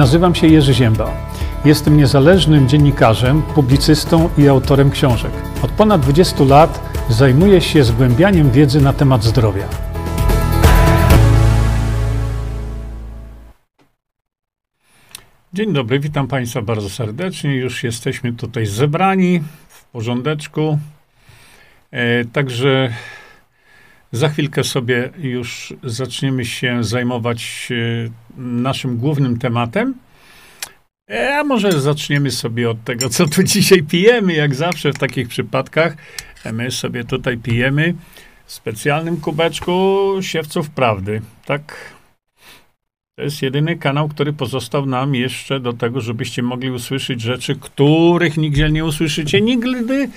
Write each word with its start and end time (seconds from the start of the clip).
Nazywam 0.00 0.34
się 0.34 0.46
Jerzy 0.46 0.74
Ziemba. 0.74 1.14
Jestem 1.64 1.96
niezależnym 1.96 2.68
dziennikarzem, 2.68 3.42
publicystą 3.42 4.30
i 4.38 4.48
autorem 4.48 4.90
książek. 4.90 5.32
Od 5.62 5.70
ponad 5.70 6.00
20 6.00 6.44
lat 6.44 6.92
zajmuję 7.08 7.60
się 7.60 7.84
zgłębianiem 7.84 8.50
wiedzy 8.50 8.80
na 8.80 8.92
temat 8.92 9.24
zdrowia. 9.24 9.68
Dzień 15.52 15.72
dobry, 15.72 16.00
witam 16.00 16.28
Państwa 16.28 16.62
bardzo 16.62 16.90
serdecznie. 16.90 17.56
Już 17.56 17.84
jesteśmy 17.84 18.32
tutaj 18.32 18.66
zebrani 18.66 19.40
w 19.68 19.84
porządeczku. 19.84 20.78
E, 21.90 22.24
także 22.24 22.92
za 24.12 24.28
chwilkę 24.28 24.64
sobie 24.64 25.10
już 25.18 25.74
zaczniemy 25.82 26.44
się 26.44 26.84
zajmować 26.84 27.68
e, 27.70 28.10
naszym 28.40 28.96
głównym 28.96 29.38
tematem. 29.38 29.94
E, 31.10 31.38
a 31.38 31.44
może 31.44 31.80
zaczniemy 31.80 32.30
sobie 32.30 32.70
od 32.70 32.84
tego, 32.84 33.08
co 33.08 33.26
tu 33.26 33.42
dzisiaj 33.42 33.82
pijemy, 33.82 34.32
jak 34.32 34.54
zawsze 34.54 34.92
w 34.92 34.98
takich 34.98 35.28
przypadkach. 35.28 35.96
E, 36.44 36.52
my 36.52 36.70
sobie 36.70 37.04
tutaj 37.04 37.38
pijemy 37.38 37.94
w 38.46 38.52
specjalnym 38.52 39.16
kubeczku 39.16 40.08
siewców 40.20 40.70
prawdy. 40.70 41.22
Tak, 41.44 41.74
to 43.20 43.24
jest 43.24 43.42
jedyny 43.42 43.76
kanał, 43.76 44.08
który 44.08 44.32
pozostał 44.32 44.86
nam 44.86 45.14
jeszcze 45.14 45.60
do 45.60 45.72
tego, 45.72 46.00
żebyście 46.00 46.42
mogli 46.42 46.70
usłyszeć 46.70 47.20
rzeczy, 47.20 47.56
których 47.56 48.36
nigdzie 48.36 48.70
nie 48.70 48.84
usłyszycie 48.84 49.40
nigdy, 49.40 50.08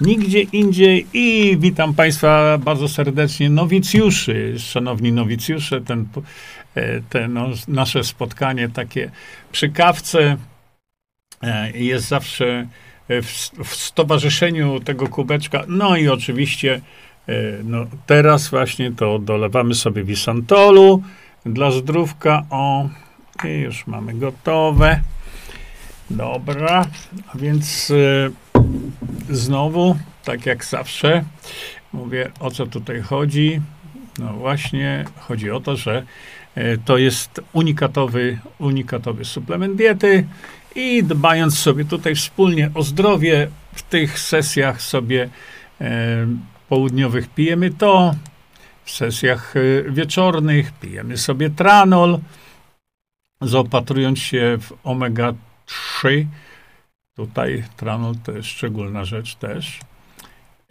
nigdzie 0.00 0.40
indziej. 0.40 1.06
I 1.12 1.56
witam 1.60 1.94
Państwa 1.94 2.58
bardzo 2.58 2.88
serdecznie, 2.88 3.50
nowicjuszy, 3.50 4.54
szanowni 4.58 5.12
nowicjusze, 5.12 5.80
ten, 5.80 6.06
e, 6.74 7.00
te 7.00 7.28
no, 7.28 7.48
nasze 7.68 8.04
spotkanie 8.04 8.68
takie 8.68 9.10
przy 9.52 9.68
kawce 9.68 10.36
e, 11.42 11.70
jest 11.78 12.08
zawsze 12.08 12.66
w, 13.08 13.50
w 13.64 13.74
stowarzyszeniu 13.74 14.80
tego 14.80 15.08
kubeczka. 15.08 15.64
No 15.68 15.96
i 15.96 16.08
oczywiście 16.08 16.80
e, 17.28 17.34
no, 17.64 17.86
teraz 18.06 18.48
właśnie 18.48 18.92
to 18.92 19.18
dolewamy 19.18 19.74
sobie 19.74 20.04
wisantolu, 20.04 21.02
dla 21.46 21.70
zdrówka. 21.70 22.42
O, 22.50 22.88
i 23.44 23.48
już 23.48 23.86
mamy 23.86 24.14
gotowe. 24.14 25.00
Dobra, 26.10 26.86
a 27.34 27.38
więc 27.38 27.90
y, 27.90 28.32
znowu, 29.30 29.96
tak 30.24 30.46
jak 30.46 30.64
zawsze, 30.64 31.24
mówię 31.92 32.30
o 32.40 32.50
co 32.50 32.66
tutaj 32.66 33.00
chodzi. 33.00 33.60
No 34.18 34.32
właśnie, 34.32 35.04
chodzi 35.18 35.50
o 35.50 35.60
to, 35.60 35.76
że 35.76 36.02
y, 36.56 36.78
to 36.84 36.98
jest 36.98 37.40
unikatowy, 37.52 38.38
unikatowy 38.58 39.24
suplement 39.24 39.76
diety 39.76 40.26
i 40.74 41.04
dbając 41.04 41.58
sobie 41.58 41.84
tutaj 41.84 42.14
wspólnie 42.14 42.70
o 42.74 42.82
zdrowie, 42.82 43.48
w 43.74 43.82
tych 43.82 44.18
sesjach 44.18 44.82
sobie 44.82 45.28
y, 45.80 45.86
południowych 46.68 47.28
pijemy 47.28 47.70
to, 47.70 48.14
w 48.84 48.90
sesjach 48.90 49.56
y, 49.56 49.84
wieczornych 49.88 50.72
pijemy 50.72 51.16
sobie 51.16 51.50
tranol, 51.50 52.18
zaopatrując 53.40 54.18
się 54.18 54.58
w 54.60 54.72
omega-3. 54.84 56.26
Tutaj 57.16 57.64
tranol 57.76 58.14
to 58.24 58.32
jest 58.32 58.48
szczególna 58.48 59.04
rzecz 59.04 59.34
też. 59.34 59.80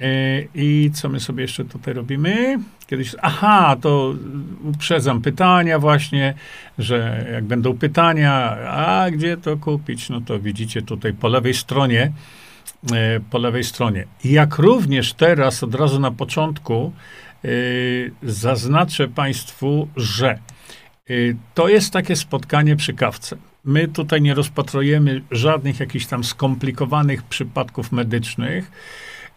Y, 0.02 0.48
I 0.56 0.92
co 0.94 1.10
my 1.10 1.20
sobie 1.20 1.42
jeszcze 1.42 1.66
tutaj 1.66 1.94
robimy? 1.94 2.60
Kiedyś, 2.88 3.16
aha, 3.22 3.76
to 3.82 4.16
uprzedzam 4.64 5.22
pytania 5.22 5.80
właśnie, 5.80 6.34
że 6.78 7.28
jak 7.34 7.44
będą 7.44 7.78
pytania, 7.78 8.34
a 8.68 9.12
gdzie 9.12 9.38
to 9.38 9.58
kupić? 9.58 10.10
No 10.10 10.22
to 10.22 10.40
widzicie 10.40 10.82
tutaj 10.82 11.14
po 11.14 11.28
lewej 11.28 11.54
stronie, 11.54 12.12
y, 12.92 13.22
po 13.30 13.38
lewej 13.38 13.64
stronie. 13.64 14.06
Jak 14.24 14.58
również 14.58 15.14
teraz 15.14 15.64
od 15.64 15.76
razu 15.76 16.00
na 16.00 16.12
początku 16.12 16.94
zaznaczę 18.24 19.08
Państwu, 19.08 19.88
że 19.96 20.40
y, 21.10 21.36
to 21.54 21.68
jest 21.68 21.94
takie 21.94 22.16
spotkanie 22.16 22.76
przy 22.76 22.94
kawce. 22.94 23.38
My 23.64 23.88
tutaj 23.88 24.22
nie 24.22 24.34
rozpatrujemy 24.34 25.22
żadnych 25.32 25.80
jakichś 25.80 26.06
tam 26.06 26.24
skomplikowanych 26.24 27.24
przypadków 27.24 27.92
medycznych, 27.92 28.72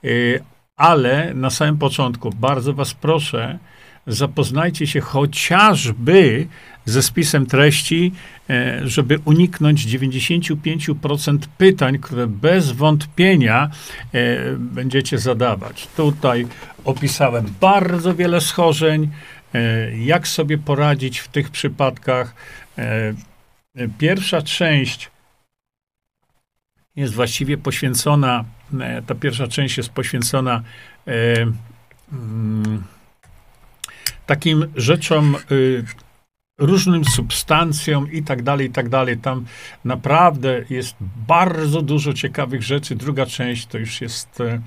y, 0.05 0.41
ale 0.77 1.35
na 1.35 1.51
samym 1.51 1.79
początku 1.79 2.31
bardzo 2.31 2.73
Was 2.73 2.95
proszę, 2.95 3.59
zapoznajcie 4.07 4.87
się 4.87 5.01
chociażby 5.01 6.47
ze 6.85 7.03
spisem 7.03 7.47
treści, 7.47 8.13
e, 8.51 8.81
żeby 8.89 9.19
uniknąć 9.25 9.87
95% 9.87 11.39
pytań, 11.59 11.99
które 11.99 12.27
bez 12.27 12.73
wątpienia 12.73 13.71
e, 14.13 14.57
będziecie 14.57 15.19
zadawać. 15.19 15.89
Tutaj 15.97 16.47
opisałem 16.85 17.47
bardzo 17.61 18.15
wiele 18.15 18.41
schorzeń, 18.41 19.11
e, 19.55 19.97
jak 19.99 20.29
sobie 20.29 20.59
poradzić 20.59 21.19
w 21.19 21.29
tych 21.29 21.51
przypadkach. 21.51 22.35
Pierwsza 23.99 24.43
część 24.43 25.11
jest 26.97 27.15
właściwie 27.15 27.59
poświęcona, 27.59 28.45
ta 29.07 29.15
pierwsza 29.15 29.47
część 29.47 29.77
jest 29.77 29.89
poświęcona 29.91 30.63
mm, 32.13 32.85
takim 34.27 34.67
rzeczom, 34.77 35.37
y, 35.51 35.85
różnym 36.59 37.05
substancjom 37.05 38.13
i 38.13 38.23
tak 38.23 38.43
dalej, 38.43 38.67
i 38.67 38.71
tak 38.71 38.89
dalej. 38.89 39.19
Tam 39.19 39.45
naprawdę 39.85 40.65
jest 40.71 40.97
bardzo 41.29 41.83
dużo 41.83 42.13
ciekawych 42.13 42.63
rzeczy. 42.63 42.95
Druga 42.95 43.27
część 43.27 43.67
to 43.67 43.79
już 43.79 44.01
jest 44.01 44.41
e, 44.41 44.61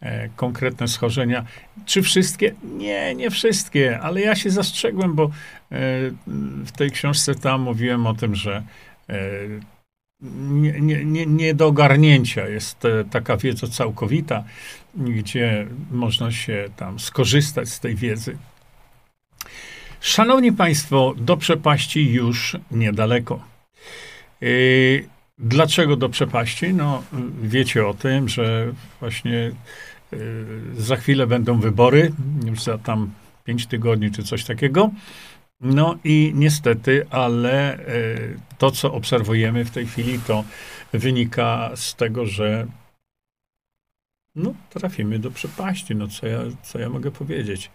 e, 0.00 0.28
konkretne 0.28 0.88
schorzenia. 0.88 1.44
Czy 1.86 2.02
wszystkie? 2.02 2.54
Nie, 2.62 3.14
nie 3.14 3.30
wszystkie, 3.30 4.00
ale 4.00 4.20
ja 4.20 4.34
się 4.34 4.50
zastrzegłem, 4.50 5.14
bo 5.14 5.24
e, 5.24 5.28
w 6.66 6.72
tej 6.76 6.90
książce 6.90 7.34
tam 7.34 7.60
mówiłem 7.60 8.06
o 8.06 8.14
tym, 8.14 8.34
że 8.34 8.62
e, 9.08 9.14
nie, 10.22 10.80
nie, 10.80 11.04
nie, 11.04 11.26
nie 11.26 11.54
do 11.54 11.66
ogarnięcia 11.66 12.48
jest 12.48 12.84
e, 12.84 13.04
taka 13.04 13.36
wiedza 13.36 13.66
całkowita, 13.66 14.44
gdzie 14.94 15.66
można 15.90 16.32
się 16.32 16.68
tam 16.76 16.98
skorzystać 16.98 17.68
z 17.68 17.80
tej 17.80 17.94
wiedzy. 17.94 18.36
Szanowni 20.00 20.52
Państwo, 20.52 21.14
do 21.16 21.36
przepaści 21.36 22.12
już 22.12 22.56
niedaleko. 22.70 23.44
Yy, 24.40 25.08
dlaczego 25.38 25.96
do 25.96 26.08
przepaści? 26.08 26.74
No, 26.74 27.02
wiecie 27.42 27.86
o 27.86 27.94
tym, 27.94 28.28
że 28.28 28.72
właśnie 29.00 29.52
yy, 30.12 30.20
za 30.76 30.96
chwilę 30.96 31.26
będą 31.26 31.60
wybory, 31.60 32.12
już 32.46 32.62
za 32.62 32.78
tam 32.78 33.10
pięć 33.44 33.66
tygodni 33.66 34.10
czy 34.10 34.22
coś 34.22 34.44
takiego. 34.44 34.90
No 35.60 35.98
i 36.04 36.32
niestety, 36.34 37.06
ale 37.10 37.78
yy, 37.88 38.40
to, 38.58 38.70
co 38.70 38.92
obserwujemy 38.92 39.64
w 39.64 39.70
tej 39.70 39.86
chwili, 39.86 40.18
to 40.26 40.44
wynika 40.92 41.70
z 41.74 41.94
tego, 41.94 42.26
że 42.26 42.66
no, 44.34 44.54
trafimy 44.70 45.18
do 45.18 45.30
przepaści. 45.30 45.94
No, 45.94 46.08
co 46.08 46.26
ja, 46.26 46.40
co 46.62 46.78
ja 46.78 46.88
mogę 46.88 47.10
powiedzieć? 47.10 47.70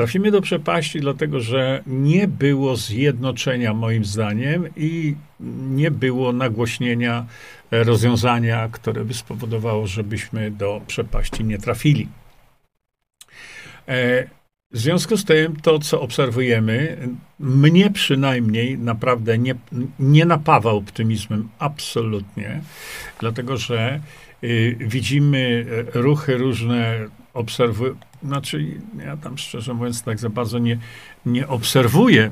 Trafimy 0.00 0.30
do 0.30 0.40
przepaści, 0.40 1.00
dlatego 1.00 1.40
że 1.40 1.82
nie 1.86 2.28
było 2.28 2.76
zjednoczenia, 2.76 3.74
moim 3.74 4.04
zdaniem, 4.04 4.68
i 4.76 5.14
nie 5.70 5.90
było 5.90 6.32
nagłośnienia 6.32 7.26
rozwiązania, 7.70 8.68
które 8.72 9.04
by 9.04 9.14
spowodowało, 9.14 9.86
żebyśmy 9.86 10.50
do 10.50 10.80
przepaści 10.86 11.44
nie 11.44 11.58
trafili. 11.58 12.08
E, 13.88 14.24
w 14.70 14.78
związku 14.78 15.16
z 15.16 15.24
tym, 15.24 15.56
to 15.56 15.78
co 15.78 16.00
obserwujemy, 16.00 16.96
mnie 17.38 17.90
przynajmniej 17.90 18.78
naprawdę 18.78 19.38
nie, 19.38 19.54
nie 19.98 20.24
napawa 20.24 20.70
optymizmem 20.70 21.48
absolutnie, 21.58 22.60
dlatego 23.18 23.56
że 23.56 24.00
y, 24.44 24.76
widzimy 24.80 25.66
ruchy 25.94 26.36
różne, 26.36 26.98
obserwujemy, 27.34 28.09
znaczy, 28.22 28.80
ja 29.06 29.16
tam 29.16 29.38
szczerze 29.38 29.74
mówiąc 29.74 30.02
tak 30.02 30.18
za 30.18 30.30
bardzo 30.30 30.58
nie, 30.58 30.78
nie 31.26 31.48
obserwuję, 31.48 32.30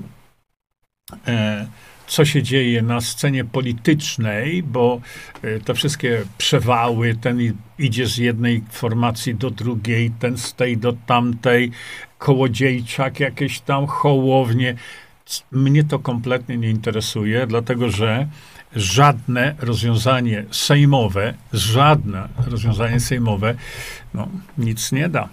e, 1.26 1.66
co 2.06 2.24
się 2.24 2.42
dzieje 2.42 2.82
na 2.82 3.00
scenie 3.00 3.44
politycznej, 3.44 4.62
bo 4.62 5.00
e, 5.42 5.60
te 5.60 5.74
wszystkie 5.74 6.24
przewały, 6.38 7.14
ten 7.14 7.38
idzie 7.78 8.06
z 8.06 8.16
jednej 8.16 8.64
formacji 8.70 9.34
do 9.34 9.50
drugiej, 9.50 10.10
ten 10.10 10.38
z 10.38 10.54
tej 10.54 10.78
do 10.78 10.92
tamtej, 10.92 11.70
kołodziejczak, 12.18 13.20
jakieś 13.20 13.60
tam 13.60 13.86
hołownie. 13.86 14.74
Mnie 15.52 15.84
to 15.84 15.98
kompletnie 15.98 16.56
nie 16.56 16.70
interesuje, 16.70 17.46
dlatego 17.46 17.90
że 17.90 18.28
żadne 18.76 19.54
rozwiązanie 19.58 20.44
sejmowe, 20.50 21.34
żadne 21.52 22.28
rozwiązanie 22.46 23.00
sejmowe, 23.00 23.54
no, 24.14 24.28
nic 24.58 24.92
nie 24.92 25.08
da 25.08 25.28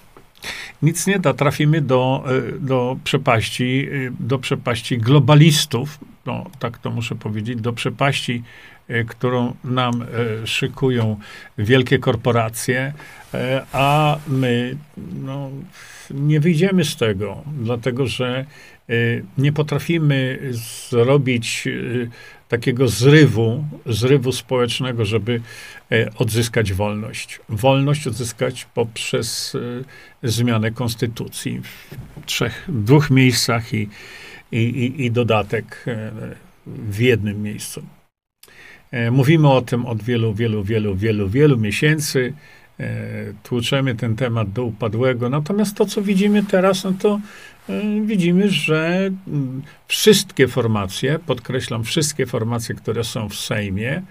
nic 0.82 1.08
nie 1.08 1.20
da. 1.20 1.34
Trafimy 1.34 1.82
do, 1.82 2.24
e, 2.28 2.60
do 2.60 2.98
przepaści, 3.04 3.88
e, 3.92 4.12
do 4.20 4.40
przepaści 4.40 4.98
globalistów, 4.98 6.00
no, 6.26 6.46
tak 6.60 6.78
to 6.78 6.90
muszę 6.92 7.16
powiedzieć, 7.16 7.62
do 7.62 7.74
przepaści, 7.74 8.44
e, 8.88 9.04
którą 9.04 9.56
nam 9.64 10.06
szykują 10.46 11.20
wielkie 11.58 12.00
korporacje, 12.00 12.94
a 13.72 14.18
my 14.28 14.78
no, 15.26 15.50
nie 16.12 16.40
wyjdziemy 16.40 16.86
z 16.86 16.96
tego, 16.96 17.44
dlatego 17.62 18.08
że 18.08 18.46
nie 19.38 19.54
potrafimy 19.54 20.40
zrobić 20.90 21.68
takiego 22.50 22.88
zrywu, 22.88 23.66
zrywu 23.86 24.32
społecznego, 24.32 25.06
żeby 25.06 25.42
odzyskać 26.16 26.74
wolność. 26.74 27.40
Wolność 27.50 28.08
odzyskać 28.08 28.68
poprzez 28.74 29.58
zmianę 30.24 30.72
konstytucji 30.72 31.62
w 31.62 32.26
trzech, 32.26 32.66
dwóch 32.68 33.10
miejscach 33.12 33.74
i, 33.74 33.90
i, 34.52 35.06
i, 35.06 35.12
dodatek 35.12 35.86
e, 35.88 36.12
w 36.68 37.00
jednym 37.00 37.44
miejscu. 37.44 37.84
E, 38.92 39.12
mówimy 39.12 39.50
o 39.50 39.62
tym 39.62 39.86
od 39.86 40.04
wielu, 40.04 40.34
wielu, 40.34 40.64
wielu, 40.64 40.96
wielu, 40.96 41.30
wielu 41.30 41.58
miesięcy. 41.58 42.34
E, 42.80 43.34
tłuczemy 43.44 43.96
ten 43.96 44.16
temat 44.16 44.52
do 44.52 44.64
upadłego. 44.64 45.30
Natomiast 45.30 45.76
to, 45.76 45.86
co 45.86 46.02
widzimy 46.02 46.44
teraz, 46.44 46.84
no 46.84 46.94
to 47.00 47.20
widzimy, 48.06 48.50
że 48.50 49.10
mm, 49.28 49.62
wszystkie 49.88 50.48
formacje, 50.48 51.20
podkreślam, 51.20 51.84
wszystkie 51.84 52.26
formacje, 52.26 52.76
które 52.76 53.04
są 53.04 53.30
w 53.30 53.36
Sejmie, 53.36 54.02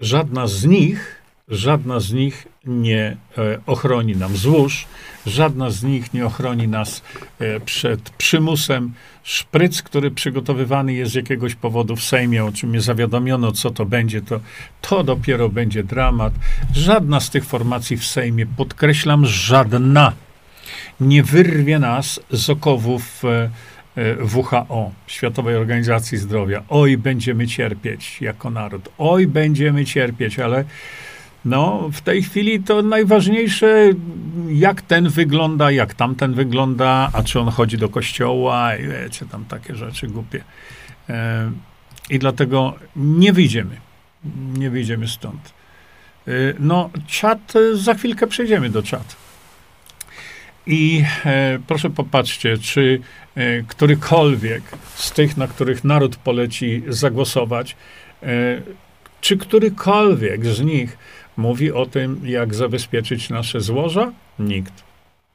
żadna 0.00 0.46
z 0.46 0.64
nich 0.64 1.24
Żadna 1.48 2.00
z 2.00 2.12
nich 2.12 2.46
nie 2.66 3.16
e, 3.38 3.58
ochroni 3.66 4.16
nam 4.16 4.36
złóż, 4.36 4.86
żadna 5.26 5.70
z 5.70 5.82
nich 5.82 6.14
nie 6.14 6.26
ochroni 6.26 6.68
nas 6.68 7.02
e, 7.38 7.60
przed 7.60 8.10
przymusem. 8.10 8.92
Szpryc, 9.22 9.82
który 9.82 10.10
przygotowywany 10.10 10.92
jest 10.92 11.12
z 11.12 11.14
jakiegoś 11.14 11.54
powodu 11.54 11.96
w 11.96 12.02
Sejmie, 12.02 12.44
o 12.44 12.52
czym 12.52 12.70
mnie 12.70 12.80
zawiadomiono, 12.80 13.52
co 13.52 13.70
to 13.70 13.84
będzie, 13.84 14.22
to, 14.22 14.40
to 14.80 15.04
dopiero 15.04 15.48
będzie 15.48 15.84
dramat. 15.84 16.34
Żadna 16.74 17.20
z 17.20 17.30
tych 17.30 17.44
formacji 17.44 17.96
w 17.96 18.06
Sejmie, 18.06 18.46
podkreślam, 18.46 19.26
żadna, 19.26 20.12
nie 21.00 21.22
wyrwie 21.22 21.78
nas 21.78 22.20
z 22.30 22.50
okowów 22.50 23.24
e, 23.24 23.50
WHO, 24.34 24.90
Światowej 25.06 25.56
Organizacji 25.56 26.18
Zdrowia. 26.18 26.62
Oj, 26.68 26.96
będziemy 26.98 27.46
cierpieć 27.46 28.20
jako 28.20 28.50
naród. 28.50 28.88
Oj, 28.98 29.26
będziemy 29.26 29.84
cierpieć, 29.84 30.38
ale 30.38 30.64
no, 31.44 31.88
w 31.92 32.00
tej 32.00 32.22
chwili 32.22 32.62
to 32.62 32.82
najważniejsze, 32.82 33.90
jak 34.48 34.82
ten 34.82 35.08
wygląda, 35.08 35.70
jak 35.70 35.94
tamten 35.94 36.34
wygląda, 36.34 37.10
a 37.12 37.22
czy 37.22 37.40
on 37.40 37.48
chodzi 37.48 37.78
do 37.78 37.88
kościoła 37.88 38.76
i 38.76 38.88
wiecie, 38.88 39.26
tam 39.26 39.44
takie 39.44 39.74
rzeczy 39.74 40.06
głupie. 40.06 40.44
E, 41.08 41.50
I 42.10 42.18
dlatego 42.18 42.74
nie 42.96 43.32
wyjdziemy. 43.32 43.76
Nie 44.58 44.70
wyjdziemy 44.70 45.08
stąd. 45.08 45.54
E, 46.28 46.30
no, 46.58 46.90
czat, 47.06 47.52
za 47.74 47.94
chwilkę 47.94 48.26
przejdziemy 48.26 48.70
do 48.70 48.82
czat. 48.82 49.23
I 50.66 51.04
e, 51.24 51.58
proszę 51.66 51.90
popatrzcie, 51.90 52.58
czy 52.58 53.00
e, 53.34 53.62
którykolwiek 53.62 54.62
z 54.94 55.12
tych, 55.12 55.36
na 55.36 55.48
których 55.48 55.84
naród 55.84 56.16
poleci 56.16 56.82
zagłosować, 56.88 57.76
e, 58.22 58.26
czy 59.20 59.36
którykolwiek 59.36 60.46
z 60.46 60.60
nich 60.60 60.98
mówi 61.36 61.72
o 61.72 61.86
tym, 61.86 62.20
jak 62.24 62.54
zabezpieczyć 62.54 63.30
nasze 63.30 63.60
złoża? 63.60 64.12
Nikt. 64.38 64.72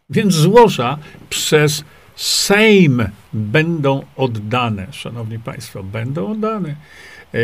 Więc 0.09 0.33
złoża 0.33 0.97
przez 1.29 1.83
Sejm 2.15 3.03
będą 3.33 4.05
oddane, 4.15 4.87
szanowni 4.91 5.39
państwo, 5.39 5.83
będą 5.83 6.31
oddane. 6.31 6.69
E, 7.33 7.39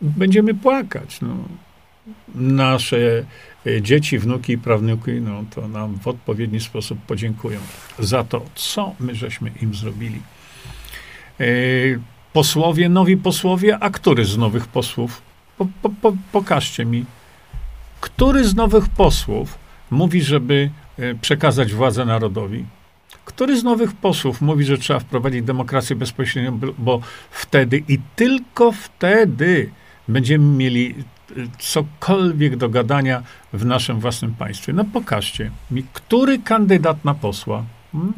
będziemy 0.00 0.54
płakać. 0.54 1.20
No. 1.20 1.36
Nasze 2.34 3.24
dzieci, 3.80 4.18
wnuki 4.18 4.52
i 4.52 4.58
prawnuki, 4.58 5.12
no 5.12 5.44
to 5.54 5.68
nam 5.68 5.98
w 5.98 6.08
odpowiedni 6.08 6.60
sposób 6.60 6.98
podziękują 6.98 7.60
za 7.98 8.24
to, 8.24 8.42
co 8.54 8.94
my 9.00 9.14
żeśmy 9.14 9.50
im 9.62 9.74
zrobili. 9.74 10.20
E, 11.40 11.44
posłowie, 12.32 12.88
nowi 12.88 13.16
posłowie, 13.16 13.78
a 13.78 13.90
który 13.90 14.24
z 14.24 14.38
nowych 14.38 14.66
posłów 14.66 15.22
po, 15.58 15.66
po, 15.82 15.88
po, 15.88 16.16
pokażcie 16.32 16.84
mi, 16.84 17.04
który 18.00 18.44
z 18.44 18.54
nowych 18.54 18.88
posłów 18.88 19.58
mówi, 19.90 20.22
żeby 20.22 20.70
e, 20.98 21.14
przekazać 21.14 21.72
władzę 21.72 22.04
narodowi? 22.04 22.64
Który 23.24 23.60
z 23.60 23.64
nowych 23.64 23.92
posłów 23.92 24.40
mówi, 24.40 24.64
że 24.64 24.78
trzeba 24.78 25.00
wprowadzić 25.00 25.42
demokrację 25.42 25.96
bezpośrednią, 25.96 26.60
bo 26.78 27.00
wtedy 27.30 27.82
i 27.88 27.98
tylko 28.16 28.72
wtedy 28.72 29.70
będziemy 30.08 30.44
mieli 30.44 30.94
cokolwiek 31.58 32.56
do 32.56 32.68
gadania 32.68 33.22
w 33.52 33.64
naszym 33.64 34.00
własnym 34.00 34.34
państwie? 34.34 34.72
No 34.72 34.84
pokażcie 34.84 35.50
mi, 35.70 35.84
który 35.92 36.38
kandydat 36.38 37.04
na 37.04 37.14
posła? 37.14 37.64
Hmm? 37.92 38.12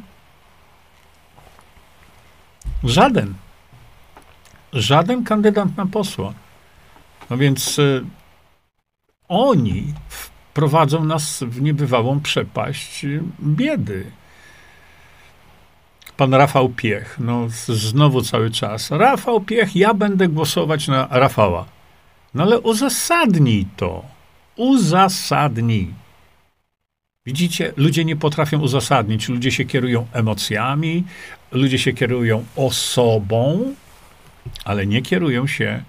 Żaden. 2.85 3.35
Żaden 4.73 5.25
kandydat 5.25 5.77
na 5.77 5.87
posła. 5.87 6.33
No 7.31 7.37
więc 7.37 7.79
y, 7.79 8.05
oni 9.29 9.95
wprowadzą 10.09 11.05
nas 11.05 11.43
w 11.43 11.63
niebywałą 11.63 12.21
przepaść 12.21 13.05
y, 13.05 13.23
biedy. 13.43 14.11
Pan 16.17 16.35
Rafał 16.35 16.69
Piech, 16.69 17.17
no 17.21 17.47
znowu 17.69 18.23
cały 18.23 18.51
czas. 18.51 18.91
Rafał 18.91 19.41
Piech, 19.41 19.77
ja 19.77 19.95
będę 19.95 20.29
głosować 20.29 20.89
na 20.89 21.09
Rafała. 21.11 21.74
No 22.35 22.43
ale 22.43 22.61
uzasadnij 22.61 23.67
to. 23.77 24.05
Uzasadnij. 24.57 25.95
Widzicie, 27.27 27.73
ludzie 27.77 28.05
nie 28.05 28.17
potrafią 28.17 28.61
uzasadnić. 28.61 29.29
Ludzie 29.29 29.51
się 29.51 29.65
kierują 29.65 30.07
emocjami, 30.13 31.05
ludzie 31.53 31.79
się 31.79 31.93
kierują 31.93 32.45
osobą, 32.57 33.75
ale 34.65 34.87
nie 34.87 35.03
kierują 35.03 35.47
się 35.47 35.83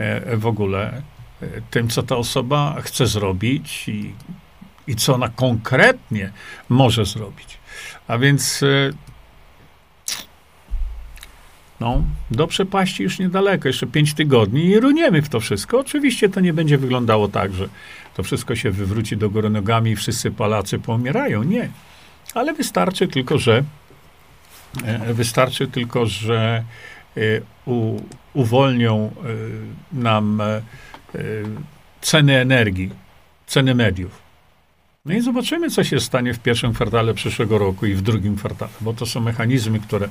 E, 0.00 0.36
w 0.36 0.46
ogóle 0.46 1.02
e, 1.42 1.46
tym, 1.70 1.88
co 1.88 2.02
ta 2.02 2.16
osoba 2.16 2.76
chce 2.80 3.06
zrobić 3.06 3.88
i, 3.88 4.14
i 4.86 4.96
co 4.96 5.14
ona 5.14 5.28
konkretnie 5.28 6.32
może 6.68 7.04
zrobić. 7.04 7.58
A 8.08 8.18
więc 8.18 8.62
e, 8.62 8.66
no, 11.80 12.02
do 12.30 12.46
przepaści 12.46 13.02
już 13.02 13.18
niedaleko, 13.18 13.68
jeszcze 13.68 13.86
pięć 13.86 14.14
tygodni 14.14 14.64
i 14.64 14.80
runiemy 14.80 15.22
w 15.22 15.28
to 15.28 15.40
wszystko. 15.40 15.78
Oczywiście 15.78 16.28
to 16.28 16.40
nie 16.40 16.52
będzie 16.52 16.78
wyglądało 16.78 17.28
tak, 17.28 17.54
że 17.54 17.68
to 18.16 18.22
wszystko 18.22 18.56
się 18.56 18.70
wywróci 18.70 19.16
do 19.16 19.30
góry 19.30 19.50
nogami 19.50 19.90
i 19.90 19.96
wszyscy 19.96 20.30
Polacy 20.30 20.78
pomierają. 20.78 21.42
Nie. 21.42 21.70
Ale 22.34 22.54
wystarczy 22.54 23.08
tylko, 23.08 23.38
że 23.38 23.64
wystarczy 25.14 25.68
tylko, 25.68 26.06
że 26.06 26.64
u, 27.66 27.96
uwolnią 28.34 29.10
y, 29.94 29.98
nam 30.00 30.42
ceny 32.00 32.38
energii, 32.38 32.90
ceny 33.46 33.74
mediów. 33.74 34.19
No 35.10 35.16
i 35.16 35.20
zobaczymy, 35.20 35.70
co 35.70 35.84
się 35.84 36.00
stanie 36.00 36.34
w 36.34 36.38
pierwszym 36.38 36.74
kwartale 36.74 37.14
przyszłego 37.14 37.58
roku 37.58 37.86
i 37.86 37.94
w 37.94 38.02
drugim 38.02 38.36
kwartale, 38.36 38.70
bo 38.80 38.92
to 38.92 39.06
są 39.06 39.20
mechanizmy, 39.20 39.80
które 39.80 40.08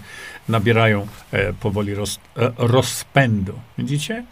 nabierają 0.50 1.08
e, 1.32 1.54
powoli 1.54 1.96
roz, 1.96 2.20
e, 2.38 2.52
rozpędu. 2.58 3.54
Widzicie? 3.78 4.26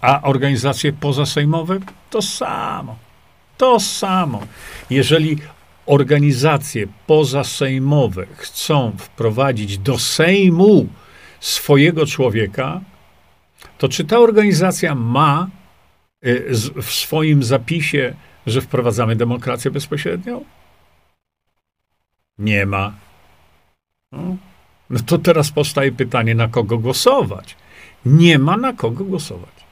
A 0.00 0.22
organizacje 0.22 0.92
pozasejmowe 0.92 1.78
to 2.10 2.22
samo. 2.22 2.96
To 3.56 3.80
samo. 3.80 4.42
Jeżeli 4.90 5.38
organizacje 5.86 6.86
pozasejmowe 7.06 8.26
chcą 8.36 8.92
wprowadzić 8.98 9.78
do 9.78 9.98
Sejmu 9.98 10.86
swojego 11.40 12.06
człowieka, 12.06 12.80
to 13.78 13.88
czy 13.88 14.04
ta 14.04 14.18
organizacja 14.18 14.94
ma 14.94 15.48
w 16.82 16.90
swoim 16.90 17.42
zapisie, 17.42 18.14
że 18.46 18.60
wprowadzamy 18.60 19.16
demokrację 19.16 19.70
bezpośrednią? 19.70 20.44
Nie 22.38 22.66
ma. 22.66 22.94
No, 24.12 24.36
no 24.90 25.00
to 25.06 25.18
teraz 25.18 25.50
powstaje 25.50 25.92
pytanie, 25.92 26.34
na 26.34 26.48
kogo 26.48 26.78
głosować. 26.78 27.56
Nie 28.04 28.38
ma 28.38 28.56
na 28.56 28.72
kogo 28.72 29.04
głosować. 29.04 29.66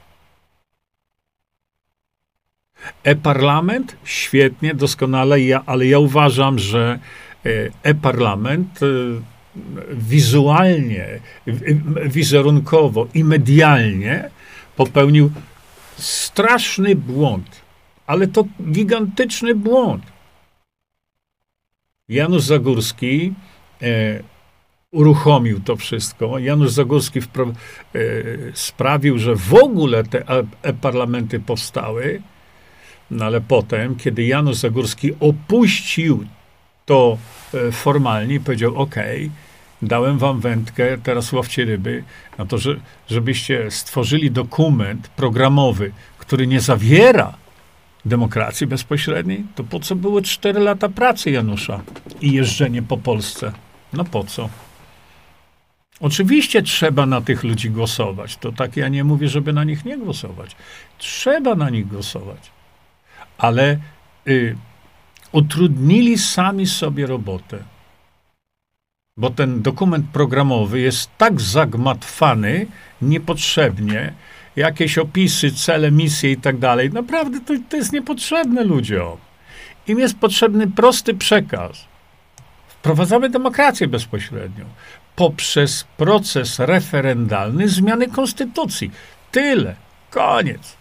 E-parlament? 3.03 3.97
Świetnie, 4.03 4.73
doskonale, 4.73 5.41
ja, 5.41 5.63
ale 5.65 5.85
ja 5.85 5.99
uważam, 5.99 6.59
że 6.59 6.99
e, 7.45 7.49
e-parlament 7.83 8.79
e, 8.83 8.85
wizualnie, 9.93 11.19
wizerunkowo 12.05 13.07
i 13.13 13.23
medialnie 13.23 14.29
popełnił 14.75 15.31
straszny 15.97 16.95
błąd, 16.95 17.61
ale 18.07 18.27
to 18.27 18.43
gigantyczny 18.71 19.55
błąd. 19.55 20.03
Janusz 22.09 22.43
Zagórski 22.43 23.33
e, 23.81 24.23
uruchomił 24.91 25.59
to 25.59 25.75
wszystko. 25.75 26.39
Janusz 26.39 26.71
Zagórski 26.71 27.21
wpro- 27.21 27.53
e, 27.95 27.99
sprawił, 28.53 29.19
że 29.19 29.35
w 29.35 29.53
ogóle 29.53 30.03
te 30.03 30.23
e-parlamenty 30.61 31.39
powstały, 31.39 32.21
no 33.11 33.25
ale 33.25 33.41
potem, 33.41 33.95
kiedy 33.95 34.23
Janusz 34.23 34.55
Zagórski 34.55 35.11
opuścił 35.19 36.25
to 36.85 37.17
e, 37.53 37.71
formalnie 37.71 38.39
powiedział, 38.39 38.75
ok, 38.75 38.95
dałem 39.81 40.17
wam 40.17 40.39
wędkę, 40.39 40.97
teraz 40.97 41.33
łowcie 41.33 41.65
ryby, 41.65 42.03
no 42.37 42.45
to, 42.45 42.57
że, 42.57 42.75
żebyście 43.09 43.71
stworzyli 43.71 44.31
dokument 44.31 45.07
programowy, 45.07 45.91
który 46.17 46.47
nie 46.47 46.61
zawiera 46.61 47.33
demokracji 48.05 48.67
bezpośredniej, 48.67 49.43
to 49.55 49.63
po 49.63 49.79
co 49.79 49.95
były 49.95 50.21
cztery 50.21 50.59
lata 50.59 50.89
pracy 50.89 51.31
Janusza 51.31 51.81
i 52.21 52.31
jeżdżenie 52.31 52.81
po 52.81 52.97
Polsce? 52.97 53.51
No 53.93 54.03
po 54.03 54.23
co? 54.23 54.49
Oczywiście 55.99 56.61
trzeba 56.61 57.05
na 57.05 57.21
tych 57.21 57.43
ludzi 57.43 57.69
głosować. 57.69 58.37
To 58.37 58.51
tak 58.51 58.77
ja 58.77 58.87
nie 58.87 59.03
mówię, 59.03 59.27
żeby 59.27 59.53
na 59.53 59.63
nich 59.63 59.85
nie 59.85 59.97
głosować. 59.97 60.55
Trzeba 60.97 61.55
na 61.55 61.69
nich 61.69 61.87
głosować. 61.87 62.51
Ale 63.37 63.79
y, 64.27 64.55
utrudnili 65.31 66.17
sami 66.17 66.67
sobie 66.67 67.07
robotę. 67.07 67.57
Bo 69.17 69.29
ten 69.29 69.61
dokument 69.61 70.05
programowy 70.13 70.79
jest 70.79 71.09
tak 71.17 71.41
zagmatwany 71.41 72.67
niepotrzebnie, 73.01 74.13
jakieś 74.55 74.97
opisy, 74.97 75.51
cele, 75.51 75.91
misje 75.91 76.31
i 76.31 76.37
tak 76.37 76.57
dalej. 76.57 76.91
Naprawdę 76.91 77.39
to, 77.41 77.53
to 77.69 77.77
jest 77.77 77.93
niepotrzebne 77.93 78.63
ludziom. 78.63 79.17
Im 79.87 79.99
jest 79.99 80.17
potrzebny 80.17 80.67
prosty 80.67 81.13
przekaz. 81.13 81.85
Wprowadzamy 82.67 83.29
demokrację 83.29 83.87
bezpośrednią 83.87 84.65
poprzez 85.15 85.83
proces 85.97 86.59
referendalny 86.59 87.69
zmiany 87.69 88.07
konstytucji. 88.07 88.91
Tyle. 89.31 89.75
Koniec. 90.09 90.75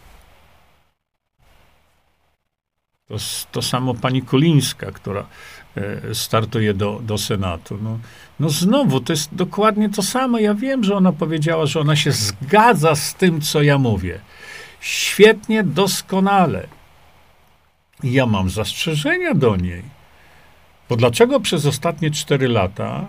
To, 3.09 3.17
to 3.53 3.63
samo 3.63 3.95
pani 3.95 4.23
Kolińska, 4.23 4.93
która 4.93 5.27
e, 5.77 6.15
startuje 6.15 6.75
do, 6.75 7.01
do 7.03 7.19
Senatu. 7.19 7.79
No, 7.83 7.99
no 8.41 8.49
znowu, 8.49 9.01
to 9.01 9.13
jest 9.13 9.35
dokładnie 9.35 9.89
to 9.89 10.03
samo. 10.03 10.39
Ja 10.39 10.55
wiem, 10.55 10.85
że 10.85 10.97
ona 10.97 11.13
powiedziała, 11.13 11.67
że 11.67 11.81
ona 11.81 11.97
się 11.97 12.13
zgadza 12.13 12.95
z 12.95 13.15
tym, 13.15 13.41
co 13.41 13.63
ja 13.63 13.79
mówię. 13.79 14.21
Świetnie, 14.81 15.63
doskonale. 15.63 16.67
Ja 18.03 18.27
mam 18.27 18.51
zastrzeżenia 18.51 19.35
do 19.35 19.57
niej. 19.57 19.83
Bo 20.89 20.97
dlaczego 20.97 21.41
przez 21.41 21.67
ostatnie 21.67 22.11
cztery 22.11 22.49
lata 22.49 23.07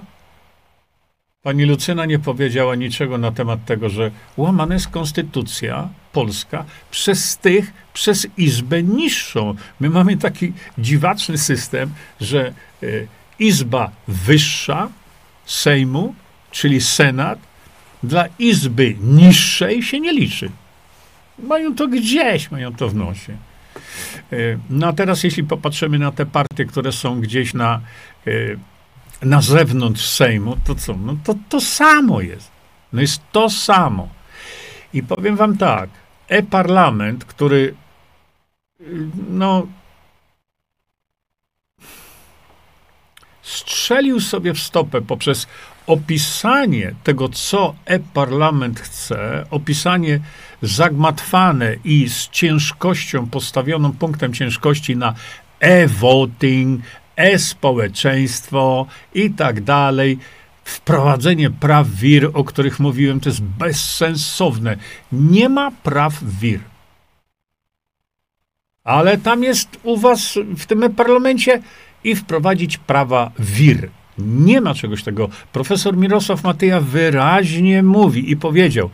Pani 1.45 1.65
Lucyna 1.65 2.05
nie 2.05 2.19
powiedziała 2.19 2.75
niczego 2.75 3.17
na 3.17 3.31
temat 3.31 3.65
tego, 3.65 3.89
że 3.89 4.11
łamana 4.37 4.73
jest 4.73 4.87
konstytucja 4.87 5.89
polska 6.11 6.65
przez 6.91 7.37
tych, 7.37 7.73
przez 7.93 8.27
Izbę 8.37 8.83
niższą. 8.83 9.55
My 9.79 9.89
mamy 9.89 10.17
taki 10.17 10.53
dziwaczny 10.77 11.37
system, 11.37 11.93
że 12.21 12.53
y, 12.83 13.07
Izba 13.39 13.91
wyższa 14.07 14.89
Sejmu, 15.45 16.15
czyli 16.51 16.81
Senat, 16.81 17.39
dla 18.03 18.25
Izby 18.39 18.95
niższej 19.01 19.83
się 19.83 19.99
nie 19.99 20.13
liczy. 20.13 20.51
Mają 21.39 21.75
to 21.75 21.87
gdzieś, 21.87 22.51
mają 22.51 22.75
to 22.75 22.89
w 22.89 22.95
nosie. 22.95 23.37
Y, 24.33 24.59
no 24.69 24.87
a 24.87 24.93
teraz, 24.93 25.23
jeśli 25.23 25.43
popatrzymy 25.43 25.99
na 25.99 26.11
te 26.11 26.25
partie, 26.25 26.65
które 26.65 26.91
są 26.91 27.21
gdzieś 27.21 27.53
na 27.53 27.81
y, 28.27 28.59
na 29.21 29.41
zewnątrz 29.41 30.05
Sejmu, 30.05 30.57
to 30.63 30.75
co? 30.75 30.97
No 30.97 31.17
to 31.23 31.35
to 31.49 31.61
samo 31.61 32.21
jest. 32.21 32.51
No 32.93 33.01
jest 33.01 33.21
to 33.31 33.49
samo. 33.49 34.09
I 34.93 35.03
powiem 35.03 35.35
wam 35.35 35.57
tak, 35.57 35.89
e-parlament, 36.27 37.25
który 37.25 37.73
no 39.29 39.67
strzelił 43.45 44.19
sobie 44.21 44.53
w 44.53 44.59
stopę 44.59 45.01
poprzez 45.01 45.47
opisanie 45.87 46.95
tego, 47.03 47.29
co 47.29 47.75
e-parlament 47.85 48.79
chce, 48.79 49.45
opisanie 49.51 50.19
zagmatwane 50.61 51.75
i 51.83 52.09
z 52.09 52.29
ciężkością, 52.29 53.29
postawioną 53.29 53.93
punktem 53.93 54.33
ciężkości 54.33 54.95
na 54.95 55.13
e-voting, 55.59 56.81
e-społeczeństwo 57.15 58.85
i 59.13 59.31
tak 59.31 59.61
dalej. 59.61 60.19
Wprowadzenie 60.63 61.49
praw 61.49 61.87
WIR, 61.87 62.29
o 62.33 62.43
których 62.43 62.79
mówiłem, 62.79 63.19
to 63.19 63.29
jest 63.29 63.41
bezsensowne. 63.41 64.77
Nie 65.11 65.49
ma 65.49 65.71
praw 65.71 66.23
WIR. 66.23 66.59
Ale 68.83 69.17
tam 69.17 69.43
jest 69.43 69.79
u 69.83 69.97
was 69.97 70.39
w 70.57 70.65
tym 70.65 70.93
parlamencie 70.95 71.61
i 72.05 72.15
wprowadzić 72.15 72.77
prawa 72.77 73.31
WIR. 73.39 73.89
Nie 74.17 74.61
ma 74.61 74.73
czegoś 74.73 75.03
tego. 75.03 75.29
Profesor 75.53 75.97
Mirosław 75.97 76.43
Matyja 76.43 76.81
wyraźnie 76.81 77.83
mówi 77.83 78.31
i 78.31 78.37
powiedział, 78.37 78.89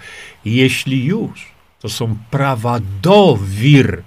jeśli 0.46 1.06
już, 1.06 1.52
to 1.80 1.90
są 1.90 2.18
prawa 2.32 2.80
do 3.02 3.40
WIR, 3.42 4.04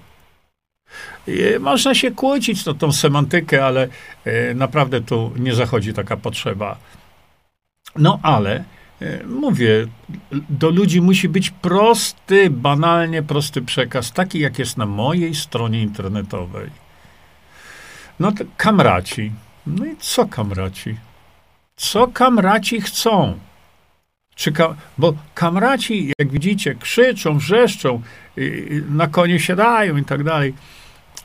można 1.59 1.95
się 1.95 2.11
kłócić 2.11 2.65
na 2.65 2.73
tą 2.73 2.91
semantykę, 2.91 3.65
ale 3.65 3.87
e, 4.25 4.53
naprawdę 4.53 5.01
tu 5.01 5.31
nie 5.39 5.55
zachodzi 5.55 5.93
taka 5.93 6.17
potrzeba. 6.17 6.77
No 7.95 8.19
ale 8.23 8.63
e, 9.01 9.23
mówię, 9.27 9.87
do 10.49 10.69
ludzi 10.69 11.01
musi 11.01 11.29
być 11.29 11.49
prosty, 11.49 12.49
banalnie 12.49 13.23
prosty 13.23 13.61
przekaz, 13.61 14.11
taki 14.11 14.39
jak 14.39 14.59
jest 14.59 14.77
na 14.77 14.85
mojej 14.85 15.35
stronie 15.35 15.81
internetowej. 15.81 16.84
No 18.19 18.31
to 18.31 18.43
kamraci. 18.57 19.31
No 19.67 19.85
i 19.85 19.95
co 19.99 20.25
kamraci? 20.27 20.97
Co 21.75 22.07
kamraci 22.07 22.81
chcą? 22.81 23.39
Czy 24.35 24.51
ka 24.51 24.75
bo 24.97 25.13
kamraci, 25.33 26.13
jak 26.19 26.31
widzicie, 26.31 26.75
krzyczą, 26.75 27.37
wrzeszczą, 27.37 28.01
na 28.89 29.07
konie 29.07 29.39
siadają 29.39 29.97
i 29.97 30.05
tak 30.05 30.23
dalej. 30.23 30.53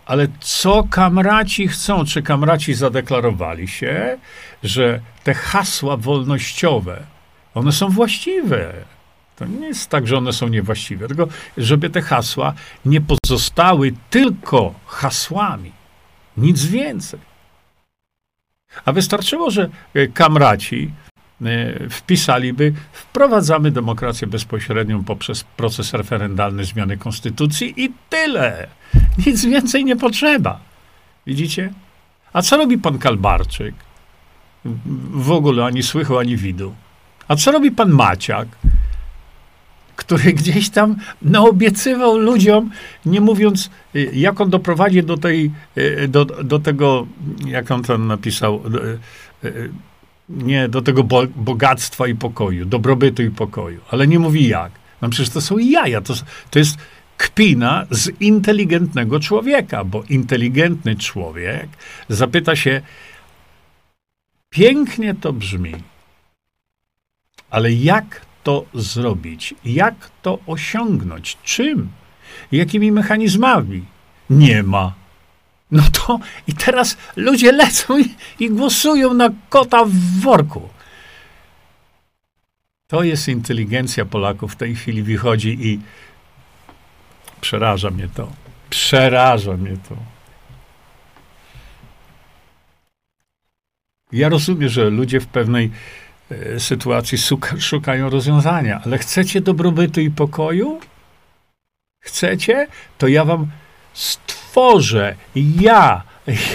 Ale 0.06 0.26
co 0.40 0.84
kamraci 0.90 1.68
chcą? 1.68 2.04
Czy 2.04 2.22
kamraci 2.22 2.74
zadeklarowali 2.74 3.68
się, 3.68 4.18
że 4.62 5.00
te 5.24 5.34
hasła 5.34 5.96
wolnościowe, 5.96 7.02
one 7.54 7.72
są 7.72 7.88
właściwe? 7.88 8.72
To 9.36 9.46
nie 9.46 9.66
jest 9.66 9.90
tak, 9.90 10.06
że 10.06 10.18
one 10.18 10.32
są 10.32 10.48
niewłaściwe, 10.48 11.08
tylko 11.08 11.28
żeby 11.56 11.90
te 11.90 12.02
hasła 12.02 12.54
nie 12.84 13.00
pozostały 13.00 13.92
tylko 14.10 14.74
hasłami. 14.86 15.72
Nic 16.36 16.64
więcej. 16.64 17.20
A 18.84 18.92
wystarczyło, 18.92 19.50
że 19.50 19.70
kamraci 20.14 20.90
E, 21.46 21.88
wpisaliby, 21.88 22.72
wprowadzamy 22.92 23.70
demokrację 23.70 24.26
bezpośrednią 24.26 25.04
poprzez 25.04 25.44
proces 25.44 25.94
referendalny 25.94 26.64
zmiany 26.64 26.96
konstytucji 26.96 27.74
i 27.76 27.92
tyle. 28.10 28.68
Nic 29.26 29.44
więcej 29.44 29.84
nie 29.84 29.96
potrzeba. 29.96 30.60
Widzicie? 31.26 31.72
A 32.32 32.42
co 32.42 32.56
robi 32.56 32.78
pan 32.78 32.98
Kalbarczyk? 32.98 33.74
W 35.10 35.30
ogóle 35.30 35.64
ani 35.64 35.82
słychu, 35.82 36.18
ani 36.18 36.36
widu. 36.36 36.74
A 37.28 37.36
co 37.36 37.52
robi 37.52 37.70
pan 37.70 37.90
Maciak? 37.90 38.48
Który 40.00 40.32
gdzieś 40.32 40.70
tam 40.70 40.96
naobiecywał 41.22 42.16
ludziom, 42.16 42.70
nie 43.06 43.20
mówiąc, 43.20 43.70
e, 43.94 43.98
jak 43.98 44.40
on 44.40 44.50
doprowadzi 44.50 45.02
do 45.02 45.16
tej, 45.16 45.50
e, 45.76 46.08
do, 46.08 46.24
do 46.24 46.58
tego, 46.58 47.06
jak 47.46 47.70
on 47.70 47.82
tam 47.82 48.06
napisał, 48.06 48.62
nie, 50.28 50.68
do 50.68 50.82
tego 50.82 51.04
bo 51.04 51.22
bogactwa 51.36 52.06
i 52.06 52.14
pokoju, 52.14 52.64
dobrobytu 52.64 53.22
i 53.22 53.30
pokoju. 53.30 53.80
Ale 53.90 54.06
nie 54.06 54.18
mówi 54.18 54.48
jak. 54.48 54.72
No 55.02 55.08
przecież 55.08 55.30
to 55.30 55.40
są 55.40 55.58
jaja. 55.58 56.00
To, 56.00 56.14
to 56.50 56.58
jest 56.58 56.78
kpina 57.16 57.86
z 57.90 58.20
inteligentnego 58.20 59.20
człowieka, 59.20 59.84
bo 59.84 60.02
inteligentny 60.08 60.96
człowiek 60.96 61.68
zapyta 62.08 62.56
się, 62.56 62.82
pięknie 64.50 65.14
to 65.14 65.32
brzmi, 65.32 65.74
ale 67.50 67.72
jak 67.72 68.29
to 68.42 68.64
zrobić? 68.74 69.54
Jak 69.64 70.10
to 70.22 70.38
osiągnąć? 70.46 71.38
Czym? 71.44 71.88
Jakimi 72.52 72.92
mechanizmami? 72.92 73.84
Nie 74.30 74.62
ma 74.62 75.00
no 75.70 75.82
to 75.92 76.18
i 76.46 76.52
teraz 76.52 76.96
ludzie 77.16 77.52
lecą 77.52 77.98
i, 77.98 78.14
i 78.38 78.50
głosują 78.50 79.14
na 79.14 79.30
kota 79.48 79.84
w 79.84 80.20
worku. 80.20 80.68
To 82.86 83.02
jest 83.02 83.28
inteligencja 83.28 84.04
Polaków 84.04 84.52
w 84.52 84.56
tej 84.56 84.74
chwili 84.74 85.02
wychodzi 85.02 85.66
i 85.66 85.80
przeraża 87.40 87.90
mnie 87.90 88.08
to. 88.08 88.32
Przeraża 88.70 89.56
mnie 89.56 89.76
to. 89.88 89.96
Ja 94.12 94.28
rozumiem, 94.28 94.68
że 94.68 94.90
ludzie 94.90 95.20
w 95.20 95.26
pewnej 95.26 95.70
sytuacji 96.58 97.18
szukają 97.58 98.10
rozwiązania. 98.10 98.80
Ale 98.84 98.98
chcecie 98.98 99.40
dobrobytu 99.40 100.00
i 100.00 100.10
pokoju? 100.10 100.80
Chcecie? 102.00 102.66
To 102.98 103.08
ja 103.08 103.24
wam 103.24 103.50
stworzę, 103.92 105.16
ja, 105.34 106.02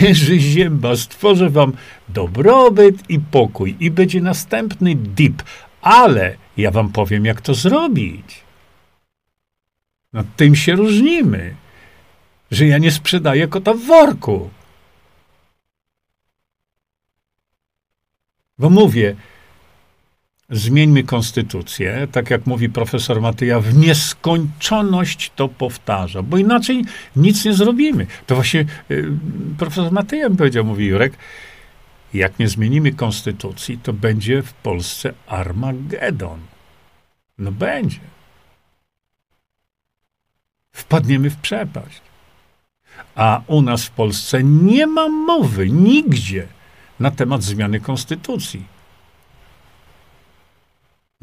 Jerzy 0.02 0.40
Zięba, 0.40 0.96
stworzę 0.96 1.50
wam 1.50 1.74
dobrobyt 2.10 3.10
i 3.10 3.20
pokój. 3.20 3.76
I 3.80 3.92
będzie 3.92 4.22
następny 4.22 4.96
dip. 4.96 5.44
Ale 5.82 6.36
ja 6.58 6.72
wam 6.72 6.92
powiem, 6.92 7.26
jak 7.26 7.42
to 7.42 7.54
zrobić. 7.54 8.44
No 10.14 10.24
tym 10.36 10.56
się 10.56 10.76
różnimy, 10.76 11.56
że 12.52 12.68
ja 12.68 12.78
nie 12.78 12.92
sprzedaję 12.92 13.48
kota 13.48 13.74
w 13.74 13.80
worku. 13.80 14.50
Bo 18.58 18.70
mówię, 18.70 19.16
zmieńmy 20.50 21.04
konstytucję, 21.04 22.08
tak 22.12 22.30
jak 22.30 22.46
mówi 22.46 22.70
profesor 22.70 23.22
Matyja, 23.22 23.60
w 23.60 23.78
nieskończoność 23.78 25.32
to 25.36 25.48
powtarza, 25.48 26.22
bo 26.22 26.38
inaczej 26.38 26.86
nic 27.16 27.46
nie 27.46 27.54
zrobimy. 27.54 28.08
To 28.28 28.36
właśnie 28.36 28.66
y, 28.92 29.12
profesor 29.58 29.92
Matyja 29.92 30.30
powiedział, 30.30 30.66
mówi 30.66 30.86
Jurek, 30.86 31.14
jak 32.14 32.40
nie 32.40 32.48
zmienimy 32.48 32.92
konstytucji, 32.92 33.78
to 33.84 33.94
będzie 33.94 34.42
w 34.42 34.54
Polsce 34.54 35.14
Armagedon. 35.28 36.40
No 37.38 37.52
będzie. 37.52 38.00
Wpadniemy 40.72 41.30
w 41.30 41.38
przepaść. 41.38 42.02
A 43.16 43.42
u 43.48 43.62
nas 43.62 43.86
w 43.86 43.92
Polsce 43.92 44.44
nie 44.44 44.88
ma 44.88 45.10
mowy 45.10 45.70
nigdzie 45.70 46.48
na 47.00 47.12
temat 47.12 47.44
zmiany 47.44 47.80
konstytucji. 47.80 48.75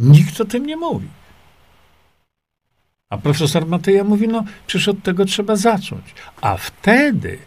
Nikt 0.02 0.40
o 0.40 0.44
tym 0.44 0.66
nie 0.66 0.76
mówi. 0.76 1.08
A 3.10 3.18
profesor 3.18 3.66
Mateja 3.66 4.04
mówi, 4.04 4.28
no 4.28 4.44
przecież 4.66 4.88
od 4.88 5.02
tego 5.02 5.24
trzeba 5.24 5.56
zacząć. 5.56 6.04
A 6.40 6.56
wtedy, 6.56 7.38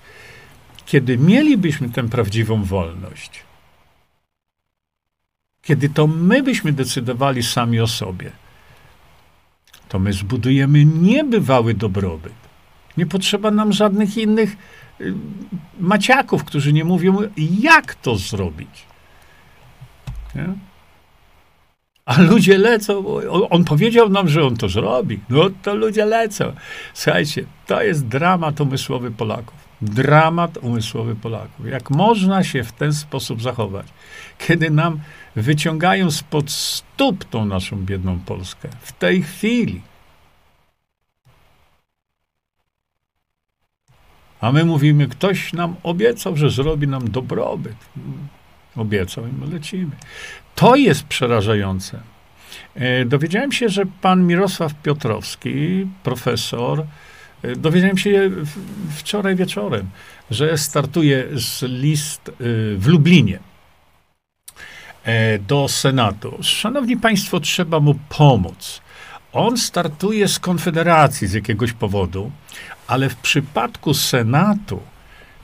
kiedy 0.85 1.17
mielibyśmy 1.17 1.89
tę 1.89 2.09
prawdziwą 2.09 2.63
wolność, 2.63 3.43
kiedy 5.61 5.89
to 5.89 6.07
my 6.07 6.43
byśmy 6.43 6.73
decydowali 6.73 7.43
sami 7.43 7.79
o 7.79 7.87
sobie, 7.87 8.31
to 9.89 9.99
my 9.99 10.13
zbudujemy 10.13 10.85
niebywały 10.85 11.73
dobrobyt. 11.73 12.33
Nie 12.97 13.05
potrzeba 13.05 13.51
nam 13.51 13.73
żadnych 13.73 14.17
innych 14.17 14.57
y, 15.01 15.13
maciaków, 15.79 16.43
którzy 16.43 16.73
nie 16.73 16.85
mówią, 16.85 17.17
jak 17.59 17.95
to 17.95 18.15
zrobić. 18.15 18.85
Nie? 20.35 20.74
A 22.05 22.21
ludzie 22.21 22.57
lecą. 22.57 23.05
On 23.49 23.63
powiedział 23.63 24.09
nam, 24.09 24.27
że 24.27 24.43
on 24.45 24.57
to 24.57 24.69
zrobi. 24.69 25.19
No 25.29 25.49
to 25.63 25.75
ludzie 25.75 26.05
lecą. 26.05 26.53
Słuchajcie, 26.93 27.45
to 27.67 27.83
jest 27.83 28.07
dramat 28.07 28.61
umysłowy 28.61 29.11
Polaków. 29.11 29.55
Dramat 29.81 30.57
umysłowy 30.57 31.15
Polaków. 31.15 31.65
Jak 31.65 31.89
można 31.89 32.43
się 32.43 32.63
w 32.63 32.71
ten 32.71 32.93
sposób 32.93 33.41
zachować, 33.41 33.87
kiedy 34.37 34.69
nam 34.69 34.99
wyciągają 35.35 36.11
spod 36.11 36.51
stóp 36.51 37.25
tą 37.25 37.45
naszą 37.45 37.85
biedną 37.85 38.19
Polskę 38.19 38.69
w 38.81 38.91
tej 38.91 39.23
chwili. 39.23 39.81
A 44.41 44.51
my 44.51 44.65
mówimy, 44.65 45.07
ktoś 45.07 45.53
nam 45.53 45.75
obiecał, 45.83 46.37
że 46.37 46.49
zrobi 46.49 46.87
nam 46.87 47.11
dobrobyt. 47.11 47.75
Obiecał 48.75 49.27
i 49.27 49.31
my 49.31 49.53
lecimy. 49.53 49.95
To 50.55 50.75
jest 50.75 51.03
przerażające. 51.03 51.99
E, 52.75 53.05
dowiedziałem 53.05 53.51
się, 53.51 53.69
że 53.69 53.83
pan 54.01 54.27
Mirosław 54.27 54.73
Piotrowski, 54.83 55.87
profesor, 56.03 56.85
e, 57.43 57.55
dowiedziałem 57.55 57.97
się 57.97 58.31
wczoraj 58.95 59.35
wieczorem, 59.35 59.89
że 60.31 60.57
startuje 60.57 61.23
z 61.33 61.61
list 61.61 62.29
e, 62.29 62.33
w 62.77 62.87
Lublinie 62.87 63.39
do 65.47 65.67
Senatu. 65.67 66.37
Szanowni 66.41 66.97
Państwo, 66.97 67.39
trzeba 67.39 67.79
mu 67.79 67.95
pomóc. 68.09 68.81
On 69.33 69.57
startuje 69.57 70.27
z 70.27 70.39
Konfederacji 70.39 71.27
z 71.27 71.33
jakiegoś 71.33 71.73
powodu, 71.73 72.31
ale 72.87 73.09
w 73.09 73.15
przypadku 73.15 73.93
Senatu 73.93 74.79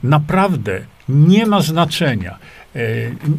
naprawdę 0.02 0.80
nie 1.08 1.46
ma 1.46 1.60
znaczenia. 1.60 2.38
E, 2.76 2.80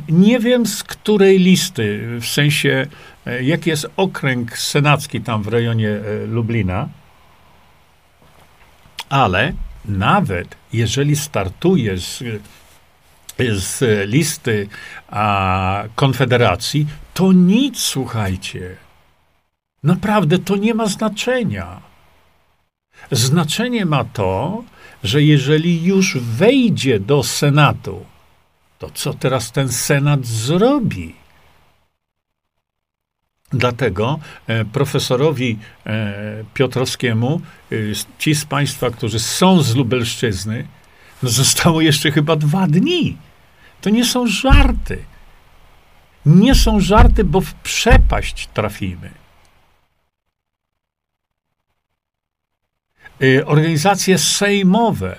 nie 0.09 0.39
wiem 0.39 0.65
z 0.65 0.83
której 0.83 1.39
listy, 1.39 2.17
w 2.19 2.25
sensie 2.25 2.87
e, 3.25 3.43
jaki 3.43 3.69
jest 3.69 3.87
okręg 3.97 4.57
senacki 4.57 5.21
tam 5.21 5.43
w 5.43 5.47
rejonie 5.47 5.89
e, 5.89 6.25
Lublina, 6.25 6.89
ale 9.09 9.53
nawet 9.85 10.55
jeżeli 10.73 11.15
startuje 11.15 11.97
z, 11.97 12.23
z 13.57 13.79
listy 14.09 14.67
a, 15.09 15.83
Konfederacji, 15.95 16.87
to 17.13 17.31
nic, 17.31 17.79
słuchajcie. 17.79 18.75
Naprawdę 19.83 20.39
to 20.39 20.55
nie 20.55 20.73
ma 20.73 20.87
znaczenia. 20.87 21.81
Znaczenie 23.11 23.85
ma 23.85 24.03
to, 24.03 24.63
że 25.03 25.23
jeżeli 25.23 25.83
już 25.83 26.17
wejdzie 26.17 26.99
do 26.99 27.23
Senatu, 27.23 28.05
to 28.83 28.89
co 28.93 29.13
teraz 29.13 29.51
ten 29.51 29.71
Senat 29.71 30.25
zrobi? 30.25 31.15
Dlatego 33.51 34.19
e, 34.47 34.65
profesorowi 34.65 35.59
e, 35.85 36.43
Piotrowskiemu, 36.53 37.41
e, 37.71 37.75
ci 38.19 38.35
z 38.35 38.45
Państwa, 38.45 38.89
którzy 38.89 39.19
są 39.19 39.61
z 39.61 39.75
Lubelszczyzny, 39.75 40.67
no 41.23 41.29
zostało 41.29 41.81
jeszcze 41.81 42.11
chyba 42.11 42.35
dwa 42.35 42.67
dni. 42.67 43.17
To 43.81 43.89
nie 43.89 44.05
są 44.05 44.27
żarty. 44.27 45.03
Nie 46.25 46.55
są 46.55 46.79
żarty, 46.79 47.23
bo 47.23 47.41
w 47.41 47.53
przepaść 47.53 48.49
trafimy. 48.53 49.11
Organizacje 53.45 54.17
sejmowe 54.17 55.15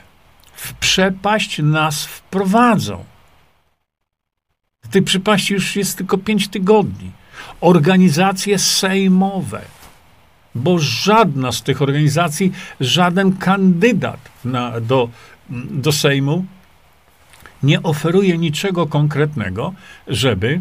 w 0.54 0.74
przepaść 0.74 1.58
nas 1.58 2.06
wprowadzą. 2.06 3.13
Tej 4.94 5.02
przepaści 5.02 5.54
już 5.54 5.76
jest 5.76 5.98
tylko 5.98 6.18
pięć 6.18 6.48
tygodni. 6.48 7.10
Organizacje 7.60 8.58
sejmowe, 8.58 9.62
bo 10.54 10.78
żadna 10.78 11.52
z 11.52 11.62
tych 11.62 11.82
organizacji, 11.82 12.52
żaden 12.80 13.36
kandydat 13.36 14.20
na, 14.44 14.80
do, 14.80 15.08
do 15.70 15.92
Sejmu 15.92 16.44
nie 17.62 17.82
oferuje 17.82 18.38
niczego 18.38 18.86
konkretnego, 18.86 19.74
żeby, 20.06 20.60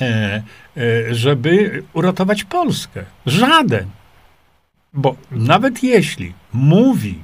e, 0.00 0.42
e, 0.76 1.14
żeby 1.14 1.82
uratować 1.92 2.44
Polskę. 2.44 3.04
Żaden. 3.26 3.90
Bo 4.92 5.16
nawet 5.30 5.82
jeśli 5.82 6.32
mówi, 6.52 7.22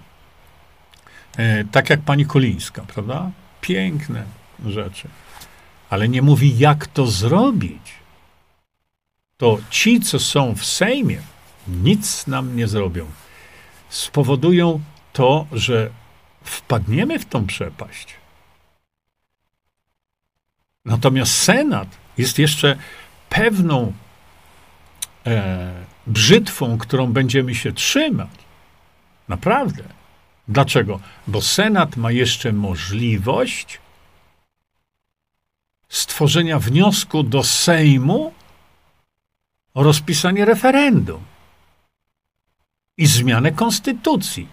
e, 1.37 1.64
tak 1.64 1.90
jak 1.90 2.01
pani 2.01 2.27
Kolińska, 2.27 2.83
prawda? 2.83 3.31
Piękne 3.61 4.25
rzeczy, 4.66 5.09
ale 5.94 6.09
nie 6.09 6.22
mówi, 6.22 6.59
jak 6.59 6.87
to 6.87 7.07
zrobić, 7.07 7.92
to 9.37 9.59
ci, 9.70 10.00
co 10.00 10.18
są 10.18 10.54
w 10.54 10.64
Sejmie, 10.64 11.20
nic 11.68 12.26
nam 12.26 12.57
nie 12.57 12.68
zrobią. 12.68 13.07
Spowodują 13.88 14.80
to, 15.12 15.46
że 15.52 15.90
wpadniemy 16.44 17.18
w 17.18 17.24
tą 17.24 17.46
przepaść. 17.46 18.14
Natomiast 20.85 21.35
Senat 21.35 21.88
jest 22.18 22.38
jeszcze 22.38 22.76
pewną 23.28 23.92
e, 25.26 25.85
brzytwą, 26.07 26.78
którą 26.78 27.12
będziemy 27.12 27.54
się 27.54 27.72
trzymać. 27.72 28.30
Naprawdę. 29.28 29.85
Dlaczego? 30.48 31.00
Bo 31.26 31.42
Senat 31.42 31.96
ma 31.96 32.12
jeszcze 32.12 32.52
możliwość 32.52 33.84
stworzenia 35.88 36.59
wniosku 36.59 37.23
do 37.23 37.42
Sejmu 37.42 38.33
o 39.75 39.83
rozpisanie 39.83 40.44
referendum 40.44 41.20
i 42.97 43.07
zmianę 43.07 43.53
konstytucji. 43.53 44.49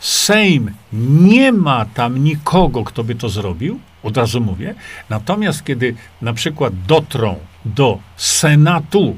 Sejm 0.00 0.74
nie 0.92 1.52
ma 1.52 1.84
tam 1.84 2.24
nikogo, 2.24 2.84
kto 2.84 3.04
by 3.04 3.14
to 3.14 3.28
zrobił, 3.28 3.80
od 4.02 4.16
razu 4.16 4.40
mówię. 4.40 4.74
Natomiast 5.10 5.64
kiedy 5.64 5.94
na 6.22 6.32
przykład 6.32 6.72
dotrą 6.86 7.38
do 7.64 7.98
Senatu 8.16 9.16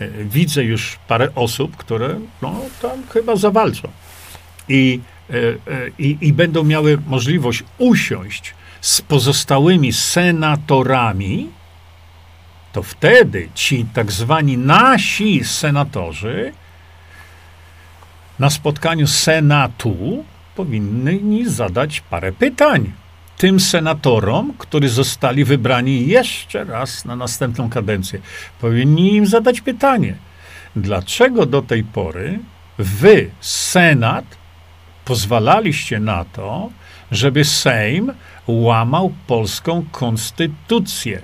E, 0.00 0.24
widzę 0.24 0.64
już 0.64 0.98
parę 1.08 1.28
osób, 1.34 1.76
które 1.76 2.20
no, 2.42 2.60
tam 2.82 3.02
chyba 3.12 3.36
zawalczą. 3.36 3.88
I, 4.68 5.00
e, 5.30 5.34
e, 5.34 5.88
i, 5.98 6.18
i 6.20 6.32
będą 6.32 6.64
miały 6.64 6.98
możliwość 7.06 7.64
usiąść 7.78 8.54
z 8.80 9.00
pozostałymi 9.00 9.92
senatorami 9.92 11.50
to 12.72 12.82
wtedy 12.82 13.48
ci 13.54 13.86
tak 13.94 14.12
zwani 14.12 14.58
nasi 14.58 15.44
senatorzy 15.44 16.52
na 18.38 18.50
spotkaniu 18.50 19.06
Senatu 19.06 20.24
powinni 20.54 21.48
zadać 21.48 22.00
parę 22.00 22.32
pytań 22.32 22.92
tym 23.38 23.60
senatorom, 23.60 24.54
którzy 24.58 24.88
zostali 24.88 25.44
wybrani 25.44 26.06
jeszcze 26.06 26.64
raz 26.64 27.04
na 27.04 27.16
następną 27.16 27.70
kadencję. 27.70 28.20
Powinni 28.60 29.14
im 29.14 29.26
zadać 29.26 29.60
pytanie, 29.60 30.14
dlaczego 30.76 31.46
do 31.46 31.62
tej 31.62 31.84
pory 31.84 32.38
wy, 32.78 33.30
Senat, 33.40 34.24
pozwalaliście 35.04 36.00
na 36.00 36.24
to, 36.24 36.70
żeby 37.10 37.44
Sejm 37.44 38.12
łamał 38.48 39.12
polską 39.26 39.84
konstytucję. 39.92 41.22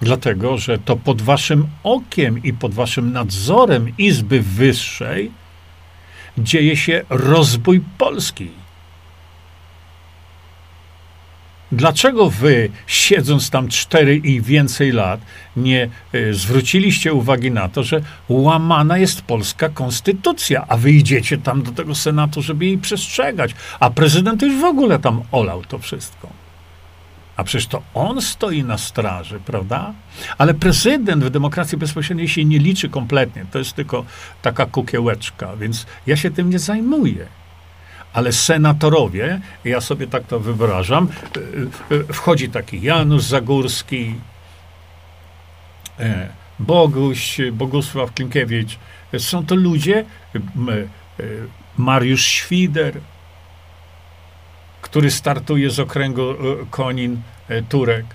Dlatego, 0.00 0.58
że 0.58 0.78
to 0.78 0.96
pod 0.96 1.22
waszym 1.22 1.68
okiem 1.82 2.42
i 2.42 2.52
pod 2.52 2.74
waszym 2.74 3.12
nadzorem 3.12 3.92
Izby 3.98 4.40
Wyższej 4.40 5.30
dzieje 6.38 6.76
się 6.76 7.04
rozbój 7.08 7.80
Polski. 7.98 8.59
Dlaczego 11.72 12.30
wy, 12.30 12.70
siedząc 12.86 13.50
tam 13.50 13.68
cztery 13.68 14.16
i 14.16 14.40
więcej 14.40 14.92
lat, 14.92 15.20
nie 15.56 15.88
y, 16.14 16.34
zwróciliście 16.34 17.12
uwagi 17.12 17.50
na 17.50 17.68
to, 17.68 17.82
że 17.82 18.00
łamana 18.28 18.98
jest 18.98 19.22
polska 19.22 19.68
konstytucja, 19.68 20.64
a 20.68 20.76
wy 20.76 20.92
idziecie 20.92 21.38
tam 21.38 21.62
do 21.62 21.72
tego 21.72 21.94
Senatu, 21.94 22.42
żeby 22.42 22.66
jej 22.66 22.78
przestrzegać, 22.78 23.54
a 23.80 23.90
prezydent 23.90 24.42
już 24.42 24.60
w 24.60 24.64
ogóle 24.64 24.98
tam 24.98 25.22
olał 25.32 25.62
to 25.64 25.78
wszystko. 25.78 26.28
A 27.36 27.44
przecież 27.44 27.66
to 27.66 27.82
on 27.94 28.22
stoi 28.22 28.64
na 28.64 28.78
straży, 28.78 29.40
prawda? 29.46 29.92
Ale 30.38 30.54
prezydent 30.54 31.24
w 31.24 31.30
demokracji 31.30 31.78
bezpośredniej 31.78 32.28
się 32.28 32.44
nie 32.44 32.58
liczy 32.58 32.88
kompletnie. 32.88 33.46
To 33.50 33.58
jest 33.58 33.72
tylko 33.72 34.04
taka 34.42 34.66
kukiełeczka, 34.66 35.56
więc 35.56 35.86
ja 36.06 36.16
się 36.16 36.30
tym 36.30 36.50
nie 36.50 36.58
zajmuję 36.58 37.39
ale 38.12 38.32
senatorowie, 38.32 39.40
ja 39.64 39.80
sobie 39.80 40.06
tak 40.06 40.26
to 40.26 40.40
wyobrażam, 40.40 41.08
e, 41.90 41.96
e, 41.96 42.12
wchodzi 42.12 42.48
taki 42.48 42.82
Janusz 42.82 43.22
Zagórski, 43.22 44.14
e, 46.00 46.28
Boguś, 46.58 47.38
Bogusław 47.52 48.12
Klinkiewicz. 48.12 48.78
Są 49.18 49.46
to 49.46 49.54
ludzie, 49.54 50.04
Mariusz 51.76 52.24
Świder, 52.24 53.00
który 54.82 55.10
startuje 55.10 55.70
z 55.70 55.80
okręgu 55.80 56.22
Konin 56.70 57.22
Turek. 57.68 58.06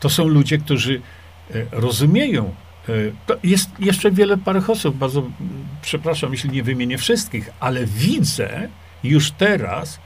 To 0.00 0.10
są 0.10 0.28
ludzie, 0.28 0.58
którzy 0.58 1.00
rozumieją 1.72 2.54
E, 2.54 2.63
jest 3.42 3.70
jeszcze 3.78 4.10
wiele 4.10 4.36
parę 4.36 4.62
osób, 4.68 4.96
bardzo 4.96 5.22
przepraszam, 5.82 6.32
jeśli 6.32 6.50
nie 6.50 6.62
wymienię 6.62 6.98
wszystkich, 6.98 7.50
ale 7.60 7.86
widzę 7.86 8.68
już 9.04 9.30
teraz, 9.30 9.98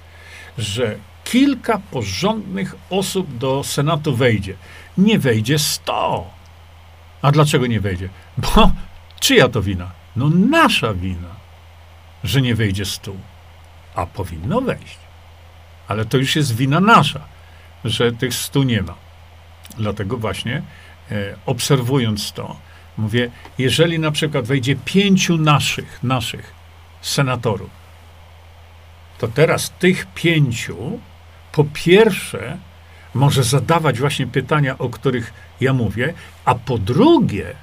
że 0.58 0.96
kilka 1.24 1.80
porządnych 1.90 2.74
osób 2.90 3.38
do 3.38 3.64
Senatu 3.64 4.16
wejdzie. 4.16 4.54
Nie 4.98 5.18
wejdzie 5.18 5.58
sto. 5.58 6.30
A 7.22 7.32
dlaczego 7.32 7.66
nie 7.66 7.80
wejdzie? 7.80 8.08
Bo 8.38 8.70
czyja 9.20 9.48
to 9.48 9.62
wina? 9.62 9.90
No 10.16 10.30
nasza 10.30 10.94
wina, 10.94 11.34
że 12.24 12.42
nie 12.42 12.54
wejdzie 12.54 12.84
stu. 12.84 13.16
A 13.94 14.06
powinno 14.06 14.60
wejść. 14.60 14.98
Ale 15.88 16.04
to 16.04 16.16
już 16.18 16.36
jest 16.36 16.56
wina 16.56 16.80
nasza, 16.80 17.20
że 17.84 18.12
tych 18.12 18.34
stu 18.34 18.62
nie 18.62 18.82
ma. 18.82 18.94
Dlatego 19.78 20.16
właśnie 20.16 20.62
e, 21.10 21.36
obserwując 21.46 22.32
to, 22.32 22.56
Mówię, 22.98 23.30
jeżeli 23.58 23.98
na 23.98 24.10
przykład 24.10 24.46
wejdzie 24.46 24.76
pięciu 24.76 25.36
naszych, 25.36 26.02
naszych 26.02 26.52
senatorów, 27.00 27.70
to 29.18 29.28
teraz 29.28 29.70
tych 29.70 30.06
pięciu 30.14 31.00
po 31.52 31.64
pierwsze 31.64 32.58
może 33.14 33.42
zadawać 33.42 33.98
właśnie 33.98 34.26
pytania, 34.26 34.78
o 34.78 34.88
których 34.88 35.32
ja 35.60 35.72
mówię, 35.72 36.14
a 36.44 36.54
po 36.54 36.78
drugie, 36.78 37.54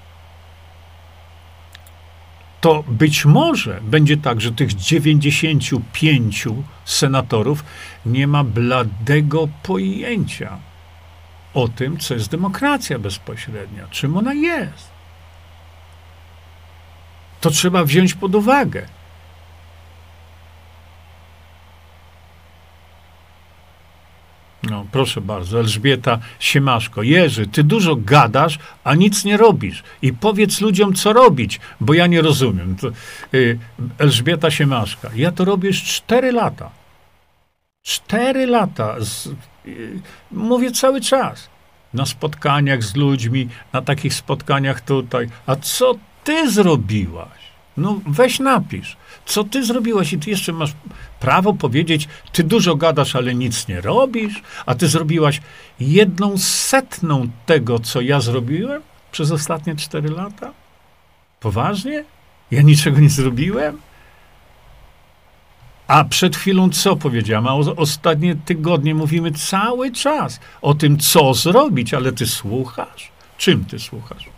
to 2.62 2.84
być 2.88 3.26
może 3.26 3.80
będzie 3.82 4.18
tak, 4.18 4.42
że 4.42 4.52
tych 4.52 4.74
95 4.74 6.48
senatorów 6.86 7.64
nie 8.06 8.28
ma 8.28 8.44
bladego 8.44 9.48
pojęcia 9.64 10.58
o 11.54 11.68
tym, 11.68 11.98
co 11.98 12.14
jest 12.14 12.30
demokracja 12.30 13.00
bezpośrednia, 13.00 13.88
czym 13.92 14.18
ona 14.18 14.34
jest 14.34 14.95
to 17.46 17.52
trzeba 17.52 17.84
wziąć 17.84 18.14
pod 18.14 18.36
uwagę. 18.36 18.86
No, 24.64 24.86
proszę 24.92 25.22
bardzo, 25.22 25.60
Elżbieta 25.60 26.20
Siemaszko. 26.40 27.04
Jerzy, 27.04 27.48
ty 27.48 27.64
dużo 27.64 27.96
gadasz, 27.96 28.60
a 28.84 28.96
nic 28.96 29.26
nie 29.26 29.38
robisz. 29.38 29.84
I 30.02 30.14
powiedz 30.14 30.62
ludziom, 30.62 30.94
co 30.94 31.14
robić, 31.14 31.60
bo 31.82 31.94
ja 31.94 32.08
nie 32.08 32.22
rozumiem. 32.22 32.76
To, 32.76 32.88
y, 33.34 33.60
Elżbieta 33.98 34.52
Siemaszka. 34.52 35.10
Ja 35.16 35.32
to 35.32 35.46
robię 35.46 35.68
już 35.68 35.84
cztery 35.84 36.32
lata. 36.32 36.72
Cztery 37.84 38.48
lata. 38.48 38.96
Z, 39.00 39.28
y, 39.66 40.02
mówię 40.32 40.72
cały 40.72 41.02
czas. 41.02 41.50
Na 41.94 42.06
spotkaniach 42.06 42.84
z 42.84 42.96
ludźmi, 42.96 43.50
na 43.74 43.82
takich 43.82 44.14
spotkaniach 44.14 44.82
tutaj. 44.82 45.30
A 45.46 45.56
co 45.56 45.96
ty 46.26 46.52
zrobiłaś? 46.52 47.46
No 47.78 48.00
weź 48.08 48.40
napisz. 48.40 48.98
Co 49.26 49.44
ty 49.44 49.66
zrobiłaś 49.66 50.14
i 50.14 50.20
ty 50.20 50.30
jeszcze 50.30 50.54
masz 50.54 50.74
prawo 51.20 51.54
powiedzieć, 51.54 52.08
ty 52.32 52.44
dużo 52.44 52.76
gadasz, 52.76 53.16
ale 53.16 53.36
nic 53.36 53.68
nie 53.68 53.82
robisz, 53.82 54.42
a 54.66 54.76
ty 54.76 54.88
zrobiłaś 54.88 55.42
jedną 55.80 56.38
setną 56.38 57.28
tego, 57.46 57.80
co 57.80 58.02
ja 58.02 58.20
zrobiłem 58.20 58.82
przez 59.12 59.32
ostatnie 59.32 59.76
cztery 59.76 60.10
lata? 60.10 60.52
Poważnie? 61.40 62.04
Ja 62.52 62.62
niczego 62.62 63.00
nie 63.00 63.10
zrobiłem? 63.10 63.78
A 65.88 66.04
przed 66.04 66.36
chwilą 66.36 66.70
co 66.70 66.96
powiedziałem? 66.96 67.48
A 67.48 67.54
o, 67.54 67.76
ostatnie 67.76 68.36
tygodnie 68.36 68.96
mówimy 68.96 69.32
cały 69.32 69.92
czas 69.92 70.40
o 70.62 70.74
tym, 70.74 70.98
co 70.98 71.34
zrobić, 71.34 71.94
ale 71.94 72.12
ty 72.12 72.28
słuchasz? 72.28 73.12
Czym 73.38 73.66
ty 73.66 73.80
słuchasz? 73.80 74.30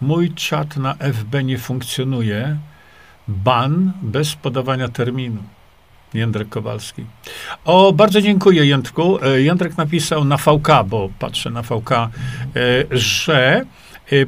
Mój 0.00 0.30
czat 0.30 0.76
na 0.76 0.94
FB 0.94 1.44
nie 1.44 1.58
funkcjonuje. 1.58 2.56
Ban 3.28 3.92
bez 4.02 4.34
podawania 4.34 4.88
terminu. 4.88 5.42
Jędrek 6.14 6.48
Kowalski. 6.48 7.04
O, 7.64 7.92
bardzo 7.92 8.22
dziękuję, 8.22 8.66
Jędrku. 8.66 9.18
E, 9.24 9.40
Jędrek 9.40 9.76
napisał 9.76 10.24
na 10.24 10.36
VK, 10.36 10.68
bo 10.86 11.08
patrzę 11.18 11.50
na 11.50 11.62
VK, 11.62 11.90
e, 11.92 12.08
że 12.90 13.64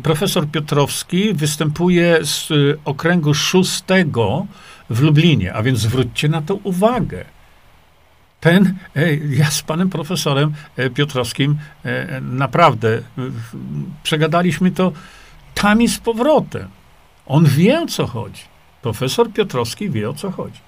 profesor 0.02 0.48
Piotrowski 0.48 1.34
występuje 1.34 2.18
z 2.22 2.48
okręgu 2.84 3.34
szóstego 3.34 4.46
w 4.90 5.00
Lublinie, 5.00 5.54
a 5.54 5.62
więc 5.62 5.78
zwróćcie 5.78 6.28
na 6.28 6.42
to 6.42 6.54
uwagę 6.54 7.24
ten, 8.40 8.78
ja 9.28 9.50
z 9.50 9.62
panem 9.62 9.90
profesorem 9.90 10.54
e, 10.76 10.90
Piotrowskim 10.90 11.58
e, 11.84 12.20
naprawdę 12.20 13.02
przegadaliśmy 14.02 14.70
to 14.70 14.92
tam 15.54 15.82
i 15.82 15.88
z 15.88 15.98
powrotem. 15.98 16.68
On 17.26 17.44
wie 17.44 17.80
o 17.80 17.86
co 17.86 18.06
chodzi. 18.06 18.42
Profesor 18.82 19.32
Piotrowski 19.32 19.90
wie 19.90 20.10
o 20.10 20.14
co 20.14 20.30
chodzi. 20.30 20.60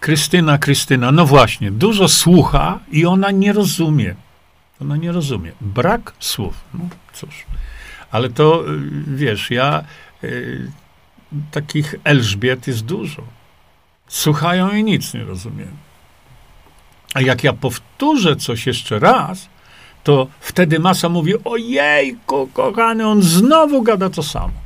Krystyna, 0.00 0.58
Krystyna, 0.58 1.12
no 1.12 1.26
właśnie, 1.26 1.70
dużo 1.70 2.08
słucha 2.08 2.78
i 2.92 3.06
ona 3.06 3.30
nie 3.30 3.52
rozumie. 3.52 4.14
Ona 4.80 4.96
nie 4.96 5.12
rozumie. 5.12 5.52
Brak 5.60 6.12
słów. 6.18 6.54
No 6.74 6.88
cóż. 7.12 7.44
Ale 8.10 8.30
to, 8.30 8.64
y, 8.68 8.80
wiesz, 9.06 9.50
ja 9.50 9.84
y, 10.24 10.70
takich 11.50 11.94
Elżbiet 12.04 12.66
jest 12.66 12.84
dużo. 12.84 13.22
Słuchają 14.08 14.70
i 14.70 14.84
nic 14.84 15.14
nie 15.14 15.24
rozumieją. 15.24 15.70
A 17.14 17.20
jak 17.20 17.44
ja 17.44 17.52
powtórzę 17.52 18.36
coś 18.36 18.66
jeszcze 18.66 18.98
raz, 18.98 19.48
to 20.04 20.26
wtedy 20.40 20.78
masa 20.78 21.08
mówi: 21.08 21.32
Ojejku, 21.44 22.46
kochany, 22.46 23.06
on 23.06 23.22
znowu 23.22 23.82
gada 23.82 24.10
to 24.10 24.22
samo. 24.22 24.64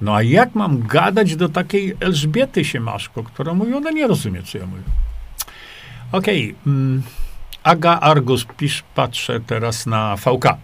No 0.00 0.14
a 0.14 0.22
jak 0.22 0.54
mam 0.54 0.86
gadać 0.86 1.36
do 1.36 1.48
takiej 1.48 1.96
Elżbiety 2.00 2.64
Siemaszko, 2.64 3.22
która 3.22 3.54
mówi, 3.54 3.74
ona 3.74 3.90
nie 3.90 4.06
rozumie, 4.06 4.42
co 4.42 4.58
ja 4.58 4.66
mówię. 4.66 4.82
Okej. 6.12 6.44
Okay. 6.44 6.72
Mm, 6.72 7.02
Aga 7.62 8.00
Argus, 8.00 8.44
pisz, 8.56 8.82
patrzę 8.94 9.40
teraz 9.40 9.86
na 9.86 10.16
VK. 10.16 10.56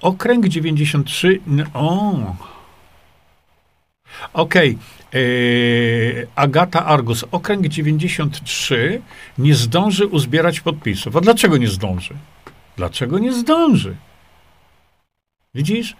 Okręg 0.00 0.48
93. 0.48 1.40
O. 1.74 2.14
Okej. 4.32 4.78
Okay. 5.08 6.26
Agata 6.34 6.86
Argus. 6.86 7.24
Okręg 7.30 7.68
93 7.68 9.02
nie 9.38 9.54
zdąży 9.54 10.06
uzbierać 10.06 10.60
podpisów. 10.60 11.16
A 11.16 11.20
dlaczego 11.20 11.56
nie 11.56 11.68
zdąży? 11.68 12.14
Dlaczego 12.76 13.18
nie 13.18 13.32
zdąży? 13.32 13.96
Widzisz? 15.54 15.96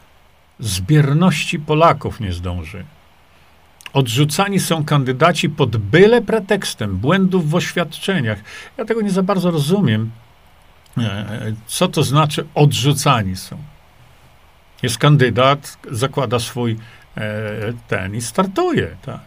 Zbierności 0.58 1.58
Polaków 1.58 2.20
nie 2.20 2.32
zdąży. 2.32 2.84
Odrzucani 3.92 4.60
są 4.60 4.84
kandydaci 4.84 5.48
pod 5.48 5.76
byle 5.76 6.22
pretekstem 6.22 6.96
błędów 6.96 7.50
w 7.50 7.54
oświadczeniach. 7.54 8.38
Ja 8.78 8.84
tego 8.84 9.00
nie 9.00 9.10
za 9.10 9.22
bardzo 9.22 9.50
rozumiem. 9.50 10.10
E, 10.98 11.52
co 11.66 11.88
to 11.88 12.02
znaczy 12.02 12.46
odrzucani 12.54 13.36
są? 13.36 13.58
Jest 14.82 14.98
kandydat, 14.98 15.78
zakłada 15.90 16.38
swój 16.38 16.72
e, 16.72 16.76
ten 17.88 18.14
i 18.14 18.20
startuje, 18.20 18.96
tak. 19.02 19.20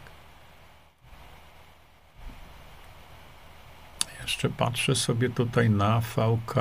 Jeszcze 4.21 4.49
patrzę 4.49 4.95
sobie 4.95 5.29
tutaj 5.29 5.69
na 5.69 6.01
VK. 6.01 6.55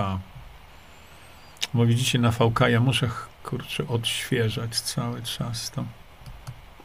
Bo 1.74 1.86
widzicie, 1.86 2.18
na 2.18 2.30
VK 2.30 2.60
ja 2.68 2.80
muszę, 2.80 3.10
kurczę, 3.44 3.88
odświeżać 3.88 4.80
cały 4.80 5.22
czas 5.22 5.70
to. 5.70 5.84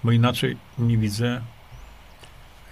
Bo 0.03 0.11
inaczej 0.11 0.57
nie 0.77 0.97
widzę. 0.97 1.41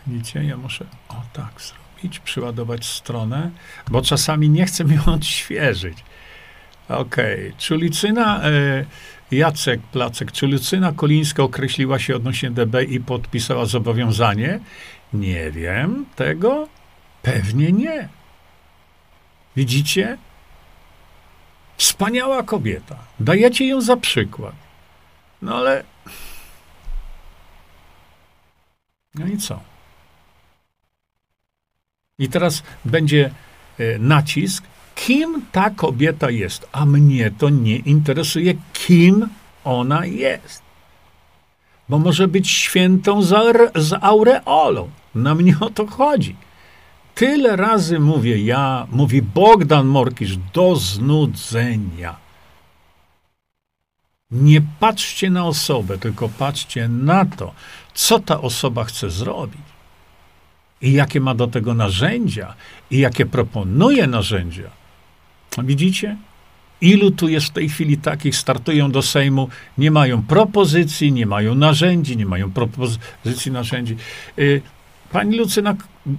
Widzicie, 0.08 0.44
ja 0.44 0.58
muszę 0.58 0.86
o 1.10 1.22
tak 1.34 1.62
zrobić, 1.62 2.20
przyładować 2.20 2.86
stronę, 2.86 3.52
bo 3.88 4.02
czasami 4.02 4.50
nie 4.50 4.66
chcę 4.66 4.84
ją 4.84 5.06
odświeżyć. 5.16 5.98
Okej, 6.90 7.48
okay. 7.48 7.60
Czulicyna, 7.60 8.44
e, 8.44 8.86
Jacek 9.32 9.82
Placek, 9.82 10.32
czy 10.32 10.48
Lucyna 10.48 10.92
Kolińska 10.92 11.44
określiła 11.44 12.00
się 12.00 12.16
odnośnie 12.16 12.52
DB 12.52 12.84
i 12.84 13.00
podpisała 13.00 13.66
zobowiązanie? 13.66 14.60
Nie 15.14 15.52
wiem 15.52 16.06
tego. 16.16 16.68
Pewnie 17.22 17.72
nie. 17.72 18.10
Widzicie? 19.56 20.18
Wspaniała 21.78 22.44
kobieta. 22.44 22.98
Dajecie 23.20 23.68
ją 23.68 23.82
za 23.82 23.98
przykład. 23.98 24.56
No 25.42 25.56
ale. 25.56 25.84
No 29.16 29.28
i 29.28 29.38
co? 29.38 29.60
I 32.20 32.30
teraz 32.30 32.64
będzie 32.86 33.32
e, 33.80 34.00
nacisk, 34.00 34.64
kim 34.96 35.42
ta 35.52 35.70
kobieta 35.70 36.30
jest. 36.30 36.68
A 36.72 36.86
mnie 36.86 37.32
to 37.32 37.50
nie 37.50 37.76
interesuje, 37.76 38.54
kim 38.74 39.28
ona 39.64 40.06
jest. 40.06 40.62
Bo 41.90 42.00
może 42.00 42.28
być 42.28 42.50
świętą 42.50 43.22
z, 43.22 43.94
aureolą. 44.02 44.90
Na 45.16 45.36
mnie 45.36 45.56
o 45.60 45.70
to 45.70 45.88
chodzi. 45.88 46.36
Tyle 47.16 47.56
razy 47.56 48.00
mówię 48.00 48.38
ja, 48.38 48.88
mówi 48.92 49.22
Bogdan 49.22 49.88
Morkisz, 49.88 50.38
do 50.38 50.76
znudzenia. 50.76 52.16
Nie 54.32 54.62
patrzcie 54.80 55.30
na 55.30 55.46
osobę, 55.46 55.98
tylko 55.98 56.30
patrzcie 56.30 56.88
na 56.88 57.26
to, 57.26 57.54
co 57.94 58.20
ta 58.20 58.42
osoba 58.42 58.84
chce 58.84 59.10
zrobić. 59.10 59.62
I 60.82 60.94
jakie 60.94 61.20
ma 61.20 61.36
do 61.36 61.48
tego 61.48 61.74
narzędzia, 61.74 62.54
i 62.92 63.00
jakie 63.00 63.26
proponuje 63.26 64.08
narzędzia. 64.08 64.70
Widzicie? 65.64 66.18
Ilu 66.82 67.12
tu 67.12 67.28
jest 67.30 67.46
w 67.46 67.50
tej 67.50 67.70
chwili 67.70 67.98
takich, 67.98 68.36
startują 68.36 68.92
do 68.92 69.02
Sejmu, 69.02 69.50
nie 69.78 69.92
mają 69.92 70.24
propozycji, 70.24 71.12
nie 71.12 71.26
mają 71.26 71.56
narzędzi, 71.56 72.18
nie 72.18 72.26
mają 72.26 72.52
propozycji 72.52 73.52
narzędzi. 73.52 73.96
Y, 74.40 74.62
pani 75.12 75.38
Lucyna, 75.38 75.76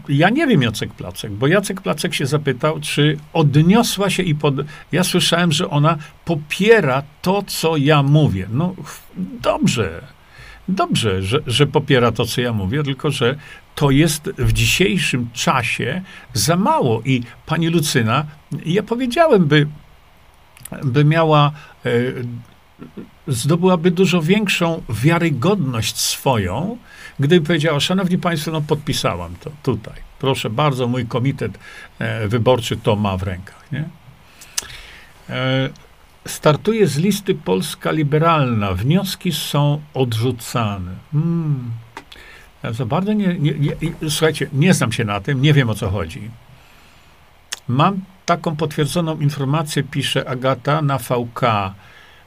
ja 0.08 0.30
nie 0.30 0.46
wiem 0.46 0.62
Jacek 0.62 0.94
Placek, 0.94 1.32
bo 1.32 1.46
Jacek 1.46 1.80
Placek 1.80 2.14
się 2.14 2.26
zapytał, 2.26 2.80
czy 2.80 3.18
odniosła 3.32 4.10
się 4.10 4.22
i 4.22 4.34
pod... 4.34 4.54
Ja 4.92 5.04
słyszałem, 5.04 5.52
że 5.52 5.70
ona 5.70 5.98
popiera 6.24 7.02
to, 7.22 7.42
co 7.46 7.76
ja 7.76 8.02
mówię. 8.02 8.46
No 8.50 8.74
dobrze, 9.42 10.02
dobrze, 10.68 11.22
że, 11.22 11.38
że 11.46 11.66
popiera 11.66 12.12
to, 12.12 12.24
co 12.24 12.40
ja 12.40 12.52
mówię, 12.52 12.82
tylko 12.82 13.10
że 13.10 13.36
to 13.74 13.90
jest 13.90 14.30
w 14.38 14.52
dzisiejszym 14.52 15.28
czasie 15.32 16.02
za 16.32 16.56
mało. 16.56 17.02
I 17.04 17.22
pani 17.46 17.68
Lucyna, 17.68 18.24
ja 18.66 18.82
powiedziałem, 18.82 19.46
by, 19.46 19.66
by 20.84 21.04
miała, 21.04 21.52
e, 21.86 21.90
zdobyłaby 23.28 23.90
dużo 23.90 24.22
większą 24.22 24.82
wiarygodność 24.88 25.96
swoją, 25.96 26.78
gdyby 27.20 27.46
powiedziała, 27.46 27.80
szanowni 27.80 28.18
państwo, 28.18 28.50
no 28.50 28.60
podpisałam 28.60 29.34
to 29.40 29.50
tutaj. 29.62 29.94
Proszę 30.18 30.50
bardzo, 30.50 30.88
mój 30.88 31.06
komitet 31.06 31.58
e, 31.98 32.28
wyborczy 32.28 32.76
to 32.76 32.96
ma 32.96 33.16
w 33.16 33.22
rękach. 33.22 33.72
Nie? 33.72 33.84
Startuje 36.26 36.86
z 36.86 36.96
listy 36.96 37.34
Polska 37.34 37.90
Liberalna. 37.90 38.74
Wnioski 38.74 39.32
są 39.32 39.80
odrzucane. 39.94 40.92
Hmm. 41.12 41.70
Ja 42.62 42.72
za 42.72 42.86
bardzo 42.86 43.12
nie, 43.12 43.38
nie, 43.38 43.52
nie, 43.52 43.72
słuchajcie, 44.10 44.48
nie 44.52 44.74
znam 44.74 44.92
się 44.92 45.04
na 45.04 45.20
tym, 45.20 45.42
nie 45.42 45.52
wiem 45.52 45.70
o 45.70 45.74
co 45.74 45.90
chodzi. 45.90 46.30
Mam 47.68 48.00
taką 48.26 48.56
potwierdzoną 48.56 49.20
informację, 49.20 49.82
pisze 49.82 50.28
Agata 50.28 50.82
na 50.82 50.98
VK. 50.98 51.40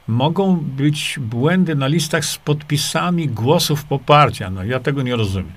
Mogą 0.08 0.56
być 0.56 1.18
błędy 1.20 1.74
na 1.74 1.86
listach 1.86 2.24
z 2.24 2.38
podpisami 2.38 3.28
głosów 3.28 3.84
poparcia. 3.84 4.50
No 4.50 4.64
ja 4.64 4.80
tego 4.80 5.02
nie 5.02 5.16
rozumiem. 5.16 5.52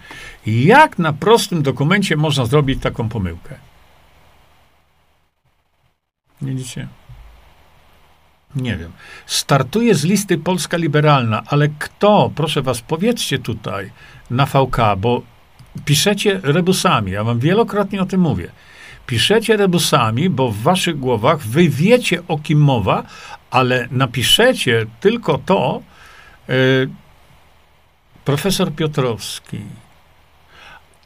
Jak 0.46 1.00
na 1.00 1.14
prostym 1.14 1.64
dokumencie 1.64 2.18
można 2.18 2.46
zrobić 2.46 2.82
taką 2.82 3.10
pomyłkę? 3.10 3.56
Widzicie? 6.42 6.88
Nie 8.56 8.78
wiem. 8.78 8.92
Startuje 9.26 9.96
z 9.96 10.04
listy 10.04 10.38
Polska 10.38 10.78
Liberalna, 10.78 11.44
ale 11.46 11.70
kto, 11.80 12.32
proszę 12.36 12.62
was, 12.62 12.82
powiedzcie 12.82 13.40
tutaj 13.40 13.92
na 14.30 14.46
VK, 14.46 14.78
bo 14.98 15.22
piszecie 15.86 16.40
rebusami, 16.44 17.12
ja 17.12 17.24
wam 17.24 17.40
wielokrotnie 17.40 18.02
o 18.02 18.06
tym 18.06 18.22
mówię. 18.22 18.52
Piszecie 19.08 19.58
rebusami, 19.58 20.30
bo 20.30 20.52
w 20.52 20.58
waszych 20.58 21.00
głowach 21.00 21.40
wy 21.40 21.70
wiecie, 21.70 22.22
o 22.28 22.38
kim 22.38 22.60
mowa, 22.60 23.04
ale 23.52 23.88
napiszecie 23.92 24.86
tylko 25.00 25.38
to, 25.38 25.82
yy, 26.48 26.90
profesor 28.26 28.72
Piotrowski. 28.72 29.60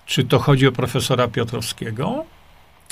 Czy 0.06 0.24
to 0.24 0.40
chodzi 0.40 0.68
o 0.68 0.72
profesora 0.72 1.28
Piotrowskiego? 1.28 2.26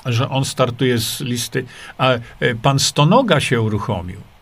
Że 0.06 0.30
on 0.30 0.46
startuje 0.46 0.98
z 0.98 1.20
listy. 1.20 1.66
A 1.98 2.12
yy, 2.12 2.56
pan 2.62 2.80
Stonoga 2.80 3.40
się 3.40 3.62
uruchomił. 3.62 4.35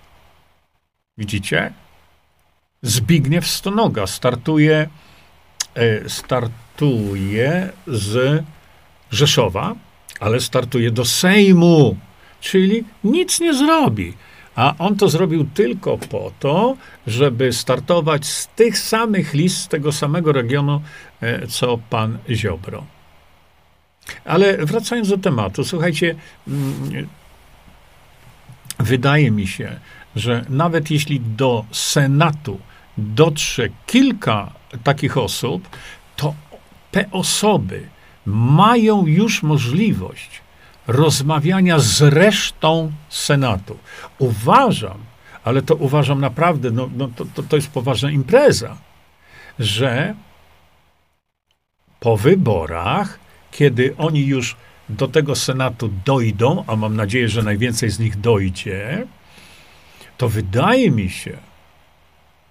Widzicie? 1.17 1.73
Zbigniew 2.81 3.47
Stonoga 3.47 4.07
startuje, 4.07 4.89
e, 5.75 6.09
startuje 6.09 7.69
z 7.87 8.43
Rzeszowa, 9.11 9.75
ale 10.19 10.39
startuje 10.39 10.91
do 10.91 11.05
Sejmu, 11.05 11.97
czyli 12.41 12.83
nic 13.03 13.39
nie 13.39 13.53
zrobi. 13.53 14.13
A 14.55 14.75
on 14.79 14.95
to 14.95 15.09
zrobił 15.09 15.45
tylko 15.53 15.97
po 15.97 16.31
to, 16.39 16.77
żeby 17.07 17.53
startować 17.53 18.25
z 18.25 18.47
tych 18.47 18.77
samych 18.79 19.33
list, 19.33 19.57
z 19.57 19.67
tego 19.67 19.91
samego 19.91 20.31
regionu, 20.31 20.81
e, 21.21 21.47
co 21.47 21.77
pan 21.77 22.17
Ziobro. 22.29 22.85
Ale 24.25 24.57
wracając 24.57 25.09
do 25.09 25.17
tematu, 25.17 25.63
słuchajcie, 25.63 26.15
mm, 26.47 27.07
wydaje 28.79 29.31
mi 29.31 29.47
się, 29.47 29.79
że 30.15 30.45
nawet 30.49 30.91
jeśli 30.91 31.19
do 31.19 31.65
Senatu 31.71 32.59
dotrze 32.97 33.69
kilka 33.85 34.53
takich 34.83 35.17
osób, 35.17 35.69
to 36.15 36.33
te 36.91 37.11
osoby 37.11 37.87
mają 38.25 39.05
już 39.05 39.43
możliwość 39.43 40.41
rozmawiania 40.87 41.79
z 41.79 42.01
resztą 42.01 42.91
Senatu. 43.09 43.77
Uważam, 44.19 44.97
ale 45.43 45.61
to 45.61 45.75
uważam 45.75 46.21
naprawdę, 46.21 46.71
no, 46.71 46.89
no 46.97 47.07
to, 47.15 47.25
to, 47.25 47.43
to 47.43 47.55
jest 47.55 47.69
poważna 47.69 48.11
impreza, 48.11 48.77
że 49.59 50.15
po 51.99 52.17
wyborach, 52.17 53.19
kiedy 53.51 53.95
oni 53.97 54.25
już 54.25 54.55
do 54.89 55.07
tego 55.07 55.35
Senatu 55.35 55.89
dojdą, 56.05 56.63
a 56.67 56.75
mam 56.75 56.95
nadzieję, 56.95 57.29
że 57.29 57.43
najwięcej 57.43 57.89
z 57.89 57.99
nich 57.99 58.19
dojdzie, 58.19 59.07
to 60.17 60.29
wydaje 60.29 60.91
mi 60.91 61.09
się, 61.09 61.37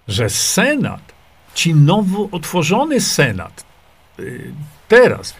że 0.07 0.29
Senat, 0.29 1.13
ci 1.53 1.75
nowo 1.75 2.29
otworzony 2.31 3.01
Senat, 3.01 3.65
y, 4.19 4.53
teraz, 4.87 5.33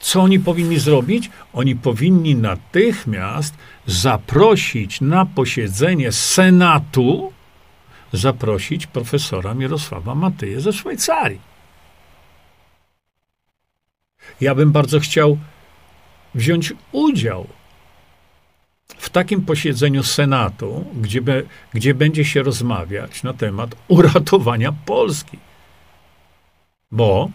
co 0.00 0.22
oni 0.22 0.38
powinni 0.40 0.78
zrobić? 0.78 1.30
Oni 1.52 1.76
powinni 1.76 2.34
natychmiast 2.34 3.54
zaprosić 3.86 5.00
na 5.00 5.26
posiedzenie 5.26 6.12
Senatu 6.12 7.32
zaprosić 8.12 8.86
profesora 8.86 9.54
Mirosława 9.54 10.14
Matyję 10.14 10.60
ze 10.60 10.72
Szwajcarii. 10.72 11.40
Ja 14.40 14.54
bym 14.54 14.72
bardzo 14.72 15.00
chciał 15.00 15.38
wziąć 16.34 16.72
udział 16.92 17.46
w 18.88 19.10
takim 19.10 19.42
posiedzeniu 19.42 20.02
Senatu, 20.02 20.84
gdzie, 20.94 21.22
be, 21.22 21.42
gdzie 21.74 21.94
będzie 21.94 22.24
się 22.24 22.42
rozmawiać 22.42 23.22
na 23.22 23.32
temat 23.32 23.74
uratowania 23.88 24.72
Polski. 24.86 25.38
Bo, 26.90 27.30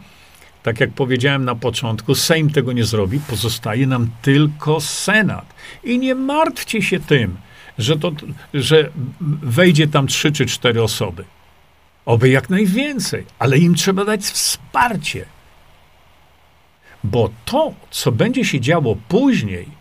tak 0.63 0.79
jak 0.79 0.91
powiedziałem 0.91 1.45
na 1.45 1.55
początku, 1.55 2.15
Sejm 2.15 2.49
tego 2.49 2.71
nie 2.71 2.83
zrobi, 2.83 3.19
pozostaje 3.19 3.87
nam 3.87 4.09
tylko 4.21 4.81
Senat. 4.81 5.53
I 5.83 5.99
nie 5.99 6.15
martwcie 6.15 6.81
się 6.81 6.99
tym, 6.99 7.37
że, 7.77 7.97
to, 7.97 8.11
że 8.53 8.89
wejdzie 9.41 9.87
tam 9.87 10.07
trzy 10.07 10.31
czy 10.31 10.45
cztery 10.45 10.83
osoby. 10.83 11.25
Oby 12.05 12.29
jak 12.29 12.49
najwięcej, 12.49 13.25
ale 13.39 13.57
im 13.57 13.75
trzeba 13.75 14.05
dać 14.05 14.21
wsparcie. 14.21 15.25
Bo 17.03 17.29
to, 17.45 17.73
co 17.91 18.11
będzie 18.11 18.45
się 18.45 18.59
działo 18.61 18.97
później, 19.07 19.78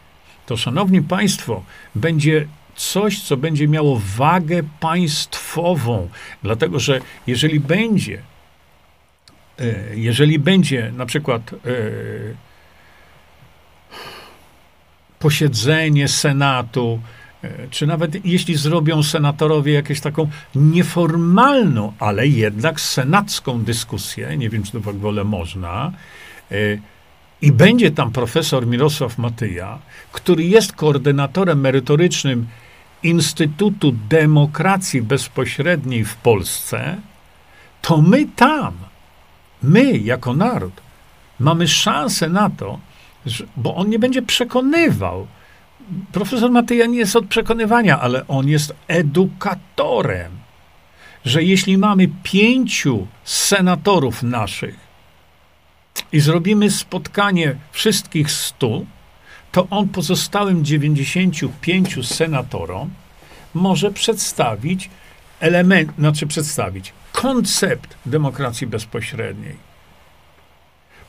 to 0.49 0.57
szanowni 0.57 1.03
państwo, 1.03 1.63
będzie 1.95 2.47
coś, 2.75 3.23
co 3.23 3.37
będzie 3.37 3.69
miało 3.69 4.01
wagę 4.17 4.63
państwową. 4.81 6.09
Dlatego, 6.43 6.81
że 6.81 7.01
jeżeli 7.27 7.61
będzie, 7.61 8.23
e, 9.59 9.97
jeżeli 9.97 10.39
będzie 10.39 10.93
na 10.97 11.07
przykład 11.07 11.51
e, 11.53 11.57
posiedzenie 15.19 16.09
Senatu, 16.09 17.01
e, 17.45 17.69
czy 17.71 17.87
nawet 17.87 18.27
jeśli 18.27 18.57
zrobią 18.57 19.03
senatorowie 19.03 19.73
jakąś 19.73 20.01
taką 20.01 20.29
nieformalną, 20.55 21.93
ale 21.99 22.29
jednak 22.29 22.81
senacką 22.81 23.65
dyskusję, 23.65 24.37
nie 24.37 24.51
wiem, 24.51 24.63
czy 24.63 24.73
to 24.73 24.81
w 24.81 24.89
ogóle 24.89 25.25
można, 25.25 25.93
i 27.42 27.53
będzie 27.53 27.90
tam 27.90 28.11
profesor 28.12 28.66
Mirosław 28.66 29.18
Matyja, 29.18 29.79
który 30.12 30.44
jest 30.44 30.72
koordynatorem 30.72 31.61
merytorycznym 31.61 32.46
Instytutu 33.03 33.92
Demokracji 34.09 35.03
Bezpośredniej 35.03 36.05
w 36.05 36.16
Polsce, 36.16 36.96
to 37.83 38.03
my 38.03 38.27
tam, 38.37 38.72
my 39.62 39.98
jako 39.98 40.35
naród, 40.35 40.72
mamy 41.40 41.68
szansę 41.68 42.29
na 42.29 42.51
to, 42.51 42.79
że, 43.27 43.44
bo 43.57 43.74
on 43.74 43.88
nie 43.88 43.98
będzie 43.98 44.22
przekonywał. 44.22 45.27
Profesor 46.12 46.51
Matyja 46.51 46.87
nie 46.87 46.98
jest 46.98 47.16
od 47.16 47.27
przekonywania, 47.27 48.01
ale 48.01 48.27
on 48.29 48.48
jest 48.48 48.74
edukatorem. 48.88 50.33
Że 51.24 51.42
jeśli 51.42 51.79
mamy 51.79 52.09
pięciu 52.22 53.07
senatorów 53.24 54.22
naszych, 54.22 54.88
i 56.13 56.21
zrobimy 56.21 56.71
spotkanie 56.71 57.57
wszystkich 57.73 58.31
stu, 58.31 58.87
to 59.53 59.67
on 59.71 59.89
pozostałym 59.89 60.65
95 60.65 62.09
senatorom 62.09 62.91
może 63.55 63.91
przedstawić 63.91 64.91
element, 65.41 65.93
znaczy 65.99 66.27
przedstawić 66.27 66.93
koncept 67.13 67.97
demokracji 68.07 68.67
bezpośredniej. 68.67 69.57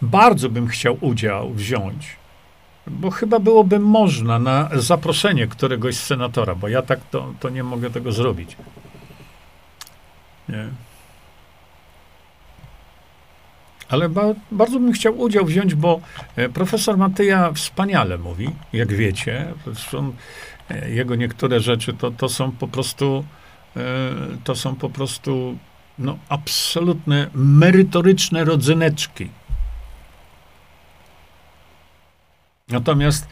Bardzo 0.01 0.49
bym 0.49 0.67
chciał 0.67 0.97
udział 1.01 1.53
wziąć, 1.53 2.15
bo 2.87 3.11
chyba 3.11 3.39
byłoby 3.39 3.79
można 3.79 4.39
na 4.39 4.69
zaproszenie 4.73 5.47
któregoś 5.47 5.95
senatora, 5.95 6.55
bo 6.55 6.67
ja 6.67 6.81
tak 6.81 6.99
to, 7.11 7.33
to 7.39 7.49
nie 7.49 7.63
mogę 7.63 7.89
tego 7.89 8.11
zrobić. 8.11 8.57
Nie. 10.49 10.69
Ale 13.89 14.09
ba 14.09 14.23
bardzo 14.51 14.79
bym 14.79 14.91
chciał 14.91 15.19
udział 15.19 15.45
wziąć, 15.45 15.75
bo 15.75 16.01
e, 16.35 16.49
profesor 16.49 16.97
Matyja 16.97 17.51
wspaniale 17.53 18.17
mówi, 18.17 18.49
jak 18.73 18.93
wiecie. 18.93 19.53
Zresztą 19.65 20.13
e, 20.69 20.89
jego 20.89 21.15
niektóre 21.15 21.59
rzeczy 21.59 21.93
to, 21.93 22.11
to 22.11 22.29
są 22.29 22.51
po 22.51 22.67
prostu 22.67 23.25
e, 23.77 23.81
to 24.43 24.55
są 24.55 24.75
po 24.75 24.89
prostu 24.89 25.57
no, 25.99 26.17
absolutne 26.29 27.29
merytoryczne 27.33 28.43
rodzyneczki. 28.43 29.29
Natomiast 32.69 33.27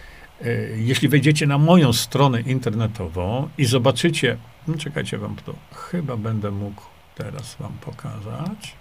jeśli 0.75 1.07
wejdziecie 1.07 1.47
na 1.47 1.57
moją 1.57 1.93
stronę 1.93 2.41
internetową 2.41 3.49
i 3.57 3.65
zobaczycie, 3.65 4.37
no 4.67 4.77
czekajcie 4.77 5.17
wam 5.17 5.35
to, 5.45 5.53
chyba 5.73 6.17
będę 6.17 6.51
mógł 6.51 6.81
teraz 7.15 7.55
wam 7.55 7.73
pokazać. 7.81 8.76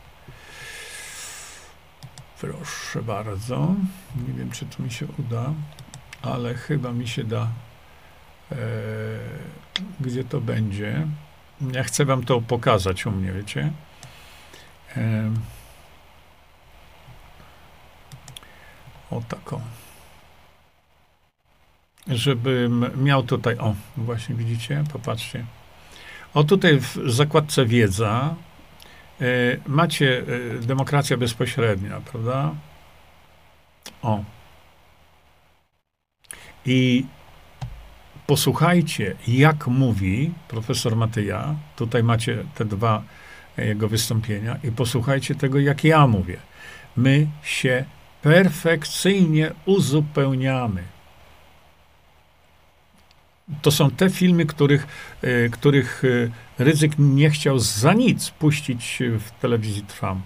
Proszę 2.41 3.03
bardzo. 3.03 3.75
Nie 4.29 4.35
wiem, 4.35 4.51
czy 4.51 4.67
to 4.67 4.83
mi 4.83 4.91
się 4.91 5.07
uda, 5.19 5.53
ale 6.23 6.55
chyba 6.55 6.93
mi 6.93 7.09
się 7.09 7.25
da. 7.25 7.49
E, 8.53 8.57
gdzie 10.01 10.25
to 10.25 10.41
będzie? 10.41 11.07
Ja 11.73 11.83
chcę 11.83 12.05
wam 12.05 12.25
to 12.25 12.41
pokazać 12.41 13.07
u 13.07 13.11
mnie, 13.11 13.33
wiecie? 13.33 13.73
E, 14.97 15.31
o 19.11 19.21
taką. 19.29 19.61
Żebym 22.07 22.91
miał 23.05 23.23
tutaj, 23.23 23.59
o, 23.59 23.75
właśnie 23.97 24.35
widzicie, 24.35 24.85
popatrzcie. 24.93 25.45
O 26.35 26.45
tutaj 26.45 26.81
w 26.81 26.99
zakładce 27.07 27.67
wiedza 27.67 28.35
macie 29.67 30.23
e, 30.57 30.67
demokracja 30.67 31.17
bezpośrednia, 31.17 32.01
prawda? 32.01 32.55
O. 34.03 34.25
I 36.67 37.07
posłuchajcie, 38.27 39.17
jak 39.29 39.67
mówi 39.67 40.33
profesor 40.49 40.97
Matyja. 40.97 41.55
Tutaj 41.77 42.03
macie 42.03 42.45
te 42.55 42.65
dwa 42.65 43.03
jego 43.59 43.89
wystąpienia 43.89 44.59
i 44.65 44.73
posłuchajcie 44.73 45.35
tego, 45.35 45.59
jak 45.59 45.85
ja 45.85 46.07
mówię. 46.07 46.37
My 46.97 47.27
się 47.43 47.85
perfekcyjnie 48.23 49.53
uzupełniamy 49.67 50.83
to 53.63 53.71
są 53.71 53.91
te 53.91 54.11
filmy, 54.11 54.47
których, 54.47 54.87
e, 55.23 55.49
których 55.49 56.03
e, 56.05 56.31
ryzyk 56.59 56.93
nie 56.99 57.31
chciał 57.31 57.59
za 57.59 57.93
nic 57.93 58.31
puścić 58.31 59.03
w 59.19 59.31
telewizji 59.41 59.83
Trwam. 59.83 60.23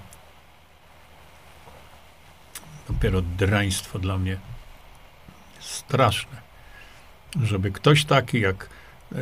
Dopiero 2.88 3.22
draństwo 3.22 3.98
dla 3.98 4.18
mnie 4.18 4.36
straszne, 5.60 6.36
żeby 7.42 7.70
ktoś 7.70 8.04
taki 8.04 8.40
jak 8.40 8.68
e, 9.12 9.16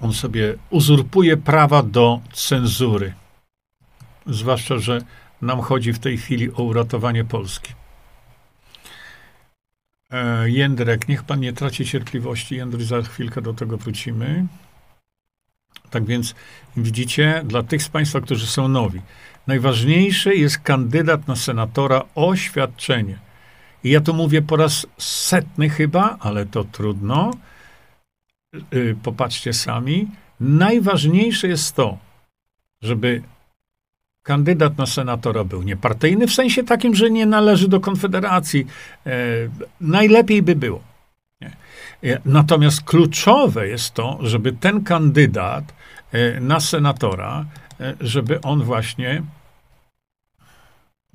on 0.00 0.12
sobie 0.12 0.54
uzurpuje 0.70 1.36
prawa 1.36 1.82
do 1.82 2.20
cenzury. 2.32 3.14
Zwłaszcza, 4.26 4.78
że 4.78 5.00
nam 5.42 5.60
chodzi 5.60 5.92
w 5.92 5.98
tej 5.98 6.18
chwili 6.18 6.52
o 6.52 6.62
uratowanie 6.62 7.24
Polski. 7.24 7.72
E, 10.10 10.50
Jędrek, 10.50 11.08
niech 11.08 11.24
pan 11.24 11.40
nie 11.40 11.52
traci 11.52 11.86
cierpliwości. 11.86 12.56
Jędry, 12.56 12.84
za 12.84 13.02
chwilkę 13.02 13.42
do 13.42 13.54
tego 13.54 13.76
wrócimy. 13.76 14.46
Tak 15.90 16.04
więc 16.04 16.34
widzicie, 16.76 17.42
dla 17.44 17.62
tych 17.62 17.82
z 17.82 17.88
Państwa, 17.88 18.20
którzy 18.20 18.46
są 18.46 18.68
nowi, 18.68 19.00
najważniejszy 19.46 20.34
jest 20.34 20.58
kandydat 20.58 21.28
na 21.28 21.36
senatora 21.36 22.02
oświadczenie. 22.14 23.18
I 23.84 23.90
ja 23.90 24.00
to 24.00 24.12
mówię 24.12 24.42
po 24.42 24.56
raz 24.56 24.86
setny 24.98 25.68
chyba, 25.68 26.16
ale 26.20 26.46
to 26.46 26.64
trudno. 26.64 27.30
Y, 28.74 28.96
popatrzcie 29.02 29.52
sami. 29.52 30.08
Najważniejsze 30.40 31.48
jest 31.48 31.76
to, 31.76 31.98
żeby 32.82 33.22
kandydat 34.22 34.78
na 34.78 34.86
senatora 34.86 35.44
był 35.44 35.62
niepartyjny, 35.62 36.26
w 36.26 36.34
sensie 36.34 36.64
takim, 36.64 36.94
że 36.94 37.10
nie 37.10 37.26
należy 37.26 37.68
do 37.68 37.80
Konfederacji. 37.80 38.66
E, 39.06 39.12
najlepiej 39.80 40.42
by 40.42 40.56
było. 40.56 40.89
E, 42.04 42.20
natomiast 42.24 42.82
kluczowe 42.82 43.68
jest 43.68 43.94
to, 43.94 44.18
żeby 44.22 44.52
ten 44.52 44.84
kandydat 44.84 45.74
e, 46.12 46.40
na 46.40 46.60
senatora, 46.60 47.44
e, 47.80 47.94
żeby 48.00 48.40
on 48.40 48.62
właśnie 48.62 49.22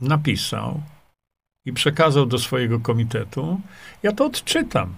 napisał 0.01 0.81
i 1.65 1.73
przekazał 1.73 2.25
do 2.25 2.39
swojego 2.39 2.79
komitetu. 2.79 3.61
Ja 4.03 4.11
to 4.11 4.25
odczytam. 4.25 4.95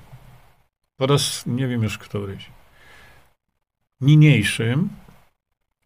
Po 0.98 1.08
raz 1.08 1.44
nie 1.46 1.68
wiem 1.68 1.84
już 1.84 1.98
któryś. 1.98 2.46
Niniejszym 4.02 4.90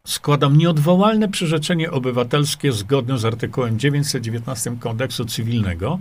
składam 0.07 0.57
nieodwołalne 0.57 1.29
przyrzeczenie 1.29 1.91
obywatelskie 1.91 2.71
zgodne 2.71 3.17
z 3.17 3.25
artykułem 3.25 3.79
919 3.79 4.77
kodeksu 4.79 5.25
cywilnego, 5.25 5.99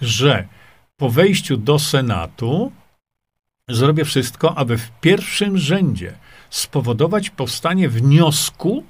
że 0.00 0.48
po 0.96 1.10
wejściu 1.10 1.56
do 1.56 1.78
Senatu 1.78 2.72
zrobię 3.68 4.04
wszystko, 4.04 4.54
aby 4.54 4.78
w 4.78 4.90
pierwszym 5.00 5.58
rzędzie 5.58 6.14
spowodować 6.50 7.30
powstanie 7.30 7.88
wniosku 7.88 8.84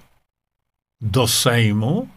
do 1.00 1.28
Sejmu 1.28 2.08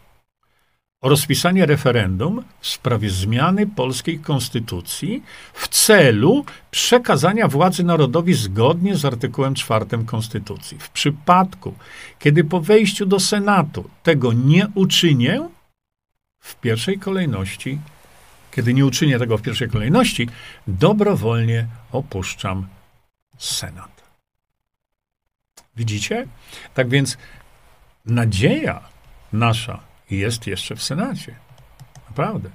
o 1.00 1.08
rozpisanie 1.08 1.66
referendum 1.66 2.44
w 2.60 2.66
sprawie 2.66 3.10
zmiany 3.10 3.66
polskiej 3.66 4.18
konstytucji 4.18 5.22
w 5.52 5.68
celu 5.68 6.44
przekazania 6.70 7.48
władzy 7.48 7.84
narodowi 7.84 8.34
zgodnie 8.34 8.96
z 8.96 9.04
artykułem 9.04 9.54
4 9.54 9.86
konstytucji. 10.06 10.78
W 10.78 10.90
przypadku, 10.90 11.74
kiedy 12.18 12.44
po 12.44 12.60
wejściu 12.60 13.06
do 13.06 13.20
Senatu 13.20 13.90
tego 14.02 14.32
nie 14.32 14.66
uczynię, 14.74 15.48
w 16.38 16.56
pierwszej 16.56 16.98
kolejności, 16.98 17.78
kiedy 18.56 18.74
nie 18.74 18.86
uczynię 18.86 19.18
tego 19.18 19.38
w 19.38 19.42
pierwszej 19.42 19.68
kolejności, 19.68 20.28
dobrowolnie 20.66 21.66
opuszczam 21.92 22.66
Senat. 23.38 24.02
Widzicie? 25.76 26.26
Tak 26.74 26.88
więc 26.88 27.18
nadzieja 28.06 28.80
nasza 29.32 29.80
jest 30.10 30.46
jeszcze 30.46 30.76
w 30.76 30.82
Senacie. 30.82 31.34
Naprawdę. 32.08 32.50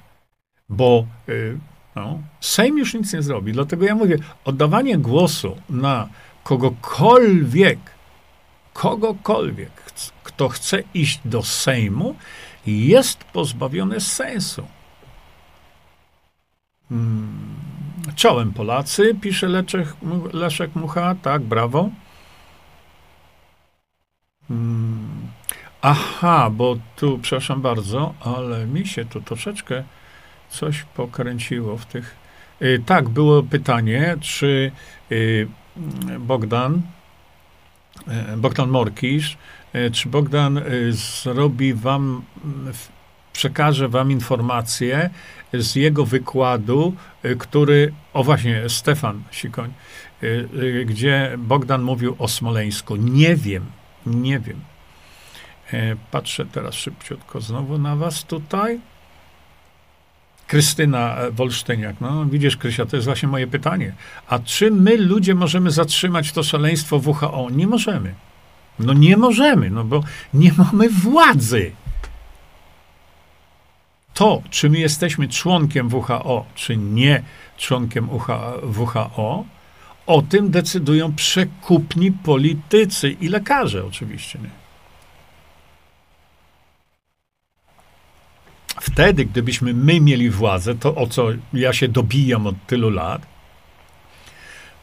Bo 0.70 1.06
y, 1.30 1.58
no, 1.96 2.22
Sejm 2.40 2.78
już 2.78 2.94
nic 2.94 3.14
nie 3.14 3.22
zrobi. 3.22 3.52
Dlatego 3.52 3.86
ja 3.86 3.96
mówię, 3.96 4.18
oddawanie 4.46 4.98
głosu 4.98 5.58
na 5.70 6.10
kogokolwiek, 6.44 7.80
kogokolwiek, 8.74 9.72
kto 10.24 10.50
chce 10.50 10.84
iść 10.94 11.20
do 11.26 11.44
Sejmu, 11.44 12.16
jest 12.66 13.24
pozbawione 13.24 14.00
sensu. 14.00 14.68
Hmm. 16.92 17.56
Czołem 18.16 18.54
Polacy, 18.54 19.16
pisze 19.22 19.48
Leszek, 19.48 19.88
Leszek 20.34 20.76
Mucha, 20.76 21.16
tak, 21.16 21.42
brawo. 21.42 21.90
Hmm. 24.48 25.28
Aha, 25.82 26.50
bo 26.50 26.76
tu, 26.96 27.20
przepraszam 27.20 27.62
bardzo, 27.62 28.14
ale 28.20 28.66
mi 28.66 28.88
się 28.88 29.06
tu 29.06 29.22
troszeczkę 29.22 29.84
coś 30.50 30.84
pokręciło 30.84 31.78
w 31.78 31.86
tych. 31.86 32.16
Yy, 32.60 32.84
tak, 32.86 33.10
było 33.10 33.44
pytanie, 33.44 34.16
czy 34.22 34.72
yy, 35.10 35.48
Bogdan, 36.20 36.82
yy, 38.08 38.38
Bogdan 38.38 38.70
Morkisz, 38.70 39.38
y, 39.76 39.92
czy 39.92 40.10
Bogdan 40.10 40.58
y, 40.58 40.94
zrobi 40.94 41.74
wam, 41.74 42.22
przekaże 43.42 43.90
wam 43.90 44.12
informację 44.12 45.10
z 45.54 45.76
jego 45.76 46.06
wykładu, 46.06 46.96
y, 47.26 47.36
który, 47.36 47.94
o 48.14 48.24
właśnie, 48.24 48.70
Stefan 48.70 49.24
Sikoń, 49.32 49.74
gdzie 50.86 51.36
Bogdan 51.38 51.82
mówił 51.82 52.16
o 52.20 52.28
Smoleńsku. 52.28 52.96
Nie 52.96 53.36
wiem, 53.36 53.66
nie 54.06 54.40
wiem. 54.40 54.60
E, 55.74 55.96
patrzę 56.12 56.46
teraz 56.46 56.76
szybciutko 56.76 57.42
znowu 57.42 57.78
na 57.78 57.96
was 57.96 58.24
tutaj. 58.24 58.80
Krystyna 60.48 61.16
Wolsztyniak. 61.32 61.96
No, 62.02 62.26
widzisz, 62.26 62.58
Krysia, 62.58 62.86
to 62.86 62.96
jest 62.96 63.06
właśnie 63.06 63.30
moje 63.30 63.48
pytanie. 63.48 63.94
A 64.28 64.40
czy 64.40 64.72
my, 64.72 64.98
ludzie, 64.98 65.36
możemy 65.36 65.72
zatrzymać 65.72 66.32
to 66.32 66.44
szaleństwo 66.44 67.02
WHO? 67.06 67.48
Nie 67.52 67.68
możemy. 67.68 68.14
No 68.80 68.94
nie 68.94 69.18
możemy, 69.18 69.70
no 69.70 69.84
bo 69.84 70.04
nie 70.34 70.52
mamy 70.58 70.90
władzy. 70.90 71.72
To, 74.14 74.42
czy 74.50 74.70
my 74.70 74.80
jesteśmy 74.80 75.28
członkiem 75.28 75.90
WHO, 75.94 76.46
czy 76.56 76.78
nie 76.78 77.24
członkiem 77.58 78.10
WHO, 78.78 79.46
o 80.08 80.22
tym 80.22 80.52
decydują 80.52 81.16
przekupni 81.16 82.12
politycy 82.12 83.12
i 83.12 83.28
lekarze 83.28 83.86
oczywiście. 83.86 84.40
Nie? 84.40 84.50
Wtedy, 88.82 89.26
gdybyśmy 89.26 89.74
my 89.74 90.02
mieli 90.02 90.30
władzę, 90.30 90.76
to 90.76 90.96
o 90.96 91.08
co 91.08 91.28
ja 91.54 91.74
się 91.74 91.88
dobijam 91.88 92.48
od 92.48 92.56
tylu 92.68 92.90
lat, 92.90 93.22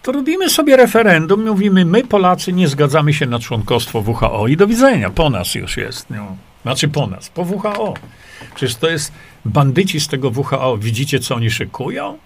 to 0.03 0.13
robimy 0.13 0.51
sobie 0.51 0.77
referendum, 0.77 1.47
mówimy, 1.47 1.85
my 1.85 2.05
Polacy 2.05 2.53
nie 2.53 2.69
zgadzamy 2.69 3.15
się 3.15 3.27
na 3.27 3.39
członkostwo 3.39 4.01
WHO 4.01 4.49
i 4.49 4.57
do 4.57 4.67
widzenia, 4.67 5.11
po 5.11 5.31
nas 5.31 5.55
już 5.55 5.77
jest. 5.77 6.11
No. 6.11 6.37
Znaczy 6.63 6.89
po 6.89 7.07
nas, 7.07 7.29
po 7.29 7.43
WHO. 7.43 7.95
Przecież 8.55 8.77
to 8.77 8.91
jest 8.91 9.13
bandyci 9.45 10.01
z 10.01 10.09
tego 10.09 10.31
WHO. 10.31 10.79
Widzicie, 10.79 11.21
co 11.21 11.35
oni 11.35 11.51
szykują? 11.51 12.19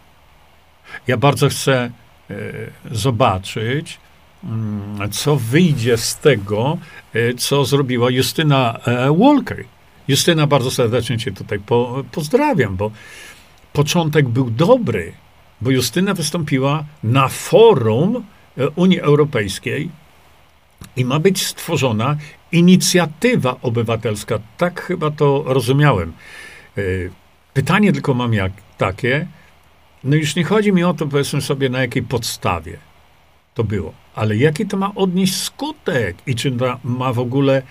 Ja 1.07 1.17
bardzo 1.17 1.49
chcę 1.49 1.91
e, 2.31 2.35
zobaczyć, 2.91 3.99
mm, 4.45 5.11
co 5.11 5.37
wyjdzie 5.37 5.97
z 5.97 6.19
tego, 6.19 6.79
e, 7.15 7.35
co 7.35 7.65
zrobiła 7.65 8.11
Justyna 8.11 8.79
e, 8.87 9.17
Walker. 9.19 9.65
Justyna, 10.09 10.47
bardzo 10.47 10.71
serdecznie 10.71 11.19
Cię 11.19 11.33
tutaj 11.33 11.59
po, 11.59 12.05
pozdrawiam, 12.13 12.77
bo 12.77 12.91
początek 13.73 14.29
był 14.29 14.51
dobry, 14.51 15.13
bo 15.61 15.71
Justyna 15.71 16.15
wystąpiła 16.15 16.85
na 17.03 17.29
forum 17.29 18.25
Unii 18.77 19.01
Europejskiej 19.01 19.91
i 20.97 21.05
ma 21.05 21.19
być 21.19 21.47
stworzona 21.47 22.17
inicjatywa 22.53 23.57
obywatelska. 23.63 24.39
Tak 24.57 24.83
chyba 24.83 25.11
to 25.11 25.45
rozumiałem. 25.47 26.13
E, 26.79 26.83
pytanie 27.55 27.93
tylko 27.93 28.15
mam 28.15 28.35
jak 28.35 28.53
takie, 28.79 29.27
no 30.05 30.17
już 30.17 30.37
nie 30.37 30.45
chodzi 30.45 30.73
mi 30.73 30.85
o 30.85 30.95
to, 30.95 31.07
powiedzmy 31.07 31.41
sobie, 31.41 31.69
na 31.69 31.81
jakiej 31.81 32.03
podstawie 32.03 32.79
to 33.55 33.65
było, 33.65 33.93
ale 34.15 34.37
jaki 34.37 34.67
to 34.67 34.77
ma 34.77 34.95
odnieść 34.95 35.35
skutek 35.35 36.17
i 36.27 36.35
czy 36.35 36.53
ma 36.85 37.13
w 37.13 37.19
ogóle 37.19 37.63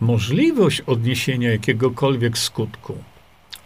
możliwość 0.00 0.80
odniesienia 0.80 1.50
jakiegokolwiek 1.50 2.38
skutku. 2.38 2.98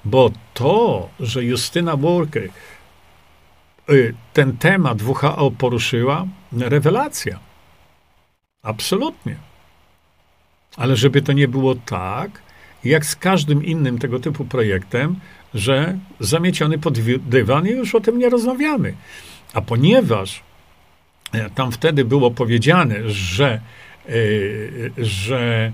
Bo 0.04 0.30
to, 0.54 1.08
że 1.20 1.44
Justyna 1.44 1.96
Walker 1.96 2.48
y, 3.90 4.14
ten 4.32 4.56
temat 4.56 5.02
WHO 5.02 5.50
poruszyła, 5.50 6.26
rewelacja. 6.52 7.38
Absolutnie. 8.64 9.36
Ale 10.76 10.96
żeby 10.96 11.22
to 11.22 11.32
nie 11.32 11.48
było 11.48 11.74
tak, 11.74 12.42
jak 12.84 13.06
z 13.06 13.16
każdym 13.16 13.64
innym 13.64 13.98
tego 13.98 14.18
typu 14.18 14.44
projektem, 14.44 15.16
że 15.54 15.98
zamieciony 16.20 16.78
pod 16.78 16.98
dywan 17.18 17.68
i 17.68 17.70
już 17.70 17.94
o 17.94 18.00
tym 18.00 18.18
nie 18.18 18.28
rozmawiamy. 18.28 18.94
A 19.54 19.60
ponieważ 19.60 20.42
e, 21.32 21.50
tam 21.50 21.72
wtedy 21.72 22.04
było 22.04 22.30
powiedziane, 22.30 23.10
że, 23.10 23.60
yy, 24.08 24.92
że 24.98 25.72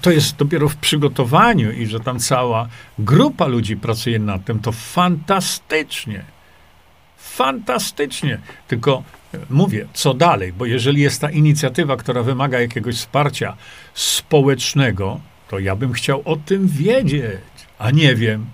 to 0.00 0.10
jest 0.10 0.36
dopiero 0.36 0.68
w 0.68 0.76
przygotowaniu 0.76 1.72
i 1.72 1.86
że 1.86 2.00
tam 2.00 2.18
cała 2.18 2.68
grupa 2.98 3.46
ludzi 3.46 3.76
pracuje 3.76 4.18
nad 4.18 4.44
tym, 4.44 4.60
to 4.60 4.72
fantastycznie. 4.72 6.24
Fantastycznie. 7.16 8.38
Tylko 8.68 9.02
mówię, 9.50 9.86
co 9.92 10.14
dalej, 10.14 10.52
bo 10.52 10.66
jeżeli 10.66 11.02
jest 11.02 11.20
ta 11.20 11.30
inicjatywa, 11.30 11.96
która 11.96 12.22
wymaga 12.22 12.60
jakiegoś 12.60 12.94
wsparcia 12.94 13.56
społecznego, 13.94 15.20
to 15.48 15.58
ja 15.58 15.76
bym 15.76 15.92
chciał 15.92 16.22
o 16.24 16.36
tym 16.36 16.68
wiedzieć, 16.68 17.40
a 17.78 17.90
nie 17.90 18.14
wiem. 18.14 18.46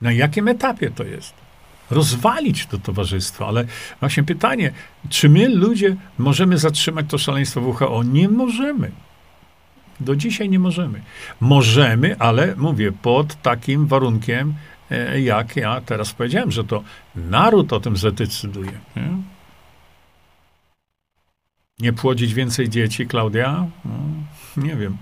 Na 0.00 0.12
jakim 0.12 0.48
etapie 0.48 0.90
to 0.90 1.04
jest? 1.04 1.34
Rozwalić 1.90 2.66
to 2.66 2.78
towarzystwo, 2.78 3.48
ale 3.48 3.64
właśnie 4.00 4.22
pytanie, 4.22 4.72
czy 5.08 5.28
my 5.28 5.48
ludzie 5.48 5.96
możemy 6.18 6.58
zatrzymać 6.58 7.06
to 7.08 7.18
szaleństwo 7.18 7.60
WHO? 7.60 8.02
Nie 8.02 8.28
możemy. 8.28 8.90
Do 10.00 10.16
dzisiaj 10.16 10.48
nie 10.48 10.58
możemy. 10.58 11.02
Możemy, 11.40 12.18
ale 12.18 12.56
mówię, 12.56 12.92
pod 12.92 13.42
takim 13.42 13.86
warunkiem, 13.86 14.54
jak 15.24 15.56
ja 15.56 15.80
teraz 15.80 16.12
powiedziałem, 16.12 16.50
że 16.50 16.64
to 16.64 16.82
naród 17.16 17.72
o 17.72 17.80
tym 17.80 17.96
zadecyduje. 17.96 18.72
Nie, 18.96 19.08
nie 21.78 21.92
płodzić 21.92 22.34
więcej 22.34 22.68
dzieci, 22.68 23.06
Klaudia? 23.06 23.66
No, 23.84 23.92
nie 24.56 24.76
wiem. 24.76 24.96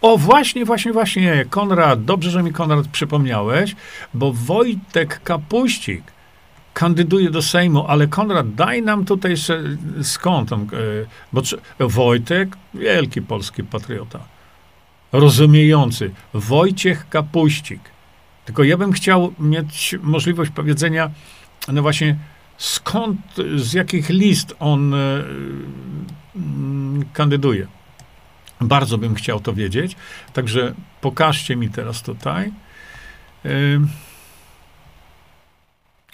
O, 0.00 0.18
właśnie, 0.18 0.64
właśnie, 0.64 0.92
właśnie, 0.92 1.44
Konrad, 1.50 2.04
dobrze, 2.04 2.30
że 2.30 2.42
mi 2.42 2.52
Konrad 2.52 2.88
przypomniałeś, 2.88 3.76
bo 4.14 4.32
Wojtek 4.32 5.22
Kapuścik 5.22 6.02
kandyduje 6.74 7.30
do 7.30 7.42
Sejmu, 7.42 7.86
ale 7.86 8.06
Konrad, 8.06 8.54
daj 8.54 8.82
nam 8.82 9.04
tutaj 9.04 9.34
skąd 10.02 10.52
on, 10.52 10.62
e, 10.62 10.66
bo 11.32 11.42
Wojtek, 11.88 12.56
wielki 12.74 13.22
polski 13.22 13.64
patriota 13.64 14.36
rozumiejący, 15.12 16.10
Wojciech 16.34 17.08
Kapuścik. 17.08 17.80
Tylko 18.46 18.64
ja 18.64 18.76
bym 18.76 18.92
chciał 18.92 19.32
mieć 19.38 19.94
możliwość 20.02 20.50
powiedzenia, 20.50 21.10
no 21.68 21.82
właśnie, 21.82 22.16
skąd, 22.58 23.20
z 23.56 23.72
jakich 23.72 24.08
list 24.08 24.54
on 24.58 24.94
y, 24.94 25.24
kandyduje. 27.12 27.66
Bardzo 28.60 28.98
bym 28.98 29.14
chciał 29.14 29.40
to 29.40 29.52
wiedzieć. 29.52 29.96
Także 30.32 30.74
pokażcie 31.00 31.56
mi 31.56 31.70
teraz 31.70 32.02
tutaj. 32.02 32.52
Y, 33.46 33.80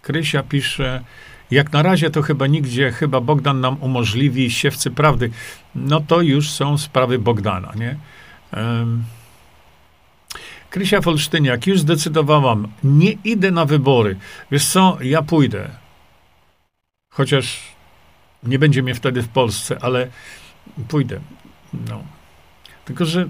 Krysia 0.02 0.42
pisze, 0.42 1.04
Jak 1.50 1.72
na 1.72 1.82
razie 1.82 2.10
to 2.10 2.22
chyba 2.22 2.46
nigdzie, 2.46 2.92
chyba 2.92 3.20
Bogdan 3.20 3.60
nam 3.60 3.82
umożliwi 3.82 4.50
siewcy 4.50 4.90
prawdy. 4.90 5.30
No 5.74 6.00
to 6.00 6.20
już 6.20 6.50
są 6.50 6.78
sprawy 6.78 7.18
Bogdana, 7.18 7.72
nie? 7.76 7.96
Um, 8.56 9.04
Krysia 10.72 11.00
Folsztyniak, 11.00 11.66
już 11.66 11.80
zdecydowałam, 11.80 12.68
nie 12.84 13.12
idę 13.24 13.50
na 13.50 13.64
wybory. 13.64 14.16
Wiesz 14.50 14.66
co, 14.66 14.98
ja 15.02 15.22
pójdę. 15.22 15.70
Chociaż 17.10 17.60
nie 18.42 18.58
będzie 18.58 18.82
mnie 18.82 18.94
wtedy 18.94 19.22
w 19.22 19.28
Polsce, 19.28 19.78
ale 19.80 20.08
pójdę. 20.88 21.20
No. 21.88 22.02
Tylko, 22.84 23.04
że 23.04 23.28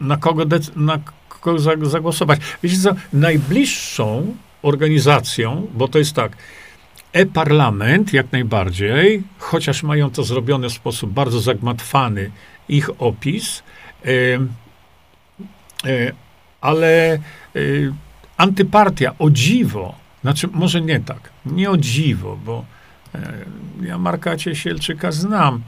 na 0.00 0.16
kogo, 0.16 0.44
na 0.76 0.98
kogo 1.28 1.58
zagłosować? 1.82 2.40
Wiecie 2.62 2.76
co, 2.76 2.94
najbliższą 3.12 4.36
organizacją, 4.62 5.66
bo 5.74 5.88
to 5.88 5.98
jest 5.98 6.14
tak, 6.14 6.36
e-parlament 7.12 8.12
jak 8.12 8.32
najbardziej, 8.32 9.22
chociaż 9.38 9.82
mają 9.82 10.10
to 10.10 10.24
zrobione 10.24 10.68
w 10.68 10.72
sposób 10.72 11.10
bardzo 11.10 11.40
zagmatwany, 11.40 12.30
ich 12.68 12.90
opis, 13.02 13.62
ale 16.60 17.12
e, 17.14 17.18
antypartia, 18.36 19.14
o 19.18 19.30
dziwo, 19.30 19.94
znaczy 20.22 20.48
może 20.52 20.80
nie 20.80 21.00
tak, 21.00 21.30
nie 21.46 21.70
o 21.70 21.76
dziwo, 21.76 22.38
bo 22.44 22.64
e, 23.14 23.32
ja 23.82 23.98
Marka 23.98 24.36
Ciesielczyka 24.36 25.12
znam, 25.12 25.62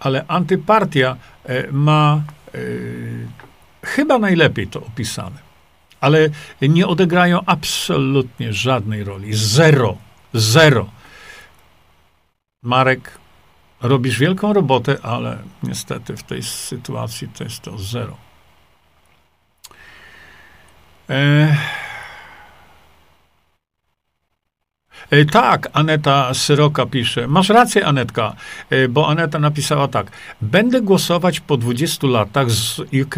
ale 0.00 0.24
antypartia 0.28 1.16
ma 1.72 2.22
chyba 3.82 4.18
najlepiej 4.18 4.66
to 4.66 4.78
opisane. 4.78 5.46
Ale 6.00 6.28
nie 6.62 6.86
odegrają 6.86 7.40
absolutnie 7.46 8.52
żadnej 8.52 9.04
roli. 9.04 9.34
Zero. 9.34 9.96
Zero. 10.34 10.90
Marek, 12.62 13.18
robisz 13.80 14.18
wielką 14.18 14.52
robotę, 14.52 14.96
ale 15.02 15.38
niestety 15.62 16.16
w 16.16 16.22
tej 16.22 16.42
sytuacji 16.42 17.28
to 17.28 17.44
jest 17.44 17.60
to 17.60 17.78
zero. 17.78 18.25
E... 21.10 21.56
E, 25.10 25.24
tak, 25.24 25.68
Aneta 25.72 26.34
Syroka 26.34 26.86
pisze. 26.86 27.26
Masz 27.26 27.48
rację, 27.48 27.86
Anetka, 27.86 28.36
e, 28.70 28.88
bo 28.88 29.08
Aneta 29.08 29.38
napisała 29.38 29.88
tak. 29.88 30.10
Będę 30.42 30.82
głosować 30.82 31.40
po 31.40 31.56
20 31.56 32.06
latach 32.06 32.50
z 32.50 32.78
UK. 32.78 33.16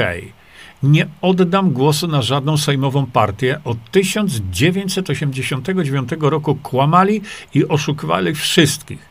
Nie 0.82 1.06
oddam 1.20 1.70
głosu 1.70 2.08
na 2.08 2.22
żadną 2.22 2.56
sejmową 2.56 3.06
partię. 3.06 3.60
Od 3.64 3.78
1989 3.90 6.08
roku 6.20 6.54
kłamali 6.54 7.22
i 7.54 7.68
oszukiwali 7.68 8.34
wszystkich 8.34 9.07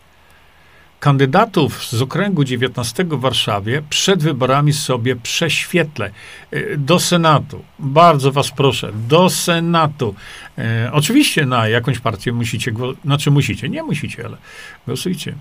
kandydatów 1.00 1.86
z 1.86 2.02
okręgu 2.02 2.44
19 2.44 3.04
w 3.04 3.20
Warszawie 3.20 3.82
przed 3.90 4.24
wyborami 4.24 4.74
sobie 4.74 5.16
prześwietlę 5.16 6.12
y, 6.54 6.76
do 6.78 7.00
Senatu. 7.00 7.64
Bardzo 7.80 8.32
was 8.32 8.52
proszę, 8.52 8.92
do 9.08 9.30
Senatu. 9.30 10.16
E, 10.58 10.90
oczywiście 10.94 11.46
na 11.46 11.68
jakąś 11.68 12.00
partię 12.00 12.32
musicie, 12.34 12.72
znaczy 13.06 13.32
musicie, 13.32 13.70
nie 13.70 13.84
musicie, 13.84 14.26
ale 14.26 14.38
głosujcie. 14.86 15.34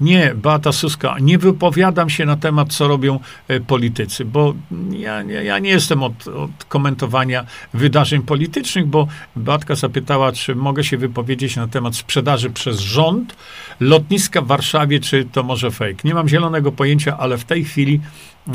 Nie, 0.00 0.34
Beata 0.34 0.72
Suska, 0.72 1.16
nie 1.20 1.38
wypowiadam 1.38 2.10
się 2.10 2.24
na 2.24 2.36
temat, 2.36 2.72
co 2.72 2.88
robią 2.88 3.20
e, 3.48 3.60
politycy, 3.60 4.24
bo 4.24 4.54
ja, 4.90 5.22
ja 5.22 5.58
nie 5.58 5.70
jestem 5.70 6.02
od, 6.02 6.28
od, 6.28 6.64
komentowania 6.68 7.46
wydarzeń 7.74 8.22
politycznych, 8.22 8.86
bo 8.86 9.06
Beatka 9.36 9.74
zapytała, 9.74 10.32
czy 10.32 10.54
mogę 10.54 10.84
się 10.84 10.96
wypowiedzieć 10.96 11.56
na 11.56 11.68
temat 11.68 11.96
sprzedaży 11.96 12.50
przez 12.50 12.80
rząd 12.80 13.36
lotniska 13.80 14.42
w 14.42 14.46
Warszawie, 14.46 15.00
czy 15.00 15.24
to 15.32 15.42
może 15.42 15.70
fake. 15.70 15.94
Nie 16.04 16.14
mam 16.14 16.28
zielonego 16.28 16.72
pojęcia, 16.72 17.18
ale 17.18 17.38
w 17.38 17.44
tej 17.44 17.64
chwili 17.64 18.00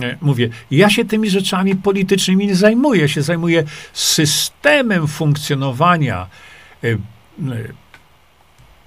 e, 0.01 0.18
mówię, 0.22 0.49
ja 0.72 0.89
się 0.89 1.05
tymi 1.05 1.30
rzeczami 1.30 1.76
politycznymi 1.76 2.47
nie 2.47 2.55
zajmuję, 2.55 3.01
ja 3.01 3.07
się 3.07 3.22
zajmuję 3.22 3.63
systemem 3.93 5.07
funkcjonowania 5.07 6.28
e, 6.84 6.88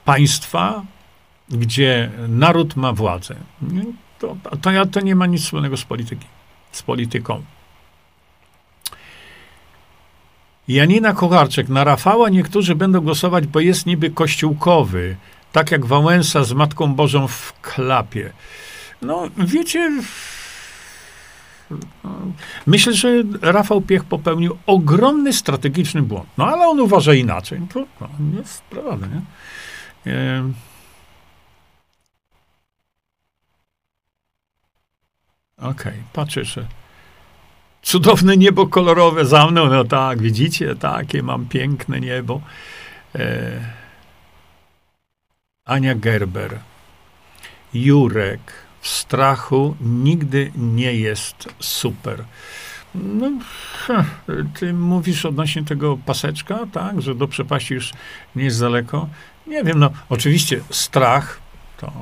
państwa, 0.05 0.83
gdzie 1.51 2.11
naród 2.29 2.77
ma 2.77 2.93
władzę, 2.93 3.37
to, 4.19 4.37
to, 4.43 4.87
to 4.87 5.01
nie 5.01 5.17
ma 5.17 5.27
nic 5.27 5.43
wspólnego 5.43 5.77
z 5.77 5.85
polityki, 5.85 6.27
z 6.73 6.83
polityką. 6.83 7.43
Janina 10.69 11.13
Kocharczyk, 11.13 11.69
na 11.69 11.85
Rafała 11.85 12.29
niektórzy 12.29 12.75
będą 12.75 13.01
głosować, 13.01 13.47
bo 13.47 13.61
jest 13.61 13.87
niby 13.87 14.11
kościółkowy, 14.11 15.17
tak 15.53 15.71
jak 15.71 15.87
Wałęsa 15.87 16.45
z 16.45 16.53
Matką 16.53 16.95
Bożą 16.95 17.29
w 17.29 17.61
klapie. 17.61 18.33
No, 19.03 19.29
wiecie, 19.37 19.91
myślę, 22.67 22.93
że 22.93 23.09
Rafał 23.43 23.81
Piech 23.81 24.05
popełnił 24.05 24.59
ogromny 24.67 25.33
strategiczny 25.33 26.03
błąd. 26.03 26.27
No, 26.39 26.47
ale 26.47 26.69
on 26.69 26.81
uważa 26.81 27.15
inaczej. 27.15 27.61
To 27.75 27.87
no, 28.01 28.09
jest 28.39 28.63
prawda, 28.63 29.07
nie? 29.07 29.23
Okej, 35.61 35.71
okay, 35.71 36.03
patrzę, 36.13 36.45
że 36.45 36.67
cudowne 37.83 38.37
niebo 38.37 38.67
kolorowe 38.67 39.25
za 39.25 39.47
mną, 39.47 39.67
no 39.67 39.85
tak, 39.85 40.23
widzicie, 40.23 40.77
takie 40.77 41.23
mam 41.23 41.47
piękne 41.47 42.01
niebo. 42.01 42.41
E... 43.15 43.61
Ania 45.65 45.95
Gerber. 45.95 46.59
Jurek 47.75 48.41
w 48.81 48.89
strachu 48.89 49.77
nigdy 49.81 50.53
nie 50.57 50.95
jest 50.95 51.49
super. 51.61 52.25
No, 52.95 53.31
ty 54.55 54.73
mówisz 54.73 55.25
odnośnie 55.27 55.65
tego 55.65 55.99
paseczka, 56.07 56.59
tak, 56.73 57.03
że 57.03 57.15
do 57.15 57.29
przepaści 57.29 57.75
już 57.75 57.93
nie 58.37 58.45
jest 58.45 58.61
daleko. 58.61 59.09
Nie 59.47 59.65
wiem, 59.65 59.79
no 59.79 59.91
oczywiście 60.09 60.61
strach 60.71 61.40
to 61.81 61.93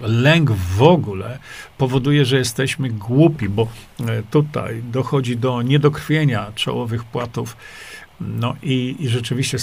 lęk 0.00 0.50
w 0.50 0.82
ogóle 0.82 1.38
powoduje, 1.78 2.24
że 2.24 2.36
jesteśmy 2.38 2.90
głupi, 2.90 3.48
bo 3.48 3.62
e, 4.00 4.22
tutaj 4.30 4.82
dochodzi 4.82 5.36
do 5.36 5.62
niedokrwienia 5.62 6.52
czołowych 6.54 7.04
płatów. 7.04 7.56
No 8.20 8.56
i, 8.62 8.96
i 8.98 9.08
rzeczywiście 9.08 9.58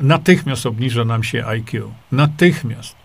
natychmiast 0.00 0.66
obniża 0.66 1.04
nam 1.04 1.24
się 1.24 1.46
IQ. 1.46 1.92
Natychmiast. 2.12 2.96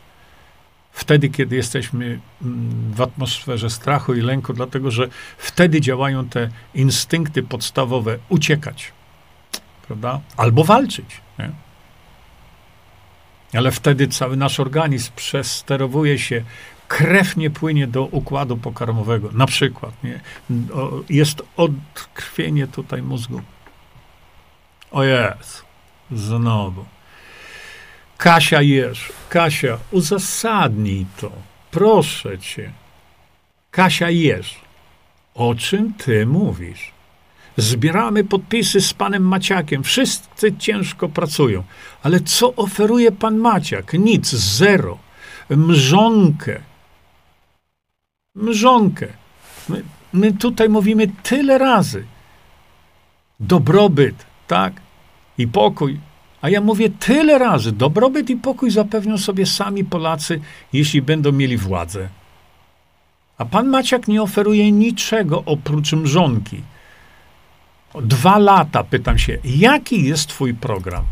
Wtedy, 0.91 1.29
kiedy 1.29 1.55
jesteśmy 1.55 2.19
mm, 2.41 2.93
w 2.93 3.01
atmosferze 3.01 3.69
strachu 3.69 4.13
i 4.13 4.21
lęku, 4.21 4.53
dlatego 4.53 4.91
że 4.91 5.07
wtedy 5.37 5.81
działają 5.81 6.29
te 6.29 6.49
instynkty 6.73 7.43
podstawowe 7.43 8.17
uciekać, 8.29 8.91
prawda? 9.87 10.19
Albo 10.37 10.63
walczyć. 10.63 11.21
Nie? 11.39 11.64
Ale 13.57 13.71
wtedy 13.71 14.07
cały 14.07 14.37
nasz 14.37 14.59
organizm 14.59 15.11
przesterowuje 15.15 16.19
się 16.19 16.43
krew 16.87 17.37
nie 17.37 17.49
płynie 17.49 17.87
do 17.87 18.05
układu 18.05 18.57
pokarmowego, 18.57 19.29
na 19.31 19.45
przykład, 19.45 20.03
nie? 20.03 20.19
Jest 21.09 21.41
odkrwienie 21.57 22.67
tutaj 22.67 23.01
mózgu. 23.01 23.41
O 24.91 25.03
jest, 25.03 25.65
znowu. 26.11 26.85
Kasia 28.17 28.61
Jerz, 28.61 29.11
Kasia, 29.29 29.77
uzasadnij 29.91 31.05
to, 31.17 31.31
proszę 31.71 32.39
cię. 32.39 32.71
Kasia 33.71 34.09
Jerz, 34.09 34.59
o 35.33 35.55
czym 35.55 35.93
ty 35.93 36.25
mówisz? 36.25 36.94
Zbieramy 37.57 38.23
podpisy 38.23 38.81
z 38.81 38.93
panem 38.93 39.23
Maciakiem. 39.23 39.83
Wszyscy 39.83 40.53
ciężko 40.57 41.09
pracują. 41.09 41.63
Ale 42.03 42.19
co 42.19 42.55
oferuje 42.55 43.11
pan 43.11 43.37
Maciak? 43.37 43.93
Nic, 43.93 44.29
zero. 44.29 44.97
Mrzonkę 45.49 46.61
mrzonkę. 48.35 49.07
My, 49.69 49.83
my 50.13 50.33
tutaj 50.33 50.69
mówimy 50.69 51.07
tyle 51.23 51.57
razy. 51.57 52.05
Dobrobyt, 53.39 54.25
tak? 54.47 54.73
I 55.37 55.47
pokój. 55.47 55.99
A 56.41 56.49
ja 56.49 56.61
mówię 56.61 56.89
tyle 56.89 57.37
razy, 57.37 57.71
dobrobyt 57.71 58.29
i 58.29 58.35
pokój 58.35 58.71
zapewnią 58.71 59.17
sobie 59.17 59.45
sami 59.45 59.83
Polacy, 59.83 60.41
jeśli 60.73 61.01
będą 61.01 61.31
mieli 61.31 61.57
władzę. 61.57 62.09
A 63.37 63.45
pan 63.45 63.67
Maciak 63.67 64.07
nie 64.07 64.21
oferuje 64.21 64.71
niczego 64.71 65.43
oprócz 65.45 65.93
mrzonki. 65.93 66.61
Dwa 68.01 68.37
lata 68.37 68.83
pytam 68.83 69.17
się, 69.17 69.37
jaki 69.43 70.03
jest 70.03 70.27
twój 70.27 70.53
program? 70.53 71.05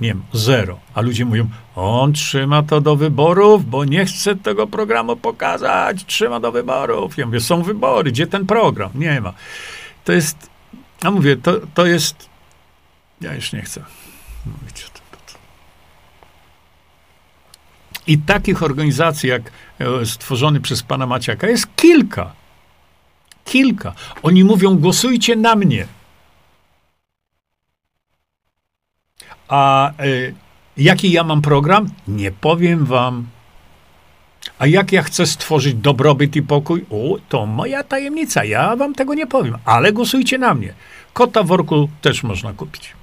nie 0.00 0.08
wiem, 0.08 0.22
zero. 0.32 0.78
A 0.94 1.00
ludzie 1.00 1.24
mówią, 1.24 1.48
on 1.76 2.12
trzyma 2.12 2.62
to 2.62 2.80
do 2.80 2.96
wyborów, 2.96 3.70
bo 3.70 3.84
nie 3.84 4.04
chce 4.04 4.36
tego 4.36 4.66
programu 4.66 5.16
pokazać, 5.16 6.04
trzyma 6.04 6.40
do 6.40 6.52
wyborów. 6.52 7.18
Ja 7.18 7.26
mówię, 7.26 7.40
są 7.40 7.62
wybory, 7.62 8.12
gdzie 8.12 8.26
ten 8.26 8.46
program? 8.46 8.90
Nie 8.94 9.20
ma. 9.20 9.32
To 10.04 10.12
jest, 10.12 10.50
a 11.02 11.10
mówię, 11.10 11.36
to, 11.36 11.52
to 11.74 11.86
jest, 11.86 12.28
ja 13.20 13.34
już 13.34 13.52
nie 13.52 13.62
chcę 13.62 13.84
mówić 14.46 14.84
o 14.84 14.88
tym. 14.88 15.02
I 18.06 18.18
takich 18.18 18.62
organizacji, 18.62 19.28
jak 19.28 19.42
e, 19.78 20.06
stworzony 20.06 20.60
przez 20.60 20.82
pana 20.82 21.06
Maciaka, 21.06 21.46
jest 21.46 21.76
kilka. 21.76 22.32
Kilka. 23.44 23.92
Oni 24.22 24.44
mówią, 24.44 24.78
głosujcie 24.78 25.36
na 25.36 25.56
mnie. 25.56 25.86
A 29.48 29.92
y, 30.04 30.34
jaki 30.76 31.12
ja 31.12 31.24
mam 31.24 31.42
program? 31.42 31.88
Nie 32.08 32.30
powiem 32.30 32.84
wam. 32.84 33.26
A 34.58 34.66
jak 34.66 34.92
ja 34.92 35.02
chcę 35.02 35.26
stworzyć 35.26 35.74
dobrobyt 35.74 36.36
i 36.36 36.42
pokój? 36.42 36.84
O, 36.90 37.16
to 37.28 37.46
moja 37.46 37.82
tajemnica. 37.82 38.44
Ja 38.44 38.76
wam 38.76 38.94
tego 38.94 39.14
nie 39.14 39.26
powiem, 39.26 39.58
ale 39.64 39.92
głosujcie 39.92 40.38
na 40.38 40.54
mnie. 40.54 40.74
Kota 41.12 41.42
w 41.42 41.46
worku 41.46 41.88
też 42.00 42.22
można 42.22 42.52
kupić. 42.52 42.96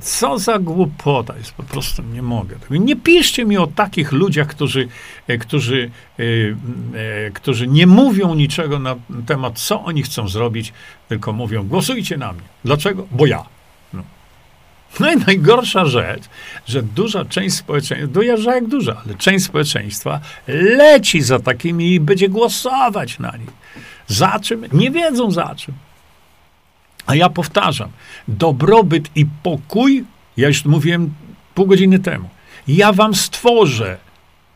Co 0.00 0.38
za 0.38 0.58
głupota 0.58 1.36
jest, 1.38 1.52
po 1.52 1.62
prostu 1.62 2.02
nie 2.02 2.22
mogę. 2.22 2.56
Nie 2.70 2.96
piszcie 2.96 3.44
mi 3.44 3.58
o 3.58 3.66
takich 3.66 4.12
ludziach, 4.12 4.46
którzy, 4.48 4.88
e, 5.26 5.38
którzy, 5.38 5.90
e, 6.18 6.22
e, 6.22 7.30
którzy 7.30 7.66
nie 7.66 7.86
mówią 7.86 8.34
niczego 8.34 8.78
na 8.78 8.96
temat, 9.26 9.58
co 9.58 9.84
oni 9.84 10.02
chcą 10.02 10.28
zrobić, 10.28 10.72
tylko 11.08 11.32
mówią, 11.32 11.68
głosujcie 11.68 12.16
na 12.16 12.32
mnie. 12.32 12.42
Dlaczego? 12.64 13.06
Bo 13.10 13.26
ja. 13.26 13.44
No. 15.00 15.06
No 15.06 15.12
i 15.12 15.16
najgorsza 15.16 15.84
rzecz, 15.84 16.22
że 16.66 16.82
duża 16.82 17.24
część 17.24 17.56
społeczeństwa, 17.56 18.12
dojeżdża 18.12 18.54
jak 18.54 18.66
duża, 18.66 19.02
ale 19.04 19.14
część 19.14 19.44
społeczeństwa 19.44 20.20
leci 20.48 21.22
za 21.22 21.38
takimi 21.38 21.94
i 21.94 22.00
będzie 22.00 22.28
głosować 22.28 23.18
na 23.18 23.36
nich. 23.36 23.50
Za 24.06 24.40
czym? 24.40 24.64
Nie 24.72 24.90
wiedzą 24.90 25.30
za 25.30 25.54
czym. 25.54 25.74
A 27.06 27.14
ja 27.14 27.28
powtarzam, 27.28 27.88
dobrobyt 28.28 29.08
i 29.16 29.26
pokój, 29.42 30.04
ja 30.36 30.48
już 30.48 30.64
mówiłem 30.64 31.14
pół 31.54 31.66
godziny 31.66 31.98
temu, 31.98 32.28
ja 32.68 32.92
wam 32.92 33.14
stworzę. 33.14 33.96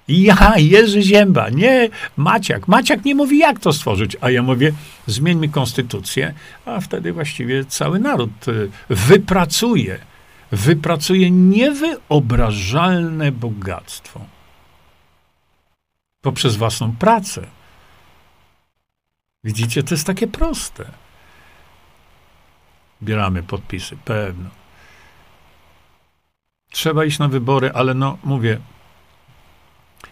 Ja, 0.09 0.53
Jerzy 0.57 1.03
Zięba, 1.03 1.49
nie 1.49 1.89
Maciak. 2.17 2.69
Maciak 2.69 3.05
nie 3.05 3.15
mówi, 3.15 3.39
jak 3.39 3.61
to 3.61 3.73
stworzyć, 3.73 4.17
a 4.21 4.31
ja 4.31 4.43
mówię, 4.43 4.73
zmieńmy 5.07 5.49
konstytucję, 5.49 6.35
a 6.65 6.81
wtedy 6.81 7.13
właściwie 7.13 7.65
cały 7.65 7.99
naród 7.99 8.49
y, 8.49 8.71
wypracuje, 8.89 9.99
wypracuje 10.51 11.31
niewyobrażalne 11.31 13.33
bogactwo 13.33 14.21
poprzez 16.25 16.57
własną 16.57 16.97
pracę. 16.97 17.47
Widzicie, 19.45 19.83
to 19.83 19.95
jest 19.95 20.07
takie 20.07 20.27
proste. 20.27 20.85
Bieramy 23.03 23.43
podpisy, 23.43 23.97
pewno. 23.97 24.51
Trzeba 26.71 27.05
iść 27.05 27.19
na 27.19 27.29
wybory, 27.29 27.71
ale 27.75 27.95
no, 27.95 28.19
mówię, 28.25 28.61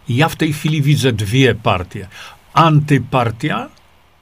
ja 0.09 0.29
w 0.29 0.37
tej 0.37 0.53
chwili 0.53 0.83
widzę 0.83 1.13
dwie 1.13 1.55
partie. 1.55 2.09
Antypartia 2.55 3.69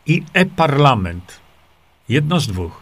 i 0.07 0.23
e-parlament. 0.33 1.41
Jedno 2.09 2.41
z 2.41 2.47
dwóch. 2.47 2.80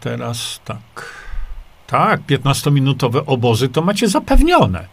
Teraz 0.00 0.60
tak. 0.64 1.18
Tak, 1.86 2.20
15-minutowe 2.26 3.22
obozy 3.26 3.68
to 3.68 3.82
macie 3.82 4.08
zapewnione. 4.08 4.86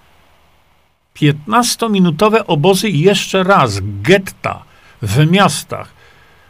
15-minutowe 1.16 2.44
obozy 2.48 2.90
jeszcze 2.90 3.44
raz, 3.44 3.80
getta 3.84 4.64
w 5.02 5.32
miastach 5.32 5.94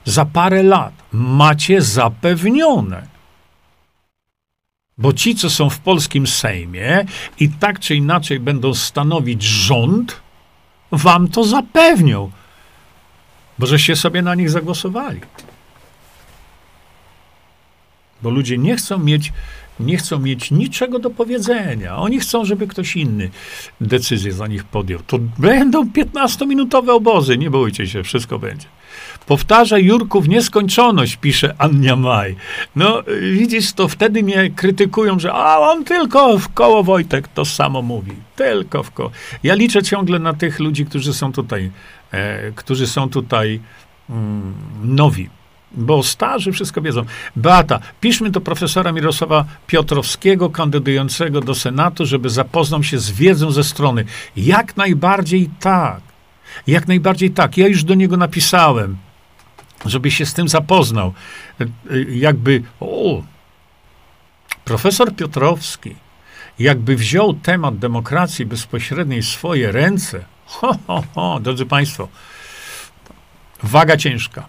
za 0.06 0.26
parę 0.26 0.64
lat 0.64 0.94
macie 1.12 1.82
zapewnione. 1.82 3.08
Bo 4.98 5.14
ci, 5.14 5.36
co 5.36 5.50
są 5.50 5.70
w 5.70 5.80
polskim 5.80 6.28
Sejmie 6.28 7.06
i 7.40 7.50
tak 7.50 7.80
czy 7.80 7.96
inaczej 7.96 8.40
będą 8.40 8.74
stanowić 8.74 9.44
rząd, 9.44 10.22
wam 10.92 11.28
to 11.28 11.44
zapewnią, 11.44 12.32
bo 13.60 13.66
żeście 13.66 13.96
sobie 13.96 14.22
na 14.22 14.36
nich 14.36 14.50
zagłosowali. 14.50 15.22
Bo 18.26 18.32
ludzie 18.32 18.58
nie 18.58 18.76
chcą 18.76 19.00
mieć, 19.00 19.34
nie 19.80 19.98
chcą 19.98 20.20
mieć 20.20 20.52
niczego 20.52 21.00
do 21.00 21.10
powiedzenia. 21.10 21.98
Oni 21.98 22.20
chcą, 22.20 22.46
żeby 22.46 22.68
ktoś 22.68 22.96
inny 22.96 23.30
decyzję 23.82 24.32
za 24.32 24.48
nich 24.48 24.64
podjął. 24.64 25.00
To 25.08 25.20
będą 25.38 25.86
15-minutowe 25.86 26.90
obozy, 26.90 27.38
nie 27.38 27.50
bójcie 27.50 27.88
się, 27.88 28.04
wszystko 28.04 28.40
będzie. 28.40 28.68
Powtarza 29.26 29.78
Jurku 29.78 30.22
w 30.22 30.30
nieskończoność, 30.30 31.16
pisze 31.16 31.56
Ania 31.58 31.96
Maj. 31.96 32.36
No, 32.76 33.04
widzisz, 33.32 33.74
to 33.74 33.88
wtedy 33.88 34.24
mnie 34.24 34.50
krytykują, 34.56 35.20
że 35.20 35.34
a 35.34 35.60
on 35.60 35.84
tylko 35.84 36.38
w 36.40 36.54
koło 36.54 36.84
Wojtek 36.84 37.28
to 37.28 37.46
samo 37.46 37.82
mówi. 37.82 38.12
Tylko 38.36 38.84
w 38.84 38.92
koło. 38.92 39.12
Ja 39.44 39.56
liczę 39.56 39.84
ciągle 39.84 40.20
na 40.20 40.34
tych 40.34 40.60
ludzi, 40.60 40.86
którzy 40.86 41.14
są 41.14 41.32
tutaj, 41.32 41.72
e, 42.12 42.52
którzy 42.52 42.88
są 42.88 43.10
tutaj 43.10 43.60
mm, 44.10 44.54
nowi. 44.84 45.30
Bo 45.78 46.04
starzy 46.04 46.52
wszystko 46.52 46.82
wiedzą. 46.82 47.06
Beata, 47.36 47.80
piszmy 48.02 48.30
do 48.30 48.42
profesora 48.42 48.92
Mirosława 48.92 49.46
Piotrowskiego, 49.68 50.50
kandydującego 50.50 51.42
do 51.42 51.56
Senatu, 51.56 52.06
żeby 52.06 52.30
zapoznał 52.30 52.84
się 52.84 53.00
z 53.00 53.12
wiedzą 53.12 53.52
ze 53.52 53.64
strony. 53.64 54.06
Jak 54.36 54.78
najbardziej 54.78 55.50
tak. 55.60 56.02
Jak 56.68 56.88
najbardziej 56.88 57.32
tak. 57.32 57.58
Ja 57.58 57.68
już 57.68 57.84
do 57.84 57.96
niego 57.96 58.18
napisałem, 58.18 58.98
żeby 59.86 60.12
się 60.12 60.26
z 60.26 60.34
tym 60.34 60.48
zapoznał. 60.48 61.14
Jakby, 62.10 62.64
o, 62.80 63.24
profesor 64.66 65.16
Piotrowski, 65.16 65.96
jakby 66.60 66.96
wziął 66.96 67.34
temat 67.34 67.78
demokracji 67.78 68.46
bezpośredniej 68.46 69.22
w 69.22 69.26
swoje 69.26 69.72
ręce, 69.72 70.26
ho, 70.46 70.78
ho, 70.88 71.04
ho, 71.16 71.40
drodzy 71.40 71.66
Państwo, 71.66 72.08
waga 73.64 73.98
ciężka. 73.98 74.46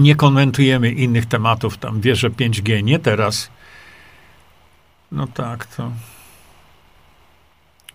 Nie 0.00 0.14
komentujemy 0.14 0.90
innych 0.90 1.26
tematów, 1.26 1.78
tam 1.78 2.00
wierzę 2.00 2.30
5G, 2.30 2.82
nie 2.82 2.98
teraz. 2.98 3.50
No 5.12 5.26
tak, 5.26 5.66
to. 5.66 5.90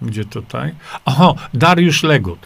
Gdzie 0.01 0.26
tutaj? 0.26 0.76
Oho, 1.06 1.36
Dariusz 1.53 2.03
Legut. 2.03 2.39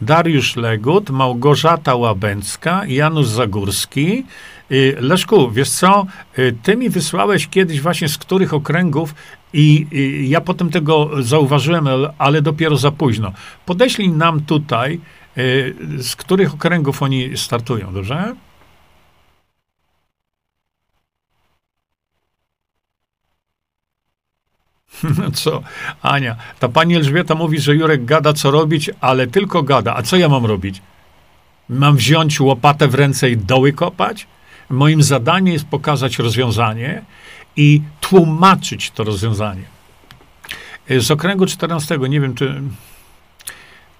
Dariusz 0.00 0.56
Legut, 0.56 1.10
Małgorzata 1.10 1.94
Łabęcka, 1.94 2.86
Janusz 2.86 3.26
Zagórski. 3.26 4.24
Y, 4.70 4.96
Leszku, 5.00 5.50
wiesz 5.50 5.70
co, 5.70 6.06
y, 6.38 6.56
ty 6.62 6.76
mi 6.76 6.90
wysłałeś 6.90 7.48
kiedyś 7.48 7.80
właśnie 7.80 8.08
z 8.08 8.18
których 8.18 8.54
okręgów 8.54 9.14
i 9.52 9.86
ja 10.28 10.40
potem 10.40 10.70
tego 10.70 11.10
zauważyłem, 11.22 11.88
ale 12.18 12.42
dopiero 12.42 12.76
za 12.76 12.90
późno. 12.90 13.32
Podeślij 13.66 14.08
nam 14.08 14.40
tutaj, 14.40 15.00
y, 15.38 15.74
z 15.98 16.16
których 16.16 16.54
okręgów 16.54 17.02
oni 17.02 17.36
startują, 17.36 17.94
dobrze? 17.94 18.34
No 25.02 25.30
co, 25.42 25.62
Ania, 26.02 26.36
ta 26.58 26.68
pani 26.68 26.96
Elżbieta 26.96 27.34
mówi, 27.34 27.60
że 27.60 27.74
Jurek 27.74 28.04
gada, 28.04 28.32
co 28.32 28.50
robić, 28.50 28.90
ale 29.00 29.26
tylko 29.26 29.62
gada. 29.62 29.94
A 29.96 30.02
co 30.02 30.16
ja 30.16 30.28
mam 30.28 30.46
robić? 30.46 30.82
Mam 31.68 31.96
wziąć 31.96 32.40
łopatę 32.40 32.88
w 32.88 32.94
ręce 32.94 33.30
i 33.30 33.36
doły 33.36 33.72
kopać? 33.72 34.26
Moim 34.70 35.02
zadaniem 35.02 35.52
jest 35.52 35.66
pokazać 35.66 36.18
rozwiązanie 36.18 37.02
i 37.56 37.82
tłumaczyć 38.00 38.90
to 38.90 39.04
rozwiązanie. 39.04 39.64
Z 40.88 41.10
okręgu 41.10 41.46
14, 41.46 41.98
nie 41.98 42.20
wiem 42.20 42.34
czy. 42.34 42.62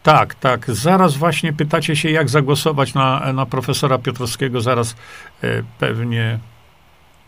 Tak, 0.03 0.35
tak. 0.35 0.70
Zaraz 0.70 1.16
właśnie 1.16 1.53
pytacie 1.53 1.97
się, 1.97 2.11
jak 2.11 2.28
zagłosować 2.28 2.95
na, 2.95 3.32
na 3.32 3.47
profesora 3.47 3.99
Piotrowskiego. 3.99 4.61
Zaraz 4.61 4.97
e, 5.43 5.62
pewnie. 5.78 6.39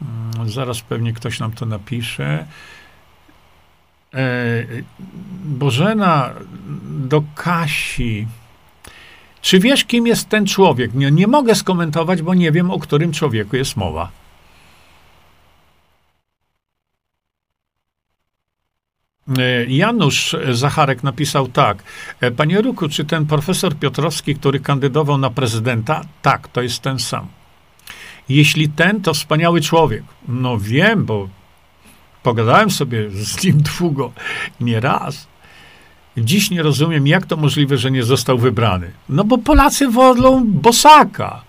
Mm, 0.02 0.50
zaraz 0.50 0.80
pewnie 0.80 1.12
ktoś 1.12 1.40
nam 1.40 1.52
to 1.52 1.66
napisze. 1.66 2.46
E, 4.14 4.64
Bożena 5.44 6.30
do 6.86 7.22
Kasi. 7.34 8.26
Czy 9.40 9.60
wiesz, 9.60 9.84
kim 9.84 10.06
jest 10.06 10.28
ten 10.28 10.46
człowiek? 10.46 10.94
Nie, 10.94 11.10
nie 11.10 11.26
mogę 11.26 11.54
skomentować, 11.54 12.22
bo 12.22 12.34
nie 12.34 12.52
wiem, 12.52 12.70
o 12.70 12.78
którym 12.78 13.12
człowieku 13.12 13.56
jest 13.56 13.76
mowa. 13.76 14.10
E, 19.38 19.64
Janusz 19.64 20.36
Zacharek 20.50 21.02
napisał 21.02 21.48
tak. 21.48 21.82
E, 22.20 22.30
panie 22.30 22.60
Ruku, 22.60 22.88
czy 22.88 23.04
ten 23.04 23.26
profesor 23.26 23.76
Piotrowski, 23.76 24.34
który 24.34 24.60
kandydował 24.60 25.18
na 25.18 25.30
prezydenta? 25.30 26.04
Tak, 26.22 26.48
to 26.48 26.62
jest 26.62 26.82
ten 26.82 26.98
sam. 26.98 27.26
Jeśli 28.28 28.68
ten, 28.68 29.02
to 29.02 29.14
wspaniały 29.14 29.60
człowiek. 29.60 30.02
No 30.28 30.58
wiem, 30.58 31.04
bo 31.04 31.28
Pogadałem 32.26 32.70
sobie 32.70 33.10
z 33.10 33.44
nim 33.44 33.62
długo, 33.78 34.12
nie 34.60 34.80
raz. 34.80 35.26
Dziś 36.16 36.50
nie 36.50 36.62
rozumiem, 36.62 37.06
jak 37.06 37.26
to 37.26 37.36
możliwe, 37.36 37.78
że 37.78 37.90
nie 37.90 38.02
został 38.02 38.38
wybrany. 38.38 38.90
No 39.08 39.24
bo 39.24 39.38
Polacy 39.38 39.88
wolą 39.88 40.44
Bosaka. 40.46 41.42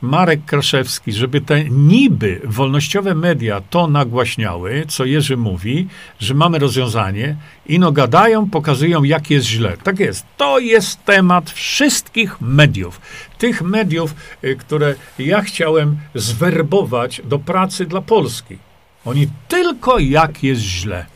Marek 0.00 0.44
Kraszewski, 0.44 1.12
żeby 1.12 1.40
te 1.40 1.64
niby 1.64 2.40
wolnościowe 2.44 3.14
media 3.14 3.60
to 3.70 3.86
nagłaśniały, 3.86 4.84
co 4.88 5.04
Jerzy 5.04 5.36
mówi, 5.36 5.88
że 6.20 6.34
mamy 6.34 6.58
rozwiązanie, 6.58 7.36
i 7.66 7.78
no 7.78 7.92
gadają, 7.92 8.50
pokazują, 8.50 9.04
jak 9.04 9.30
jest 9.30 9.46
źle. 9.46 9.76
Tak 9.76 9.98
jest. 9.98 10.26
To 10.36 10.58
jest 10.58 11.04
temat 11.04 11.50
wszystkich 11.50 12.40
mediów. 12.40 13.00
Tych 13.38 13.62
mediów, 13.62 14.14
y, 14.44 14.56
które 14.56 14.94
ja 15.18 15.42
chciałem 15.42 15.96
zwerbować 16.14 17.22
do 17.24 17.38
pracy 17.38 17.86
dla 17.86 18.00
Polski. 18.00 18.58
Oni 19.04 19.28
tylko 19.48 19.98
jak 19.98 20.42
jest 20.42 20.60
źle. 20.62 21.06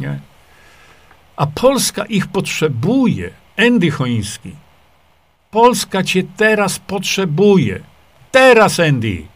Nie? 0.00 0.20
A 1.36 1.46
Polska 1.46 2.04
ich 2.04 2.26
potrzebuje. 2.26 3.30
Andy 3.56 3.90
Choiński. 3.90 4.67
Polska 5.50 6.02
cię 6.02 6.22
teraz 6.36 6.78
potrzebuje. 6.78 7.80
Teraz, 8.30 8.80
Andy. 8.80 9.26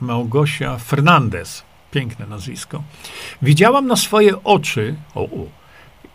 Małgosia 0.00 0.78
Fernandez. 0.78 1.62
Piękne 1.90 2.26
nazwisko. 2.26 2.82
Widziałam 3.42 3.86
na 3.86 3.96
swoje 3.96 4.44
oczy, 4.44 4.94
o, 5.14 5.28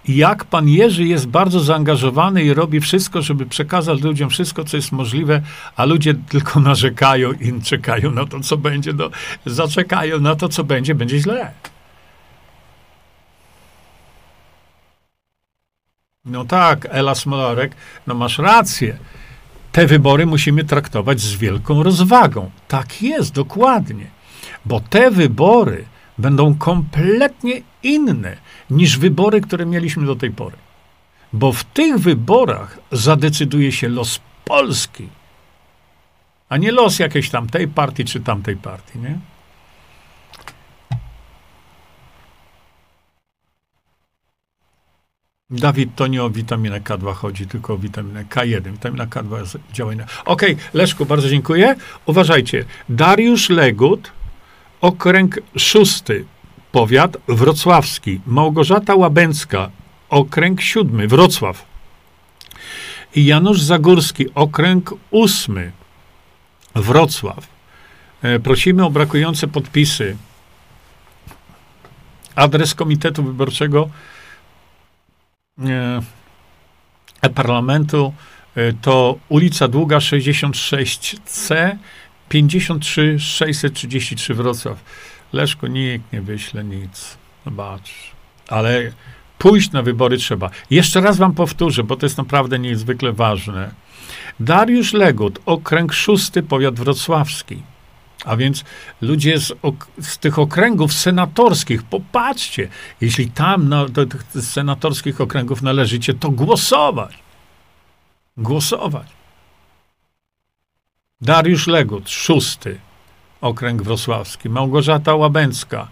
jak 0.07 0.45
pan 0.45 0.69
Jerzy 0.69 1.05
jest 1.05 1.27
bardzo 1.27 1.59
zaangażowany 1.59 2.43
i 2.43 2.53
robi 2.53 2.79
wszystko, 2.79 3.21
żeby 3.21 3.45
przekazać 3.45 4.01
ludziom 4.01 4.29
wszystko, 4.29 4.63
co 4.63 4.77
jest 4.77 4.91
możliwe, 4.91 5.41
a 5.75 5.85
ludzie 5.85 6.13
tylko 6.13 6.59
narzekają 6.59 7.31
i 7.31 7.61
czekają 7.61 8.11
na 8.11 8.25
to, 8.25 8.39
co 8.39 8.57
będzie, 8.57 8.93
no, 8.93 9.09
zaczekają 9.45 10.19
na 10.19 10.35
to, 10.35 10.49
co 10.49 10.63
będzie, 10.63 10.95
będzie 10.95 11.19
źle. 11.19 11.53
No 16.29 16.45
tak, 16.45 16.87
Ela 16.91 17.15
Smolarek, 17.15 17.75
no 18.07 18.13
masz 18.13 18.37
rację. 18.37 18.97
Te 19.71 19.87
wybory 19.87 20.25
musimy 20.25 20.63
traktować 20.63 21.19
z 21.19 21.35
wielką 21.35 21.83
rozwagą. 21.83 22.51
Tak 22.67 23.01
jest, 23.01 23.33
dokładnie. 23.33 24.07
Bo 24.65 24.79
te 24.79 25.11
wybory 25.11 25.85
będą 26.17 26.55
kompletnie 26.55 27.61
inne 27.83 28.37
niż 28.69 28.97
wybory, 28.97 29.41
które 29.41 29.65
mieliśmy 29.65 30.05
do 30.05 30.15
tej 30.15 30.31
pory. 30.31 30.57
Bo 31.33 31.51
w 31.51 31.63
tych 31.63 31.97
wyborach 31.97 32.77
zadecyduje 32.91 33.71
się 33.71 33.89
los 33.89 34.19
Polski, 34.45 35.07
a 36.49 36.57
nie 36.57 36.71
los 36.71 36.99
jakiejś 36.99 37.29
tam 37.29 37.49
tej 37.49 37.67
partii 37.67 38.05
czy 38.05 38.19
tamtej 38.19 38.55
partii, 38.55 38.99
nie? 38.99 39.19
Dawid, 45.51 45.95
to 45.95 46.07
nie 46.07 46.23
o 46.23 46.29
witaminę 46.29 46.81
K2 46.81 47.13
chodzi, 47.13 47.47
tylko 47.47 47.73
o 47.73 47.77
witaminę 47.77 48.25
K1. 48.25 48.71
Witamina 48.71 49.05
K2 49.05 49.57
działa 49.73 49.93
inna. 49.93 50.05
Okej, 50.25 50.53
okay, 50.53 50.65
Leszku, 50.73 51.05
bardzo 51.05 51.29
dziękuję. 51.29 51.75
Uważajcie. 52.05 52.65
Dariusz 52.89 53.49
Legut, 53.49 54.11
okręg 54.81 55.39
szósty, 55.57 56.25
powiat 56.71 57.17
wrocławski. 57.27 58.21
Małgorzata 58.25 58.95
Łabęcka, 58.95 59.69
okręg 60.09 60.61
siódmy, 60.61 61.07
Wrocław. 61.07 61.65
I 63.15 63.25
Janusz 63.25 63.61
Zagórski, 63.61 64.25
okręg 64.35 64.93
ósmy, 65.11 65.71
Wrocław. 66.75 67.47
E, 68.21 68.39
prosimy 68.39 68.85
o 68.85 68.89
brakujące 68.89 69.47
podpisy. 69.47 70.17
Adres 72.35 72.75
Komitetu 72.75 73.23
Wyborczego 73.23 73.89
e, 75.65 76.01
e-Parlamentu 77.21 78.13
e, 78.55 78.73
to 78.73 79.19
ulica 79.29 79.67
Długa 79.67 79.97
66C 79.97 81.75
53 82.29 83.19
633 83.19 84.33
Wrocław. 84.33 84.83
Leszko, 85.33 85.67
nikt 85.67 86.13
nie 86.13 86.21
wyśle 86.21 86.63
nic. 86.63 87.17
Zobacz. 87.45 87.91
Ale 88.47 88.91
pójść 89.37 89.71
na 89.71 89.81
wybory 89.81 90.17
trzeba. 90.17 90.49
Jeszcze 90.69 91.01
raz 91.01 91.17
wam 91.17 91.33
powtórzę, 91.33 91.83
bo 91.83 91.95
to 91.95 92.05
jest 92.05 92.17
naprawdę 92.17 92.59
niezwykle 92.59 93.13
ważne. 93.13 93.71
Dariusz 94.39 94.93
Legut, 94.93 95.39
okręg 95.45 95.93
szósty, 95.93 96.43
powiat 96.43 96.79
wrocławski. 96.79 97.61
A 98.25 98.37
więc 98.37 98.63
ludzie 99.01 99.39
z, 99.39 99.51
ok 99.61 99.87
z, 100.01 100.17
tych 100.17 100.39
okręgów 100.39 100.93
senatorskich, 100.93 101.83
popatrzcie, 101.83 102.67
jeśli 103.01 103.31
tam 103.31 103.69
na, 103.69 103.85
do 103.85 104.05
tych 104.05 104.23
senatorskich 104.23 105.21
okręgów 105.21 105.61
należycie, 105.61 106.13
to 106.13 106.29
głosować. 106.29 107.17
Głosować. 108.37 109.07
Dariusz 111.21 111.67
Legut, 111.67 112.09
szósty, 112.09 112.79
okręg 113.41 113.81
wrocławski, 113.81 114.49
Małgorzata 114.49 115.15
Łabęcka, 115.15 115.87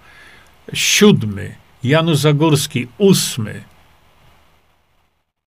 siódmy, 0.73 1.55
Janusz 1.83 2.17
Zagórski, 2.17 2.87
ósmy. 2.97 3.63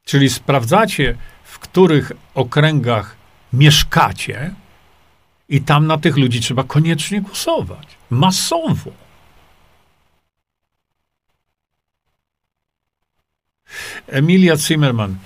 Czyli 0.04 0.30
sprawdzacie, 0.30 1.16
w 1.44 1.58
których 1.58 2.12
okręgach 2.34 3.16
mieszkacie 3.52 4.54
i 5.50 5.60
tam 5.60 5.86
na 5.86 5.98
tych 5.98 6.16
ludzi 6.16 6.40
trzeba 6.40 6.64
koniecznie 6.64 7.20
głosować. 7.20 7.86
Masowo. 8.10 8.90
Emilia 14.06 14.56
Zimmerman. 14.56 15.16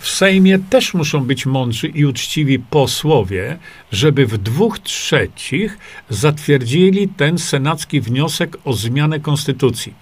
W 0.00 0.08
Sejmie 0.08 0.58
też 0.58 0.94
muszą 0.94 1.24
być 1.24 1.46
mądrzy 1.46 1.88
i 1.88 2.04
uczciwi 2.06 2.58
posłowie, 2.58 3.58
żeby 3.92 4.26
w 4.26 4.38
dwóch 4.38 4.78
trzecich 4.78 5.78
zatwierdzili 6.08 7.08
ten 7.08 7.38
senacki 7.38 8.00
wniosek 8.00 8.56
o 8.64 8.72
zmianę 8.72 9.20
konstytucji. 9.20 9.94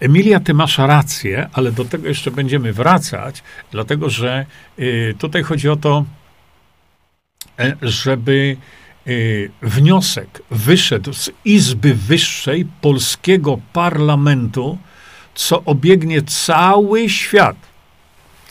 Emilia, 0.00 0.40
ty 0.40 0.54
masz 0.54 0.78
rację, 0.78 1.48
ale 1.52 1.72
do 1.72 1.84
tego 1.84 2.08
jeszcze 2.08 2.30
będziemy 2.30 2.72
wracać, 2.72 3.42
dlatego 3.70 4.10
że 4.10 4.46
y, 4.78 5.14
tutaj 5.18 5.42
chodzi 5.42 5.68
o 5.68 5.76
to, 5.76 6.04
e, 7.58 7.76
żeby 7.82 8.56
y, 9.06 9.50
wniosek 9.62 10.42
wyszedł 10.50 11.12
z 11.12 11.30
Izby 11.44 11.94
Wyższej 11.94 12.66
Polskiego 12.80 13.58
Parlamentu, 13.72 14.78
co 15.34 15.64
obiegnie 15.64 16.22
cały 16.22 17.08
świat 17.08 17.72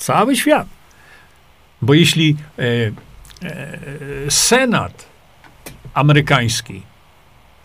Cały 0.02 0.36
świat. 0.36 0.68
Bo 1.82 1.94
jeśli 1.94 2.38
e, 2.60 2.64
e, 3.44 4.32
Senat 4.32 5.06
amerykański 5.94 6.82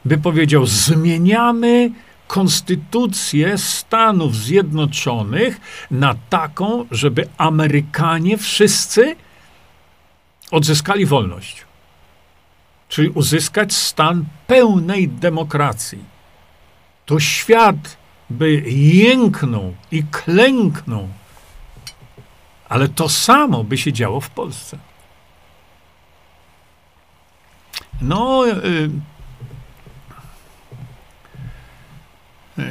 by 0.04 0.18
powiedział, 0.18 0.66
zmieniamy 0.66 1.90
konstytucję 2.26 3.58
Stanów 3.58 4.36
Zjednoczonych 4.36 5.60
na 5.90 6.14
taką, 6.30 6.86
żeby 6.90 7.28
Amerykanie 7.38 8.38
wszyscy 8.38 9.16
odzyskali 10.50 11.06
wolność. 11.06 11.65
Czyli 12.88 13.08
uzyskać 13.08 13.72
stan 13.72 14.24
pełnej 14.46 15.08
demokracji. 15.08 15.98
To 17.06 17.20
świat 17.20 17.96
by 18.30 18.52
jęknął 18.70 19.74
i 19.90 20.04
klęknął 20.04 21.08
ale 22.68 22.88
to 22.88 23.08
samo 23.08 23.64
by 23.64 23.78
się 23.78 23.92
działo 23.92 24.20
w 24.20 24.30
Polsce. 24.30 24.78
No, 28.00 28.46
yy, 28.46 28.90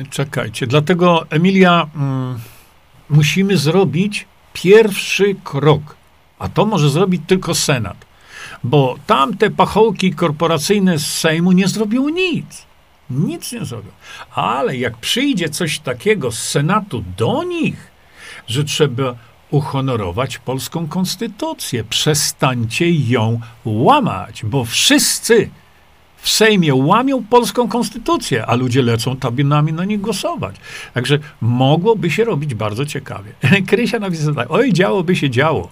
czekajcie. 0.09 0.68
Dlatego, 0.68 1.26
Emilia, 1.30 1.88
yy, 1.95 2.39
musimy 3.09 3.57
zrobić 3.57 4.28
pierwszy 4.53 5.36
krok. 5.43 5.95
A 6.39 6.49
to 6.49 6.66
może 6.66 6.89
zrobić 6.89 7.22
tylko 7.28 7.55
Senat. 7.55 8.05
Bo 8.66 8.95
tamte 9.07 9.49
pachołki 9.49 10.13
korporacyjne 10.13 10.99
z 10.99 11.05
Sejmu 11.05 11.51
nie 11.51 11.68
zrobią 11.68 12.09
nic. 12.09 12.66
Nic 13.09 13.51
nie 13.51 13.66
zrobią. 13.66 13.89
Ale 14.36 14.78
jak 14.78 14.97
przyjdzie 14.97 15.49
coś 15.49 15.80
takiego 15.80 16.32
z 16.32 16.39
Senatu 16.49 17.03
do 17.18 17.43
nich, 17.43 17.91
że 18.47 18.63
trzeba 18.63 19.16
uhonorować 19.51 20.38
polską 20.38 20.88
konstytucję. 20.88 21.84
Przestańcie 21.84 22.91
ją 22.91 23.39
łamać, 23.66 24.45
bo 24.45 24.66
wszyscy 24.66 25.49
w 26.18 26.30
Sejmie 26.30 26.76
łamią 26.76 27.24
polską 27.24 27.68
konstytucję, 27.68 28.45
a 28.45 28.55
ludzie 28.55 28.82
lecą 28.82 29.16
tabinami 29.16 29.74
na 29.74 29.86
nich 29.86 30.01
głosować. 30.01 30.55
Także 30.93 31.20
mogłoby 31.41 32.11
się 32.11 32.24
robić 32.24 32.55
bardzo 32.55 32.86
ciekawie. 32.86 33.32
Krysia 33.70 33.99
napisała 33.99 34.36
tak, 34.36 34.51
oj, 34.51 34.74
działoby 34.74 35.16
się 35.16 35.30
działo. 35.30 35.70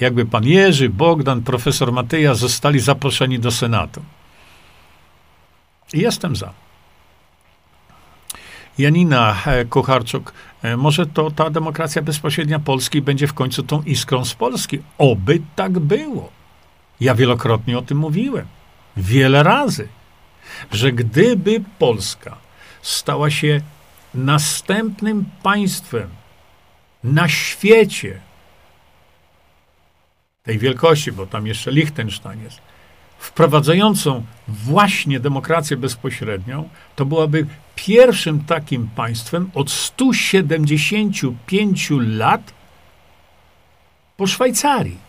Jakby 0.00 0.26
pan 0.26 0.44
Jerzy, 0.44 0.88
Bogdan, 0.88 1.42
profesor 1.42 1.92
Mateja 1.92 2.34
zostali 2.34 2.80
zaproszeni 2.80 3.38
do 3.38 3.50
Senatu. 3.50 4.02
I 5.92 5.98
jestem 6.00 6.36
za. 6.36 6.52
Janina 8.78 9.36
e, 9.46 9.64
Kucharczuk, 9.64 10.32
e, 10.62 10.76
może 10.76 11.06
to 11.06 11.30
ta 11.30 11.50
demokracja 11.50 12.02
bezpośrednia 12.02 12.58
Polski 12.58 13.02
będzie 13.02 13.26
w 13.26 13.34
końcu 13.34 13.62
tą 13.62 13.82
iskrą 13.82 14.24
z 14.24 14.34
Polski. 14.34 14.78
Oby 14.98 15.42
tak 15.56 15.78
było. 15.78 16.30
Ja 17.00 17.14
wielokrotnie 17.14 17.78
o 17.78 17.82
tym 17.82 17.98
mówiłem. 17.98 18.46
Wiele 18.96 19.42
razy. 19.42 19.88
Że 20.72 20.92
gdyby 20.92 21.62
Polska 21.78 22.36
stała 22.82 23.30
się 23.30 23.60
następnym 24.14 25.24
państwem 25.42 26.08
na 27.04 27.28
świecie 27.28 28.20
tej 30.44 30.58
wielkości, 30.58 31.12
bo 31.12 31.26
tam 31.26 31.46
jeszcze 31.46 31.70
Liechtenstein 31.70 32.42
jest, 32.42 32.58
wprowadzającą 33.18 34.24
właśnie 34.48 35.20
demokrację 35.20 35.76
bezpośrednią, 35.76 36.68
to 36.96 37.04
byłaby 37.04 37.46
pierwszym 37.74 38.44
takim 38.44 38.88
państwem 38.96 39.50
od 39.54 39.70
175 39.70 41.90
lat 42.00 42.54
po 44.16 44.26
Szwajcarii. 44.26 45.04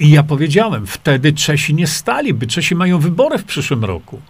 I 0.00 0.10
ja 0.10 0.22
powiedziałem, 0.22 0.86
wtedy 0.86 1.32
Czesi 1.32 1.74
nie 1.74 1.86
staliby. 1.86 2.46
Czesi 2.46 2.74
mają 2.74 2.98
wybory 2.98 3.38
w 3.38 3.44
przyszłym 3.44 3.84
roku 3.84 4.20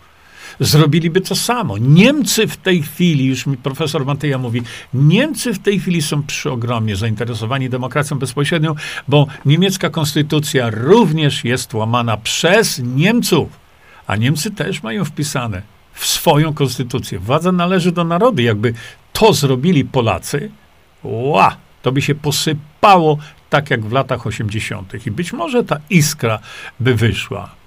zrobiliby 0.61 1.21
to 1.21 1.37
samo. 1.37 1.79
Niemcy 1.79 2.47
w 2.47 2.57
tej 2.57 2.83
chwili, 2.83 3.25
już 3.25 3.47
mi 3.47 3.57
profesor 3.57 4.07
Mateja 4.07 4.39
mówi, 4.39 4.63
Niemcy 4.95 5.55
w 5.55 5.59
tej 5.59 5.81
chwili 5.81 6.03
są 6.03 6.23
przy 6.23 6.51
ogromnie 6.51 6.97
zainteresowani 6.97 7.71
demokracją 7.71 8.19
bezpośrednią, 8.19 8.75
bo 9.09 9.27
niemiecka 9.45 9.91
konstytucja 9.91 10.71
również 10.71 11.45
jest 11.45 11.75
łamana 11.75 12.17
przez 12.17 12.79
Niemców, 12.79 13.49
a 14.07 14.17
Niemcy 14.17 14.51
też 14.51 14.83
mają 14.83 15.05
wpisane 15.05 15.63
w 15.93 16.07
swoją 16.07 16.55
konstytucję. 16.55 17.19
Władza 17.19 17.53
należy 17.53 17.93
do 17.93 18.05
narodu. 18.05 18.43
Jakby 18.43 18.75
to 19.13 19.33
zrobili 19.33 19.85
Polacy, 19.85 20.51
ła, 21.03 21.57
to 21.83 21.93
by 21.93 22.03
się 22.03 22.15
posypało 22.15 23.19
tak 23.51 23.71
jak 23.71 23.85
w 23.85 23.93
latach 23.93 24.27
80. 24.27 25.07
I 25.07 25.11
być 25.11 25.33
może 25.33 25.65
ta 25.65 25.81
iskra 25.91 26.39
by 26.81 26.95
wyszła. 26.95 27.58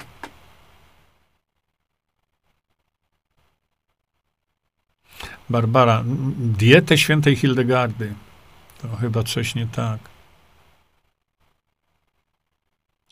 Barbara, 5.52 6.04
dietę 6.38 6.98
świętej 6.98 7.36
Hildegardy. 7.36 8.14
To 8.82 8.96
chyba 8.96 9.24
coś 9.24 9.56
nie 9.56 9.68
tak. 9.68 10.00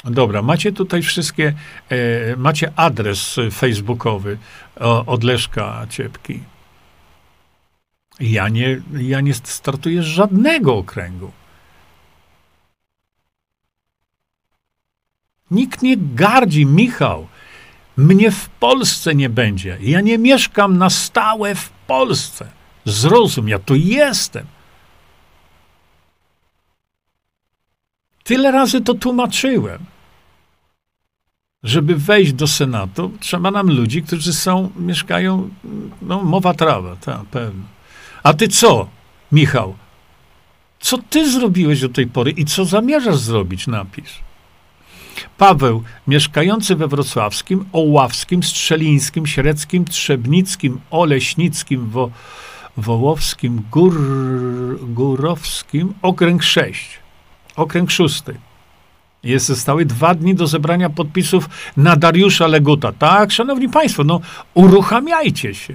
Dobra, 0.03 0.41
macie 0.41 0.71
tutaj 0.71 1.01
wszystkie, 1.01 1.53
e, 1.89 2.35
macie 2.35 2.71
adres 2.75 3.35
facebookowy 3.51 4.37
o, 4.79 5.05
od 5.05 5.23
Leszka 5.23 5.87
Ciepki. 5.89 6.39
Ja 8.19 8.49
nie, 8.49 8.81
ja 8.97 9.21
nie 9.21 9.33
startuję 9.33 10.03
żadnego 10.03 10.77
okręgu. 10.77 11.31
Nikt 15.51 15.81
nie 15.81 15.97
gardzi, 15.97 16.65
Michał. 16.65 17.27
Mnie 17.97 18.31
w 18.31 18.49
Polsce 18.49 19.15
nie 19.15 19.29
będzie. 19.29 19.77
Ja 19.81 20.01
nie 20.01 20.17
mieszkam 20.17 20.77
na 20.77 20.89
stałe 20.89 21.55
w 21.55 21.78
Polsce. 21.89 22.45
Zrozum, 22.85 23.47
ja 23.49 23.59
tu 23.59 23.75
jestem. 23.75 24.45
Tyle 28.23 28.51
razy 28.51 28.81
to 28.81 28.93
tłumaczyłem. 28.93 29.85
Żeby 31.63 31.95
wejść 31.95 32.33
do 32.33 32.47
Senatu, 32.47 33.11
trzeba 33.19 33.51
nam 33.51 33.67
ludzi, 33.67 34.03
którzy 34.03 34.33
są, 34.33 34.69
mieszkają, 34.75 35.49
no, 36.01 36.23
mowa 36.23 36.53
trawa, 36.53 36.95
tak, 36.95 37.25
pewno. 37.25 37.63
A 38.23 38.33
ty 38.33 38.47
co, 38.47 38.87
Michał? 39.31 39.75
Co 40.79 40.97
ty 40.97 41.31
zrobiłeś 41.31 41.81
do 41.81 41.89
tej 41.89 42.07
pory 42.07 42.31
i 42.31 42.45
co 42.45 42.65
zamierzasz 42.65 43.17
zrobić? 43.17 43.67
Napisz. 43.67 44.28
Paweł, 45.37 45.83
mieszkający 46.07 46.75
we 46.75 46.87
Wrocławskim, 46.87 47.65
Oławskim, 47.71 48.43
Strzelińskim, 48.43 49.27
Średzkim, 49.27 49.85
Trzebnickim, 49.85 50.79
Oleśnickim, 50.91 51.89
Wo, 51.89 52.09
Wołowskim, 52.77 53.61
Gór, 53.71 53.95
Górowskim, 54.81 55.93
okręg 56.01 56.43
6, 56.43 56.99
okręg 57.55 57.91
6. 57.91 58.23
Jest 59.23 59.45
zostały 59.45 59.85
dwa 59.85 60.15
dni 60.15 60.35
do 60.35 60.47
zebrania 60.47 60.89
podpisów 60.89 61.49
na 61.77 61.95
Dariusza 61.95 62.47
Leguta. 62.47 62.91
Tak, 62.91 63.31
szanowni 63.31 63.69
państwo, 63.69 64.03
no 64.03 64.21
uruchamiajcie 64.53 65.55
się. 65.55 65.73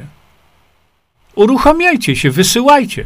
Uruchamiajcie 1.35 2.17
się, 2.17 2.31
wysyłajcie. 2.31 3.05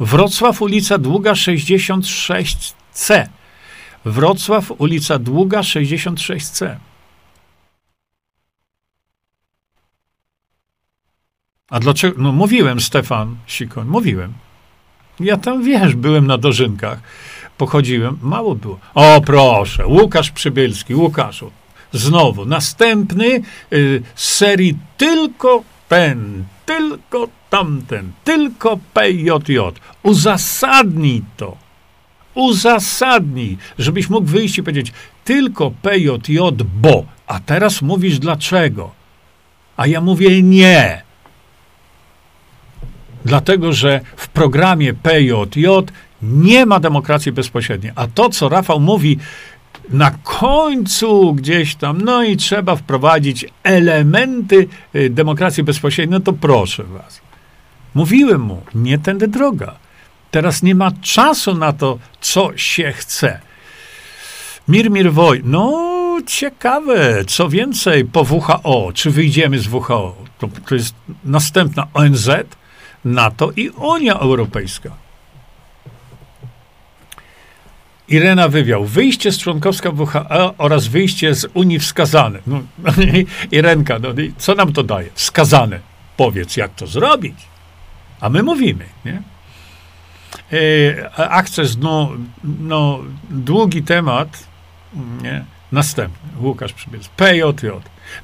Wrocław, 0.00 0.62
ulica 0.62 0.98
Długa 0.98 1.32
66C. 1.32 3.26
Wrocław, 4.06 4.72
ulica 4.78 5.18
Długa 5.18 5.60
66C. 5.60 6.76
A 11.70 11.80
dlaczego? 11.80 12.22
No 12.22 12.32
mówiłem, 12.32 12.80
Stefan 12.80 13.36
Sikoń, 13.46 13.86
mówiłem. 13.88 14.32
Ja 15.20 15.36
tam, 15.36 15.62
wiesz, 15.62 15.94
byłem 15.94 16.26
na 16.26 16.38
dożynkach, 16.38 16.98
pochodziłem, 17.58 18.18
mało 18.22 18.54
było. 18.54 18.78
O, 18.94 19.20
proszę, 19.20 19.86
Łukasz 19.86 20.30
Przybylski, 20.30 20.94
Łukaszu, 20.94 21.52
znowu, 21.92 22.44
następny 22.44 23.40
y, 23.72 24.02
z 24.14 24.34
serii 24.34 24.78
tylko 24.96 25.62
ten, 25.88 26.44
tylko 26.66 27.28
tamten, 27.50 28.12
tylko 28.24 28.78
PJJ. 28.94 29.58
Uzasadnij 30.02 31.22
to 31.36 31.65
uzasadnij, 32.36 33.58
żebyś 33.78 34.10
mógł 34.10 34.26
wyjść 34.26 34.58
i 34.58 34.62
powiedzieć 34.62 34.92
tylko 35.24 35.70
PJJ, 35.70 36.38
bo, 36.80 37.04
a 37.26 37.40
teraz 37.40 37.82
mówisz 37.82 38.18
dlaczego. 38.18 38.90
A 39.76 39.86
ja 39.86 40.00
mówię 40.00 40.42
nie. 40.42 41.02
Dlatego, 43.24 43.72
że 43.72 44.00
w 44.16 44.28
programie 44.28 44.94
PJJ 44.94 45.66
nie 46.22 46.66
ma 46.66 46.80
demokracji 46.80 47.32
bezpośredniej. 47.32 47.92
A 47.94 48.06
to, 48.06 48.28
co 48.28 48.48
Rafał 48.48 48.80
mówi 48.80 49.18
na 49.90 50.10
końcu 50.10 51.34
gdzieś 51.34 51.74
tam, 51.74 52.02
no 52.02 52.22
i 52.22 52.36
trzeba 52.36 52.76
wprowadzić 52.76 53.46
elementy 53.62 54.68
y, 54.94 55.10
demokracji 55.10 55.62
bezpośredniej, 55.62 56.18
no 56.18 56.24
to 56.24 56.32
proszę 56.32 56.84
was. 56.84 57.20
Mówiłem 57.94 58.40
mu, 58.40 58.62
nie 58.74 58.98
tędy 58.98 59.28
droga. 59.28 59.85
Teraz 60.36 60.62
nie 60.62 60.74
ma 60.74 60.90
czasu 61.00 61.54
na 61.54 61.72
to, 61.72 61.98
co 62.20 62.56
się 62.56 62.92
chce. 62.92 63.40
Mir 64.68 65.12
Woj, 65.12 65.40
no 65.44 66.18
ciekawe, 66.26 67.24
co 67.24 67.48
więcej 67.48 68.04
po 68.04 68.22
WHO, 68.22 68.92
czy 68.94 69.10
wyjdziemy 69.10 69.58
z 69.58 69.66
WHO, 69.66 70.16
to, 70.38 70.48
to 70.68 70.74
jest 70.74 70.94
następna 71.24 71.86
ONZ, 71.94 72.30
NATO 73.04 73.50
i 73.56 73.68
Unia 73.68 74.14
Europejska. 74.14 74.90
Irena 78.08 78.48
Wywiał. 78.48 78.84
Wyjście 78.84 79.32
z 79.32 79.38
członkowska 79.38 79.90
WHO 79.90 80.54
oraz 80.58 80.86
wyjście 80.86 81.34
z 81.34 81.46
Unii 81.54 81.78
wskazane. 81.78 82.38
No, 82.46 82.60
Irenka, 83.52 83.98
no, 83.98 84.08
co 84.38 84.54
nam 84.54 84.72
to 84.72 84.82
daje? 84.82 85.10
Wskazane. 85.14 85.80
Powiedz, 86.16 86.56
jak 86.56 86.74
to 86.74 86.86
zrobić. 86.86 87.36
A 88.20 88.28
my 88.28 88.42
mówimy, 88.42 88.84
nie? 89.04 89.35
E, 90.52 91.28
akces, 91.30 91.76
no, 91.78 92.12
no, 92.44 92.98
długi 93.30 93.82
temat, 93.82 94.46
nie? 95.22 95.44
Następny, 95.72 96.28
Łukasz 96.40 96.72
Przybiec, 96.72 97.08
PJJ. 97.08 97.66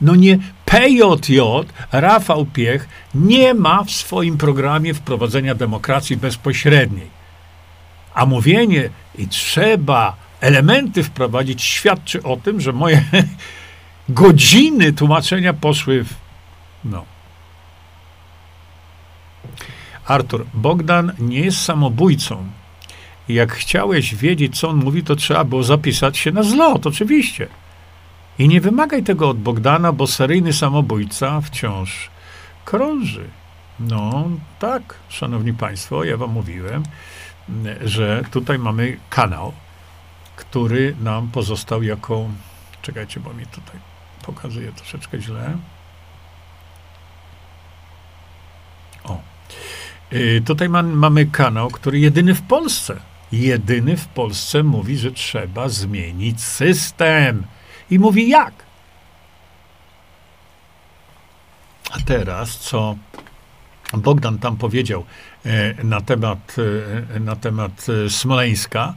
No 0.01 0.15
nie, 0.15 0.39
PJJ, 0.65 1.41
Rafał 1.93 2.47
Piech, 2.47 2.89
nie 3.15 3.55
ma 3.55 3.85
w 3.85 3.91
swoim 3.91 4.39
programie 4.39 4.95
wprowadzenia 4.95 5.55
demokracji 5.55 6.17
bezpośredniej. 6.17 7.11
A 8.15 8.27
mówienie 8.27 8.91
i 9.19 9.29
trzeba 9.29 10.17
elementy 10.41 11.03
wprowadzić 11.03 11.63
świadczy 11.63 12.23
o 12.23 12.37
tym, 12.37 12.61
że 12.61 12.73
moje 12.73 13.05
godziny 14.09 14.93
tłumaczenia 14.93 15.53
poszły 15.53 16.05
w, 16.05 16.15
no, 16.85 17.05
Artur, 20.07 20.47
Bogdan 20.55 21.13
nie 21.19 21.41
jest 21.41 21.61
samobójcą. 21.61 22.47
Jak 23.29 23.53
chciałeś 23.53 24.15
wiedzieć, 24.15 24.61
co 24.61 24.69
on 24.69 24.77
mówi, 24.77 25.03
to 25.03 25.17
trzeba 25.17 25.45
było 25.45 25.63
zapisać 25.63 26.19
się 26.19 26.33
na 26.33 26.43
zlot, 26.43 26.87
oczywiście. 26.87 27.49
I 28.39 28.49
nie 28.49 28.61
wymagaj 28.61 29.03
tego 29.03 29.29
od 29.29 29.39
Bogdana, 29.39 29.93
bo 29.93 30.07
seryjny 30.07 30.53
samobójca 30.53 31.41
wciąż 31.41 32.11
krąży. 32.65 33.29
No 33.81 34.29
tak, 34.59 34.95
szanowni 35.09 35.55
państwo, 35.55 36.05
ja 36.05 36.17
wam 36.17 36.31
mówiłem, 36.31 36.83
że 37.81 38.25
tutaj 38.31 38.59
mamy 38.59 38.97
kanał, 39.11 39.53
który 40.37 40.97
nam 41.01 41.29
pozostał 41.29 41.83
jako. 41.83 42.29
Czekajcie, 42.83 43.21
bo 43.21 43.35
mi 43.35 43.47
tutaj 43.47 43.81
pokazuje 44.23 44.73
troszeczkę 44.73 45.21
źle. 45.21 45.57
Y, 49.11 49.32
tutaj 50.45 50.69
ma, 50.69 50.83
mamy 50.83 51.27
kanał, 51.27 51.71
który 51.71 51.99
jedyny 51.99 52.35
w 52.35 52.43
Polsce, 52.43 53.01
jedyny 53.33 53.97
w 53.97 54.07
Polsce 54.07 54.63
mówi, 54.63 54.97
że 54.97 55.13
trzeba 55.13 55.69
zmienić 55.69 56.41
system. 56.41 57.43
I 57.91 57.99
mówi 57.99 58.29
jak? 58.29 58.53
A 61.91 61.99
teraz, 62.01 62.59
co 62.59 62.97
Bogdan 63.93 64.39
tam 64.39 64.57
powiedział 64.57 65.05
e, 65.45 65.85
na 65.85 66.01
temat, 66.01 66.57
e, 67.17 67.21
na 67.21 67.37
temat 67.37 67.87
e, 68.07 68.11
Smoleńska, 68.11 68.95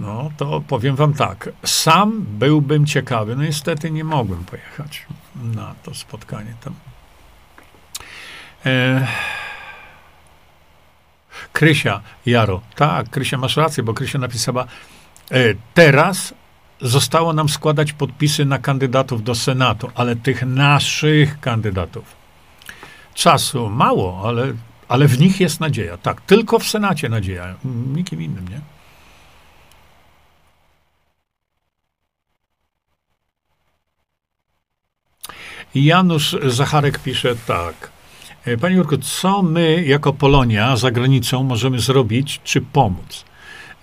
no 0.00 0.30
to 0.36 0.60
powiem 0.60 0.96
wam 0.96 1.14
tak. 1.14 1.48
Sam 1.64 2.22
byłbym 2.28 2.86
ciekawy, 2.86 3.36
no 3.36 3.42
niestety 3.42 3.90
nie 3.90 4.04
mogłem 4.04 4.44
pojechać 4.44 5.06
na 5.34 5.74
to 5.82 5.94
spotkanie 5.94 6.54
tam. 6.64 6.74
E, 8.66 9.06
Krysia, 11.52 12.00
Jaro, 12.26 12.60
tak, 12.76 13.10
Krysia, 13.10 13.38
masz 13.38 13.56
rację, 13.56 13.82
bo 13.82 13.94
Krysia 13.94 14.18
napisała, 14.18 14.66
e, 15.30 15.38
teraz 15.74 16.34
zostało 16.80 17.32
nam 17.32 17.48
składać 17.48 17.92
podpisy 17.92 18.44
na 18.44 18.58
kandydatów 18.58 19.22
do 19.24 19.34
Senatu, 19.34 19.90
ale 19.94 20.16
tych 20.16 20.42
naszych 20.46 21.40
kandydatów. 21.40 22.04
Czasu 23.14 23.70
mało, 23.70 24.22
ale, 24.28 24.52
ale 24.88 25.08
w 25.08 25.18
nich 25.18 25.40
jest 25.40 25.60
nadzieja. 25.60 25.96
Tak, 25.96 26.20
tylko 26.20 26.58
w 26.58 26.68
Senacie 26.68 27.08
nadzieja, 27.08 27.54
nikim 27.94 28.22
innym, 28.22 28.48
nie? 28.48 28.60
Janusz 35.74 36.36
Zacharek 36.46 36.98
pisze 36.98 37.36
tak. 37.36 37.90
E, 38.44 38.56
panie 38.56 38.76
Jurku, 38.76 38.98
co 38.98 39.42
my 39.42 39.84
jako 39.84 40.12
Polonia 40.12 40.76
za 40.76 40.90
granicą 40.90 41.42
możemy 41.42 41.78
zrobić 41.78 42.40
czy 42.44 42.60
pomóc? 42.60 43.24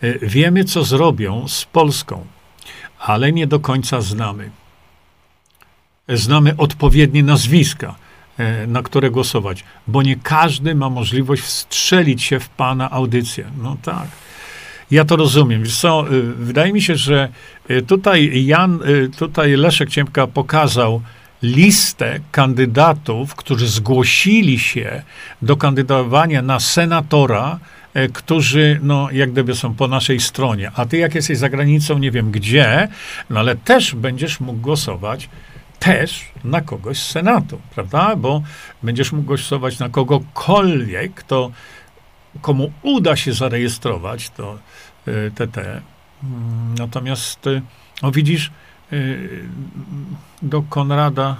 E, 0.01 0.27
wiemy, 0.27 0.63
co 0.63 0.83
zrobią 0.83 1.47
z 1.47 1.65
Polską, 1.65 2.25
ale 2.99 3.31
nie 3.31 3.47
do 3.47 3.59
końca 3.59 4.01
znamy. 4.01 4.49
E, 6.07 6.17
znamy 6.17 6.57
odpowiednie 6.57 7.23
nazwiska, 7.23 7.95
na 8.67 8.83
które 8.83 9.11
głosować, 9.11 9.63
bo 9.87 10.03
nie 10.03 10.15
każdy 10.15 10.75
ma 10.75 10.89
możliwość 10.89 11.41
wstrzelić 11.41 12.23
się 12.23 12.39
w 12.39 12.49
pana 12.49 12.91
audycję. 12.91 13.45
No 13.61 13.77
tak. 13.81 14.07
Ja 14.91 15.05
to 15.05 15.15
rozumiem. 15.15 15.63
Wiesz 15.63 15.85
wydaje 16.35 16.73
mi 16.73 16.81
się, 16.81 16.95
że 16.95 17.29
tutaj 17.87 18.45
Jan, 18.45 18.79
tutaj 19.17 19.51
Leszek 19.51 19.89
Ciemka 19.89 20.27
pokazał, 20.27 21.01
listę 21.41 22.19
kandydatów, 22.31 23.35
którzy 23.35 23.67
zgłosili 23.67 24.59
się 24.59 25.01
do 25.41 25.57
kandydowania 25.57 26.41
na 26.41 26.59
senatora, 26.59 27.59
e, 27.93 28.07
którzy, 28.07 28.79
no, 28.83 29.11
jak 29.11 29.31
gdyby 29.31 29.55
są 29.55 29.73
po 29.73 29.87
naszej 29.87 30.19
stronie. 30.19 30.71
A 30.75 30.85
ty, 30.85 30.97
jak 30.97 31.15
jesteś 31.15 31.37
za 31.37 31.49
granicą, 31.49 31.97
nie 31.97 32.11
wiem 32.11 32.31
gdzie, 32.31 32.87
no 33.29 33.39
ale 33.39 33.55
też 33.55 33.95
będziesz 33.95 34.39
mógł 34.39 34.59
głosować 34.59 35.29
też 35.79 36.25
na 36.43 36.61
kogoś 36.61 36.99
z 36.99 37.11
Senatu, 37.11 37.61
prawda? 37.75 38.15
Bo 38.15 38.41
będziesz 38.83 39.11
mógł 39.11 39.27
głosować 39.27 39.79
na 39.79 39.89
kogokolwiek, 39.89 41.13
kto, 41.13 41.51
komu 42.41 42.71
uda 42.81 43.15
się 43.15 43.33
zarejestrować 43.33 44.29
to 44.29 44.59
TT. 45.35 45.57
E, 45.57 45.81
mm, 46.23 46.75
natomiast, 46.77 47.47
e, 47.47 47.61
no 48.01 48.11
widzisz, 48.11 48.51
do 50.41 50.61
Konrada 50.61 51.35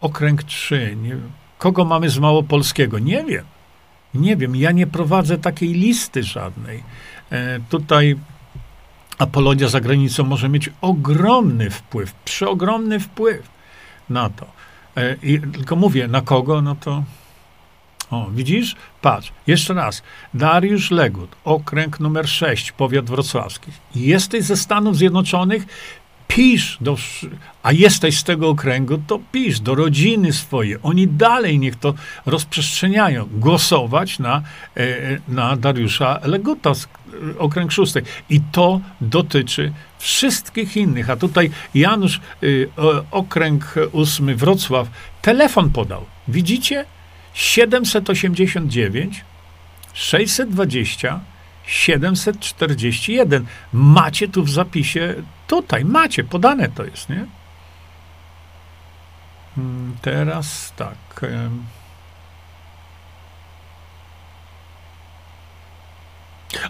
okręg 0.00 0.42
3. 0.42 0.96
Nie, 1.02 1.16
kogo 1.58 1.84
mamy 1.84 2.10
z 2.10 2.18
Małopolskiego? 2.18 2.98
Nie 2.98 3.24
wiem. 3.24 3.44
Nie 4.14 4.36
wiem. 4.36 4.56
Ja 4.56 4.72
nie 4.72 4.86
prowadzę 4.86 5.38
takiej 5.38 5.72
listy 5.72 6.22
żadnej. 6.22 6.82
E, 7.30 7.60
tutaj 7.68 8.16
Apologia 9.18 9.68
za 9.68 9.80
granicą 9.80 10.24
może 10.24 10.48
mieć 10.48 10.70
ogromny 10.80 11.70
wpływ, 11.70 12.12
przeogromny 12.12 13.00
wpływ 13.00 13.48
na 14.10 14.30
to. 14.30 14.46
E, 14.96 15.16
I 15.22 15.40
tylko 15.40 15.76
mówię, 15.76 16.08
na 16.08 16.20
kogo? 16.20 16.62
No 16.62 16.74
to. 16.74 17.02
O, 18.10 18.30
widzisz? 18.30 18.76
Patrz, 19.02 19.32
jeszcze 19.46 19.74
raz. 19.74 20.02
Dariusz 20.34 20.90
Legut, 20.90 21.36
okręg 21.44 22.00
numer 22.00 22.28
6, 22.28 22.72
powiat 22.72 23.04
wrocławski. 23.04 23.70
Jesteś 23.94 24.44
ze 24.44 24.56
Stanów 24.56 24.96
Zjednoczonych, 24.96 25.66
pisz, 26.28 26.78
do, 26.80 26.96
a 27.62 27.72
jesteś 27.72 28.18
z 28.18 28.24
tego 28.24 28.48
okręgu, 28.48 28.98
to 29.06 29.20
pisz 29.32 29.60
do 29.60 29.74
rodziny 29.74 30.32
swojej. 30.32 30.76
Oni 30.82 31.08
dalej 31.08 31.58
niech 31.58 31.76
to 31.76 31.94
rozprzestrzeniają. 32.26 33.28
Głosować 33.32 34.18
na, 34.18 34.42
e, 34.76 34.84
na 35.28 35.56
Dariusza 35.56 36.20
Leguta, 36.22 36.72
okręg 37.38 37.72
szósty. 37.72 38.02
I 38.30 38.40
to 38.52 38.80
dotyczy 39.00 39.72
wszystkich 39.98 40.76
innych. 40.76 41.10
A 41.10 41.16
tutaj 41.16 41.50
Janusz, 41.74 42.20
y, 42.42 42.68
okręg 43.10 43.74
ósmy, 43.92 44.36
Wrocław, 44.36 44.88
telefon 45.22 45.70
podał. 45.70 46.04
Widzicie? 46.28 46.84
789 47.34 49.24
620 49.94 51.20
741. 51.66 53.46
Macie 53.72 54.28
tu 54.28 54.44
w 54.44 54.50
zapisie, 54.50 55.14
tutaj 55.46 55.84
macie, 55.84 56.24
podane 56.24 56.68
to 56.68 56.84
jest, 56.84 57.08
nie? 57.08 57.26
Hmm, 59.54 59.96
teraz 60.02 60.72
tak. 60.76 61.20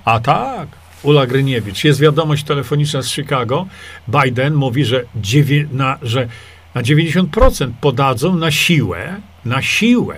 A 0.04 0.20
tak, 0.20 0.68
Ula 1.02 1.26
Gryniewicz. 1.26 1.84
Jest 1.84 2.00
wiadomość 2.00 2.44
telefoniczna 2.44 3.02
z 3.02 3.10
Chicago. 3.10 3.66
Biden 4.08 4.54
mówi, 4.54 4.84
że, 4.84 5.04
dziewię- 5.16 5.66
na, 5.72 5.98
że 6.02 6.28
na 6.74 6.82
90% 6.82 7.72
podadzą 7.80 8.36
na 8.36 8.50
siłę, 8.50 9.20
na 9.44 9.62
siłę 9.62 10.16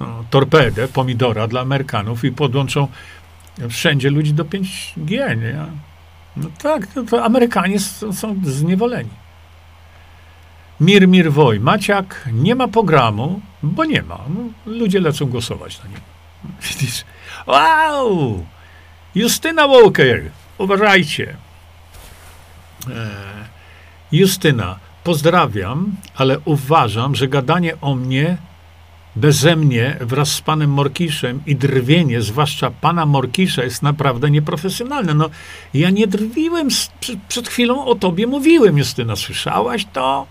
no, 0.00 0.24
torpedę, 0.30 0.88
pomidora 0.88 1.48
dla 1.48 1.60
Amerykanów 1.60 2.24
i 2.24 2.32
podłączą 2.32 2.88
wszędzie 3.70 4.10
ludzi 4.10 4.34
do 4.34 4.44
5G, 4.44 5.36
nie? 5.36 5.87
No 6.42 6.48
tak, 6.62 6.86
to, 6.86 7.02
to 7.02 7.24
Amerykanie 7.24 7.80
są, 7.80 8.12
są 8.12 8.40
zniewoleni. 8.44 9.10
Mir, 10.80 11.08
mir, 11.08 11.32
woj. 11.32 11.60
Maciak 11.60 12.28
nie 12.32 12.54
ma 12.54 12.68
programu, 12.68 13.40
bo 13.62 13.84
nie 13.84 14.02
ma. 14.02 14.18
No, 14.28 14.40
ludzie 14.66 15.00
lecą 15.00 15.26
głosować 15.26 15.78
na 15.82 15.88
niego. 15.88 16.00
Widzisz? 16.68 17.04
Wow! 17.46 18.44
Justyna 19.14 19.68
Walker, 19.68 20.30
uważajcie. 20.58 21.36
E, 22.90 23.08
Justyna, 24.12 24.78
pozdrawiam, 25.04 25.96
ale 26.16 26.38
uważam, 26.44 27.14
że 27.14 27.28
gadanie 27.28 27.80
o 27.80 27.94
mnie 27.94 28.36
beze 29.20 29.56
mnie 29.56 29.96
wraz 30.00 30.32
z 30.32 30.40
panem 30.40 30.70
Morkiszem 30.70 31.42
i 31.46 31.56
drwienie, 31.56 32.22
zwłaszcza 32.22 32.70
pana 32.70 33.06
Morkisza, 33.06 33.64
jest 33.64 33.82
naprawdę 33.82 34.30
nieprofesjonalne. 34.30 35.14
No, 35.14 35.30
ja 35.74 35.90
nie 35.90 36.06
drwiłem, 36.06 36.68
przed, 37.28 37.48
chwilą 37.48 37.84
o 37.84 37.94
tobie 37.94 38.26
mówiłem, 38.26 38.78
Justyna, 38.78 39.16
słyszałaś 39.16 39.86
to? 39.92 40.26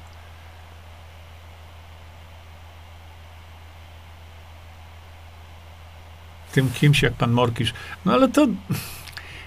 Tym 6.51 6.71
kimś 6.71 7.01
jak 7.01 7.13
pan 7.13 7.31
Morkisz. 7.31 7.73
No 8.05 8.13
ale 8.13 8.27
to 8.27 8.47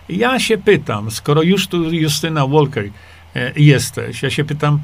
ja 0.08 0.40
się 0.40 0.58
pytam, 0.58 1.10
skoro 1.10 1.42
już 1.42 1.66
tu 1.68 1.92
Justyna 1.92 2.46
Walker 2.46 2.90
jesteś, 3.56 4.22
ja 4.22 4.30
się 4.30 4.44
pytam, 4.44 4.80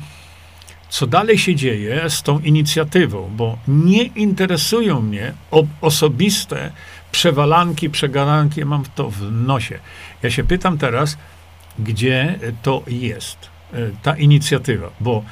co 0.97 1.07
dalej 1.07 1.39
się 1.39 1.55
dzieje 1.55 2.11
z 2.11 2.23
tą 2.23 2.41
inicjatywą, 2.41 3.31
bo 3.37 3.59
nie 3.69 4.03
interesują 4.03 5.01
mnie 5.01 5.33
osobiste 5.81 6.73
przewalanki, 7.13 7.91
przegalanki, 7.91 8.65
mam 8.65 8.85
to 8.95 9.11
w 9.11 9.33
nosie. 9.33 9.79
Ja 10.23 10.31
się 10.31 10.45
pytam 10.45 10.79
teraz, 10.79 11.19
gdzie 11.79 12.39
to 12.63 12.83
jest, 12.87 13.39
e, 13.73 13.77
ta 14.03 14.17
inicjatywa, 14.17 14.91
bo 15.01 15.25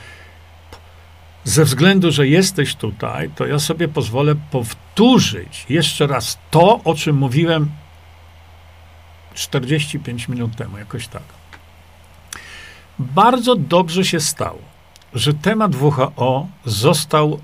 ze 1.44 1.64
względu, 1.64 2.12
że 2.12 2.28
jesteś 2.28 2.74
tutaj, 2.74 3.30
to 3.36 3.46
ja 3.46 3.58
sobie 3.58 3.88
pozwolę 3.88 4.34
powtórzyć 4.50 5.66
jeszcze 5.68 6.06
raz 6.06 6.38
to, 6.50 6.80
o 6.84 6.94
czym 6.94 7.16
mówiłem 7.16 7.70
45 9.34 10.28
minut 10.28 10.56
temu, 10.56 10.78
jakoś 10.78 11.08
tak. 11.08 11.22
Bardzo 12.98 13.56
dobrze 13.56 14.04
się 14.04 14.20
stało, 14.20 14.73
że 15.14 15.34
temat 15.34 15.74
WHO 15.74 16.46
został 16.64 17.40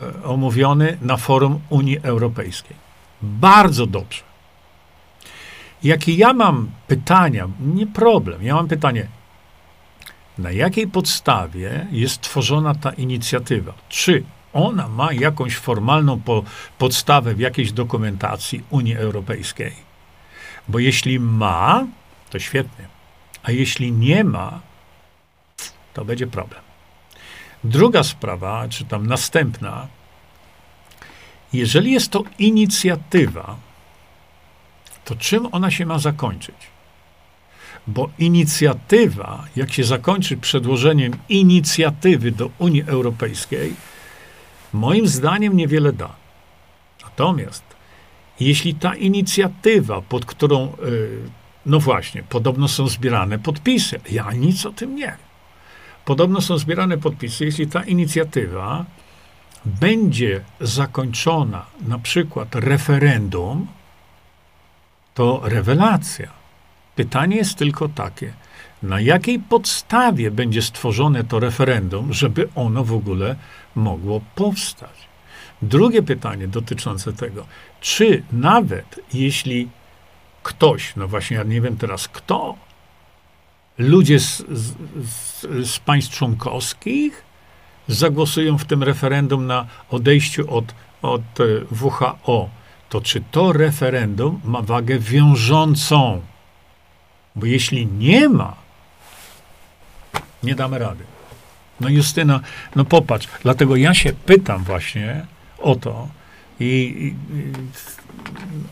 e, 0.00 0.24
omówiony 0.24 0.98
na 1.00 1.16
forum 1.16 1.60
Unii 1.68 1.98
Europejskiej. 2.02 2.76
Bardzo 3.22 3.86
dobrze. 3.86 4.22
Jakie 5.82 6.14
ja 6.14 6.32
mam 6.32 6.70
pytania, 6.86 7.48
nie 7.60 7.86
problem, 7.86 8.42
ja 8.42 8.54
mam 8.54 8.68
pytanie, 8.68 9.08
na 10.38 10.50
jakiej 10.50 10.88
podstawie 10.88 11.86
jest 11.90 12.20
tworzona 12.20 12.74
ta 12.74 12.90
inicjatywa? 12.90 13.72
Czy 13.88 14.24
ona 14.52 14.88
ma 14.88 15.12
jakąś 15.12 15.56
formalną 15.56 16.20
po, 16.20 16.44
podstawę 16.78 17.34
w 17.34 17.40
jakiejś 17.40 17.72
dokumentacji 17.72 18.64
Unii 18.70 18.96
Europejskiej. 18.96 19.72
Bo 20.68 20.78
jeśli 20.78 21.20
ma, 21.20 21.86
to 22.30 22.38
świetnie. 22.38 22.86
A 23.42 23.50
jeśli 23.50 23.92
nie 23.92 24.24
ma, 24.24 24.60
to 25.94 26.04
będzie 26.04 26.26
problem. 26.26 26.71
Druga 27.64 28.02
sprawa, 28.02 28.68
czy 28.68 28.84
tam 28.84 29.06
następna, 29.06 29.88
jeżeli 31.52 31.92
jest 31.92 32.10
to 32.10 32.24
inicjatywa, 32.38 33.56
to 35.04 35.16
czym 35.16 35.48
ona 35.52 35.70
się 35.70 35.86
ma 35.86 35.98
zakończyć? 35.98 36.54
Bo 37.86 38.10
inicjatywa, 38.18 39.44
jak 39.56 39.72
się 39.72 39.84
zakończy 39.84 40.36
przedłożeniem 40.36 41.12
inicjatywy 41.28 42.30
do 42.30 42.50
Unii 42.58 42.82
Europejskiej, 42.82 43.74
moim 44.72 45.08
zdaniem 45.08 45.56
niewiele 45.56 45.92
da. 45.92 46.10
Natomiast 47.02 47.64
jeśli 48.40 48.74
ta 48.74 48.94
inicjatywa, 48.94 50.02
pod 50.02 50.26
którą, 50.26 50.64
e, 50.64 50.72
no 51.66 51.80
właśnie, 51.80 52.22
podobno 52.22 52.68
są 52.68 52.88
zbierane 52.88 53.38
podpisy, 53.38 54.00
ja 54.10 54.32
nic 54.32 54.66
o 54.66 54.72
tym 54.72 54.96
nie 54.96 55.06
wiem. 55.06 55.31
Podobno 56.04 56.40
są 56.40 56.58
zbierane 56.58 56.98
podpisy, 56.98 57.44
jeśli 57.44 57.66
ta 57.66 57.82
inicjatywa 57.82 58.84
będzie 59.64 60.40
zakończona 60.60 61.66
na 61.80 61.98
przykład 61.98 62.54
referendum, 62.54 63.66
to 65.14 65.40
rewelacja. 65.44 66.30
Pytanie 66.96 67.36
jest 67.36 67.58
tylko 67.58 67.88
takie, 67.88 68.32
na 68.82 69.00
jakiej 69.00 69.38
podstawie 69.38 70.30
będzie 70.30 70.62
stworzone 70.62 71.24
to 71.24 71.40
referendum, 71.40 72.12
żeby 72.12 72.48
ono 72.54 72.84
w 72.84 72.92
ogóle 72.92 73.36
mogło 73.74 74.20
powstać. 74.34 75.08
Drugie 75.62 76.02
pytanie 76.02 76.48
dotyczące 76.48 77.12
tego, 77.12 77.46
czy 77.80 78.22
nawet 78.32 79.00
jeśli 79.14 79.68
ktoś, 80.42 80.96
no 80.96 81.08
właśnie 81.08 81.36
ja 81.36 81.42
nie 81.42 81.60
wiem 81.60 81.76
teraz 81.76 82.08
kto, 82.08 82.54
ludzie 83.78 84.18
z, 84.18 84.44
z, 84.48 84.76
z 85.70 85.78
państw 85.78 86.14
członkowskich 86.14 87.24
zagłosują 87.88 88.58
w 88.58 88.64
tym 88.64 88.82
referendum 88.82 89.46
na 89.46 89.66
odejściu 89.90 90.54
od, 90.56 90.74
od 91.02 91.22
e, 91.40 91.44
WHO, 91.84 92.50
to 92.88 93.00
czy 93.00 93.22
to 93.30 93.52
referendum 93.52 94.40
ma 94.44 94.62
wagę 94.62 94.98
wiążącą? 94.98 96.20
Bo 97.36 97.46
jeśli 97.46 97.86
nie 97.86 98.28
ma, 98.28 98.56
nie 100.42 100.54
damy 100.54 100.78
rady. 100.78 101.04
No 101.80 101.88
Justyna, 101.88 102.40
no 102.76 102.84
popatrz, 102.84 103.28
dlatego 103.42 103.76
ja 103.76 103.94
się 103.94 104.12
pytam 104.12 104.64
właśnie 104.64 105.26
o 105.58 105.74
to 105.74 106.08
i, 106.60 106.64
i 106.64 107.14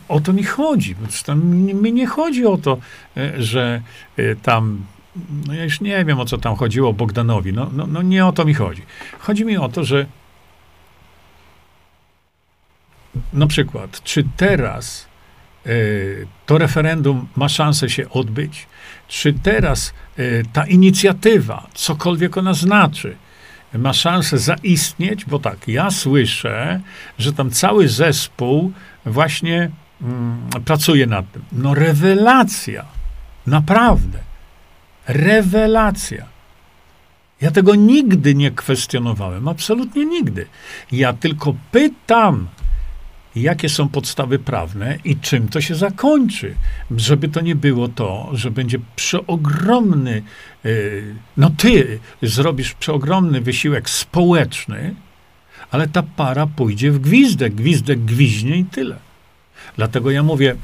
o 0.07 0.19
to 0.19 0.33
mi 0.33 0.43
chodzi. 0.43 0.95
Tam 1.25 1.55
mi 1.55 1.93
nie 1.93 2.07
chodzi 2.07 2.45
o 2.45 2.57
to, 2.57 2.77
e, 3.17 3.41
że 3.41 3.81
e, 4.17 4.35
tam, 4.35 4.85
no 5.47 5.53
ja 5.53 5.63
już 5.63 5.81
nie 5.81 6.05
wiem 6.05 6.19
o 6.19 6.25
co 6.25 6.37
tam 6.37 6.55
chodziło 6.55 6.93
Bogdanowi, 6.93 7.53
no, 7.53 7.69
no, 7.73 7.87
no 7.87 8.01
nie 8.01 8.25
o 8.25 8.31
to 8.31 8.45
mi 8.45 8.53
chodzi. 8.53 8.81
Chodzi 9.19 9.45
mi 9.45 9.57
o 9.57 9.69
to, 9.69 9.83
że 9.83 10.05
na 13.33 13.47
przykład, 13.47 14.03
czy 14.03 14.23
teraz 14.37 15.07
y, 15.65 16.27
to 16.45 16.57
referendum 16.57 17.27
ma 17.35 17.49
szansę 17.49 17.89
się 17.89 18.09
odbyć? 18.09 18.67
Czy 19.07 19.33
teraz 19.33 19.93
ta 20.53 20.67
inicjatywa, 20.67 21.67
cokolwiek 21.73 22.37
ona 22.37 22.53
znaczy, 22.53 23.15
ma 23.73 23.93
szansę 23.93 24.37
zaistnieć? 24.37 25.25
Bo 25.25 25.39
tak, 25.39 25.67
ja 25.67 25.91
słyszę, 25.91 26.81
że 27.17 27.33
tam 27.33 27.51
cały 27.51 27.87
zespół 27.87 28.71
właśnie 29.05 29.71
mm, 30.01 30.49
pracuje 30.65 31.07
nad 31.07 31.31
tym. 31.31 31.41
No 31.51 31.73
rewelacja. 31.73 32.85
Naprawdę. 33.47 34.19
Rewelacja. 35.07 36.25
Ja 37.41 37.51
tego 37.51 37.75
nigdy 37.75 38.35
nie 38.35 38.51
kwestionowałem, 38.51 39.47
absolutnie 39.47 40.05
nigdy. 40.05 40.45
Ja 40.91 41.13
tylko 41.13 41.55
pytam, 41.71 42.47
jakie 43.35 43.69
są 43.69 43.89
podstawy 43.89 44.39
prawne 44.39 44.97
i 45.03 45.15
czym 45.15 45.47
to 45.47 45.61
się 45.61 45.75
zakończy. 45.75 46.55
Żeby 46.97 47.29
to 47.29 47.41
nie 47.41 47.55
było 47.55 47.87
to, 47.87 48.29
że 48.33 48.51
będzie 48.51 48.79
przeogromny, 48.95 50.23
yy, 50.63 51.15
no 51.37 51.49
ty 51.57 51.99
zrobisz 52.21 52.73
przeogromny 52.73 53.41
wysiłek 53.41 53.89
społeczny, 53.89 54.95
ale 55.71 55.87
ta 55.87 56.03
para 56.03 56.47
pójdzie 56.47 56.91
w 56.91 56.99
gwizdek, 56.99 57.55
gwizdek 57.55 57.99
gwiźnie 57.99 58.57
i 58.57 58.65
tyle. 58.65 58.95
Dlatego 59.75 60.11
ja 60.11 60.23
mówię, 60.23 60.55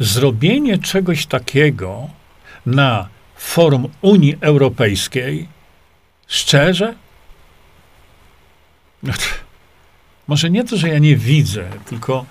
zrobienie 0.00 0.78
czegoś 0.78 1.26
takiego 1.26 2.08
na 2.66 3.08
forum 3.36 3.88
Unii 4.00 4.36
Europejskiej, 4.40 5.48
szczerze, 6.26 6.94
no 9.02 9.12
może 10.26 10.50
nie 10.50 10.64
to, 10.64 10.76
że 10.76 10.88
ja 10.88 10.98
nie 10.98 11.16
widzę, 11.16 11.70
tylko 11.86 12.26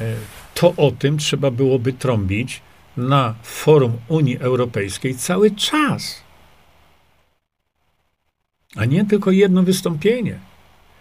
e, 0.00 0.14
to 0.54 0.74
o 0.76 0.90
tym 0.90 1.18
trzeba 1.18 1.50
byłoby 1.50 1.92
trąbić 1.92 2.60
na 2.96 3.34
forum 3.42 3.98
Unii 4.08 4.38
Europejskiej 4.38 5.14
cały 5.14 5.50
czas. 5.50 6.22
A 8.76 8.84
nie 8.84 9.04
tylko 9.04 9.30
jedno 9.30 9.62
wystąpienie. 9.62 10.38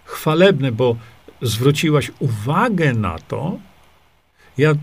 Chwalebne, 0.05 0.71
bo 0.71 0.95
zwróciłaś 1.41 2.11
uwagę 2.19 2.93
na 2.93 3.19
to. 3.19 3.57
Ja, 4.57 4.73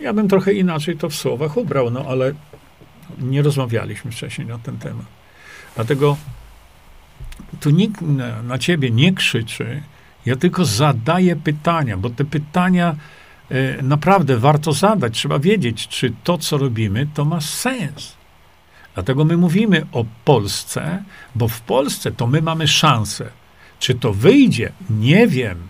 ja 0.00 0.12
bym 0.12 0.28
trochę 0.28 0.52
inaczej 0.52 0.96
to 0.96 1.08
w 1.08 1.14
słowach 1.14 1.56
ubrał, 1.56 1.90
no 1.90 2.04
ale 2.08 2.32
nie 3.18 3.42
rozmawialiśmy 3.42 4.10
wcześniej 4.10 4.46
na 4.46 4.58
ten 4.58 4.78
temat. 4.78 5.06
Dlatego 5.74 6.16
tu 7.60 7.70
nikt 7.70 8.00
na, 8.00 8.42
na 8.42 8.58
ciebie 8.58 8.90
nie 8.90 9.12
krzyczy, 9.14 9.82
ja 10.26 10.36
tylko 10.36 10.64
zadaję 10.64 11.36
pytania, 11.36 11.96
bo 11.96 12.10
te 12.10 12.24
pytania 12.24 12.96
e, 13.50 13.82
naprawdę 13.82 14.36
warto 14.36 14.72
zadać. 14.72 15.14
Trzeba 15.14 15.38
wiedzieć, 15.38 15.88
czy 15.88 16.12
to, 16.24 16.38
co 16.38 16.58
robimy, 16.58 17.06
to 17.14 17.24
ma 17.24 17.40
sens. 17.40 18.16
Dlatego 18.94 19.24
my 19.24 19.36
mówimy 19.36 19.86
o 19.92 20.04
Polsce, 20.24 21.02
bo 21.34 21.48
w 21.48 21.60
Polsce 21.60 22.12
to 22.12 22.26
my 22.26 22.42
mamy 22.42 22.68
szansę. 22.68 23.30
Czy 23.78 23.94
to 23.94 24.12
wyjdzie? 24.12 24.72
Nie 24.90 25.26
wiem. 25.26 25.68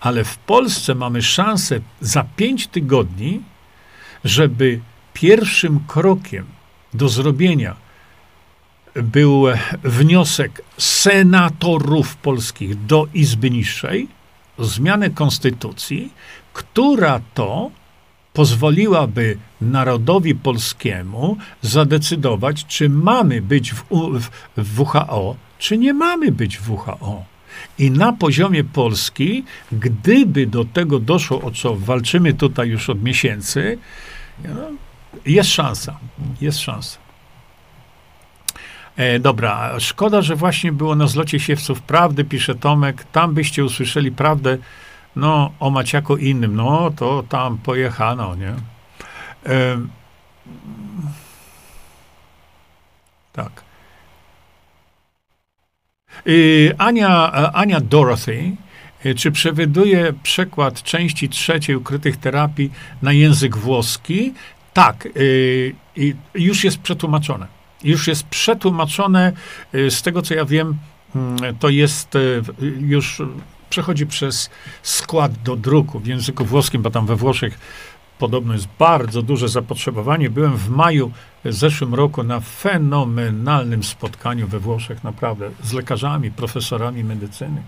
Ale 0.00 0.24
w 0.24 0.38
Polsce 0.38 0.94
mamy 0.94 1.22
szansę 1.22 1.80
za 2.00 2.24
pięć 2.36 2.66
tygodni, 2.66 3.40
żeby 4.24 4.80
pierwszym 5.12 5.80
krokiem 5.86 6.46
do 6.94 7.08
zrobienia 7.08 7.76
był 8.94 9.44
wniosek 9.84 10.62
senatorów 10.78 12.16
polskich 12.16 12.86
do 12.86 13.08
Izby 13.14 13.50
Niższej 13.50 14.08
o 14.58 14.64
zmianę 14.64 15.10
konstytucji, 15.10 16.12
która 16.52 17.20
to 17.34 17.70
pozwoliłaby 18.32 19.38
narodowi 19.60 20.34
polskiemu 20.34 21.36
zadecydować, 21.62 22.64
czy 22.64 22.88
mamy 22.88 23.42
być 23.42 23.72
w, 23.72 23.84
w, 24.56 24.78
WHO, 24.78 25.36
czy 25.58 25.78
nie 25.78 25.94
mamy 25.94 26.32
być 26.32 26.60
WHO. 26.68 27.24
I 27.78 27.90
na 27.90 28.12
poziomie 28.12 28.64
Polski, 28.64 29.44
gdyby 29.72 30.46
do 30.46 30.64
tego 30.64 30.98
doszło, 30.98 31.42
o 31.42 31.50
co 31.50 31.76
walczymy 31.76 32.34
tutaj 32.34 32.68
już 32.68 32.90
od 32.90 33.02
miesięcy, 33.02 33.78
jest 35.26 35.50
szansa. 35.50 35.98
Jest 36.40 36.58
szansa. 36.58 36.98
E, 38.96 39.18
dobra, 39.18 39.80
szkoda, 39.80 40.22
że 40.22 40.36
właśnie 40.36 40.72
było 40.72 40.94
na 40.94 41.06
zlocie 41.06 41.40
siewców 41.40 41.82
prawdy, 41.82 42.24
pisze 42.24 42.54
Tomek. 42.54 43.04
Tam 43.12 43.34
byście 43.34 43.64
usłyszeli 43.64 44.12
prawdę, 44.12 44.58
no, 45.16 45.52
o 45.60 45.70
Maciaku 45.70 46.16
innym. 46.16 46.56
No, 46.56 46.90
to 46.96 47.24
tam 47.28 47.58
pojechano, 47.58 48.34
nie? 48.34 48.54
E, 49.46 49.80
tak. 53.32 53.66
E, 56.26 56.30
Ania, 56.80 57.32
Ania 57.52 57.80
Dorothy, 57.80 58.56
e, 59.04 59.14
czy 59.14 59.32
przewiduje 59.32 60.12
przekład 60.22 60.82
części 60.82 61.28
trzeciej 61.28 61.76
ukrytych 61.76 62.16
terapii 62.16 62.70
na 63.02 63.12
język 63.12 63.56
włoski? 63.56 64.34
Tak, 64.72 65.06
e, 65.06 65.10
już 66.34 66.64
jest 66.64 66.78
przetłumaczone 66.78 67.56
już 67.84 68.06
jest 68.06 68.22
przetłumaczone. 68.22 69.32
Y, 69.74 69.90
z 69.90 70.02
tego 70.02 70.22
co 70.22 70.34
ja 70.34 70.44
wiem, 70.44 70.76
mm, 71.16 71.56
to 71.58 71.68
jest 71.68 72.14
y, 72.14 72.42
już 72.80 73.22
przechodzi 73.70 74.06
przez 74.06 74.50
skład 74.82 75.32
do 75.42 75.56
druku 75.56 76.00
w 76.00 76.06
języku 76.06 76.44
włoskim, 76.44 76.82
bo 76.82 76.90
tam 76.90 77.06
we 77.06 77.16
Włoszech 77.16 77.58
podobno 78.18 78.52
jest 78.52 78.68
bardzo 78.78 79.22
duże 79.22 79.48
zapotrzebowanie. 79.48 80.30
Byłem 80.30 80.56
w 80.56 80.68
maju 80.68 81.12
w 81.50 81.54
zeszłym 81.54 81.94
roku 81.94 82.22
na 82.22 82.40
fenomenalnym 82.40 83.82
spotkaniu 83.82 84.48
we 84.48 84.58
Włoszech, 84.58 85.04
naprawdę, 85.04 85.50
z 85.62 85.72
lekarzami, 85.72 86.30
profesorami 86.30 87.04
medycyny. 87.04 87.62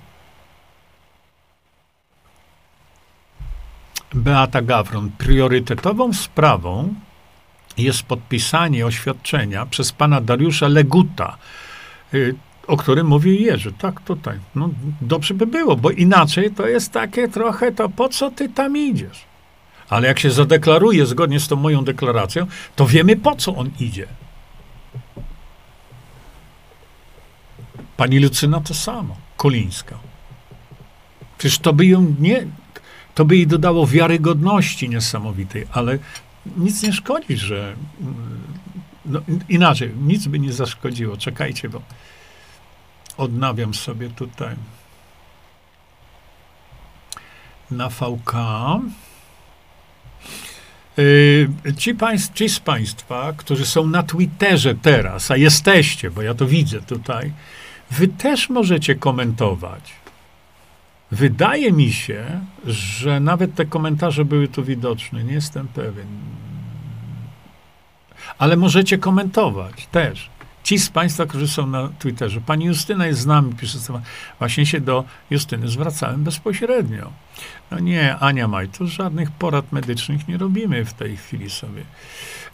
Beata 4.14 4.62
Gawron, 4.62 5.10
priorytetową 5.18 6.12
sprawą 6.12 6.94
jest 7.78 8.02
podpisanie 8.02 8.86
oświadczenia 8.86 9.66
przez 9.66 9.92
pana 9.92 10.20
Dariusza 10.20 10.68
Leguta, 10.68 11.36
y, 12.14 12.34
o 12.66 12.76
którym 12.76 13.06
mówi 13.06 13.42
Jerzy. 13.42 13.72
Tak, 13.72 14.00
tutaj. 14.00 14.38
No, 14.54 14.70
dobrze 15.00 15.34
by 15.34 15.46
było, 15.46 15.76
bo 15.76 15.90
inaczej 15.90 16.50
to 16.50 16.66
jest 16.66 16.92
takie 16.92 17.28
trochę, 17.28 17.72
to 17.72 17.88
po 17.88 18.08
co 18.08 18.30
ty 18.30 18.48
tam 18.48 18.76
idziesz? 18.76 19.27
Ale 19.88 20.08
jak 20.08 20.18
się 20.18 20.30
zadeklaruje 20.30 21.06
zgodnie 21.06 21.40
z 21.40 21.48
tą 21.48 21.56
moją 21.56 21.84
deklaracją, 21.84 22.46
to 22.76 22.86
wiemy 22.86 23.16
po 23.16 23.36
co 23.36 23.56
on 23.56 23.70
idzie. 23.80 24.06
Pani 27.96 28.18
Lucyna 28.18 28.60
to 28.60 28.74
samo, 28.74 29.16
Kolińska. 29.36 29.98
Przecież 31.38 31.58
to 31.58 31.72
by 31.72 31.86
ją 31.86 32.14
nie, 32.20 32.46
to 33.14 33.24
by 33.24 33.36
jej 33.36 33.46
dodało 33.46 33.86
wiarygodności 33.86 34.88
niesamowitej, 34.88 35.66
ale 35.72 35.98
nic 36.56 36.82
nie 36.82 36.92
szkodzi, 36.92 37.36
że 37.36 37.76
no, 39.06 39.20
inaczej, 39.48 39.92
nic 40.00 40.26
by 40.26 40.38
nie 40.38 40.52
zaszkodziło. 40.52 41.16
Czekajcie, 41.16 41.68
bo 41.68 41.82
odnawiam 43.16 43.74
sobie 43.74 44.08
tutaj 44.10 44.54
na 47.70 47.88
VK. 47.88 48.32
Yy, 50.98 51.74
ci, 51.76 51.94
państw, 51.94 52.34
ci 52.34 52.48
z 52.48 52.60
Państwa, 52.60 53.32
którzy 53.36 53.66
są 53.66 53.86
na 53.86 54.02
Twitterze 54.02 54.74
teraz, 54.74 55.30
a 55.30 55.36
jesteście, 55.36 56.10
bo 56.10 56.22
ja 56.22 56.34
to 56.34 56.46
widzę 56.46 56.80
tutaj, 56.80 57.32
Wy 57.90 58.08
też 58.08 58.50
możecie 58.50 58.94
komentować. 58.94 59.92
Wydaje 61.10 61.72
mi 61.72 61.92
się, 61.92 62.40
że 62.66 63.20
nawet 63.20 63.54
te 63.54 63.66
komentarze 63.66 64.24
były 64.24 64.48
tu 64.48 64.64
widoczne. 64.64 65.24
Nie 65.24 65.32
jestem 65.32 65.68
pewien. 65.68 66.06
Ale 68.38 68.56
możecie 68.56 68.98
komentować 68.98 69.86
też. 69.86 70.30
Ci 70.68 70.78
z 70.78 70.88
Państwa, 70.88 71.26
którzy 71.26 71.48
są 71.48 71.66
na 71.66 71.88
Twitterze. 71.98 72.40
Pani 72.40 72.64
Justyna 72.64 73.06
jest 73.06 73.20
z 73.20 73.26
nami, 73.26 73.54
pisze 73.54 73.78
Właśnie 74.38 74.66
się 74.66 74.80
do 74.80 75.04
Justyny 75.30 75.68
zwracałem 75.68 76.24
bezpośrednio. 76.24 77.12
No 77.70 77.78
nie, 77.78 78.16
Ania 78.16 78.48
Majtu, 78.48 78.86
żadnych 78.86 79.30
porad 79.30 79.72
medycznych 79.72 80.28
nie 80.28 80.38
robimy 80.38 80.84
w 80.84 80.92
tej 80.92 81.16
chwili 81.16 81.50
sobie. 81.50 81.82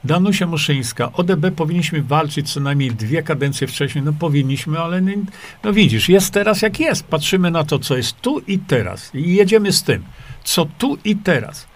Danusia 0.04 0.46
Muszyńska, 0.46 1.12
ODB 1.12 1.50
powinniśmy 1.56 2.02
walczyć 2.02 2.52
co 2.52 2.60
najmniej 2.60 2.90
dwie 2.90 3.22
kadencje 3.22 3.66
wcześniej. 3.66 4.04
No 4.04 4.12
powinniśmy, 4.12 4.78
ale 4.78 5.02
nie, 5.02 5.16
no 5.64 5.72
widzisz, 5.72 6.08
jest 6.08 6.34
teraz 6.34 6.62
jak 6.62 6.80
jest. 6.80 7.04
Patrzymy 7.06 7.50
na 7.50 7.64
to, 7.64 7.78
co 7.78 7.96
jest 7.96 8.20
tu 8.20 8.38
i 8.38 8.58
teraz. 8.58 9.14
I 9.14 9.34
jedziemy 9.34 9.72
z 9.72 9.82
tym, 9.82 10.04
co 10.44 10.66
tu 10.78 10.98
i 11.04 11.16
teraz. 11.16 11.66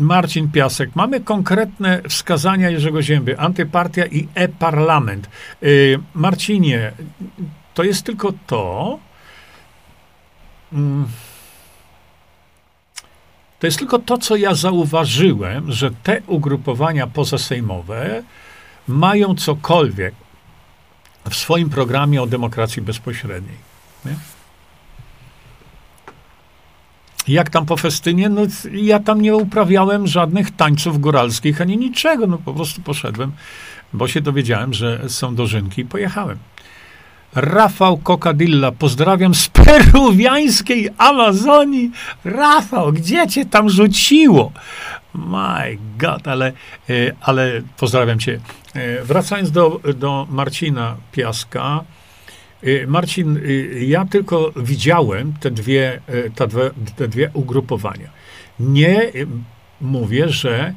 Marcin 0.00 0.50
Piasek. 0.50 0.96
Mamy 0.96 1.20
konkretne 1.20 2.02
wskazania 2.08 2.70
Jerzego 2.70 3.02
Zięby. 3.02 3.38
Antypartia 3.38 4.06
i 4.06 4.28
e-parlament. 4.34 5.28
Yy, 5.62 6.00
Marcinie, 6.14 6.92
to 7.74 7.82
jest 7.82 8.02
tylko 8.02 8.32
to, 8.46 8.98
mm, 10.72 11.06
to 13.58 13.66
jest 13.66 13.78
tylko 13.78 13.98
to, 13.98 14.18
co 14.18 14.36
ja 14.36 14.54
zauważyłem, 14.54 15.72
że 15.72 15.90
te 15.90 16.22
ugrupowania 16.26 17.06
pozasejmowe 17.06 18.22
mają 18.88 19.34
cokolwiek 19.34 20.14
w 21.30 21.36
swoim 21.36 21.70
programie 21.70 22.22
o 22.22 22.26
demokracji 22.26 22.82
bezpośredniej. 22.82 23.56
Nie? 24.04 24.14
Jak 27.30 27.50
tam 27.50 27.66
po 27.66 27.76
festynie? 27.76 28.28
No, 28.28 28.42
ja 28.72 29.00
tam 29.00 29.20
nie 29.20 29.36
uprawiałem 29.36 30.06
żadnych 30.06 30.50
tańców 30.50 31.00
góralskich 31.00 31.60
ani 31.60 31.76
niczego. 31.76 32.26
No, 32.26 32.38
po 32.38 32.54
prostu 32.54 32.82
poszedłem, 32.82 33.32
bo 33.92 34.08
się 34.08 34.20
dowiedziałem, 34.20 34.74
że 34.74 35.08
są 35.08 35.34
dożynki 35.34 35.82
i 35.82 35.84
pojechałem. 35.84 36.38
Rafał 37.34 37.98
Kokadilla, 37.98 38.72
pozdrawiam 38.72 39.34
z 39.34 39.48
peruwiańskiej 39.48 40.88
Amazonii. 40.98 41.90
Rafał, 42.24 42.92
gdzie 42.92 43.26
cię 43.26 43.46
tam 43.46 43.70
rzuciło? 43.70 44.52
My 45.14 45.78
God, 45.98 46.28
ale, 46.28 46.52
e, 46.90 46.92
ale 47.20 47.62
pozdrawiam 47.76 48.18
cię. 48.18 48.40
E, 48.74 49.04
wracając 49.04 49.50
do, 49.50 49.80
do 49.96 50.26
Marcina 50.30 50.96
Piaska. 51.12 51.84
E, 52.62 52.86
Marcin, 52.86 53.40
ja 53.80 54.04
tylko 54.04 54.52
widziałem 54.56 55.32
te 55.40 55.50
dwie, 55.50 56.00
te 56.34 56.48
dwie, 56.48 56.70
te 56.96 57.08
dwie 57.08 57.30
ugrupowania. 57.34 58.10
Nie 58.60 59.12
mówię, 59.80 60.28
że 60.28 60.74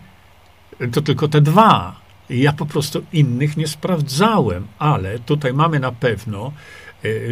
to 0.92 1.02
tylko 1.02 1.28
te 1.28 1.42
dwa 1.42 2.04
ja 2.30 2.54
po 2.54 2.66
prostu 2.66 3.04
innych 3.14 3.58
nie 3.58 3.68
sprawdzałem, 3.68 4.68
ale 4.80 5.20
tutaj 5.20 5.54
mamy 5.54 5.80
na 5.80 5.92
pewno, 5.92 6.52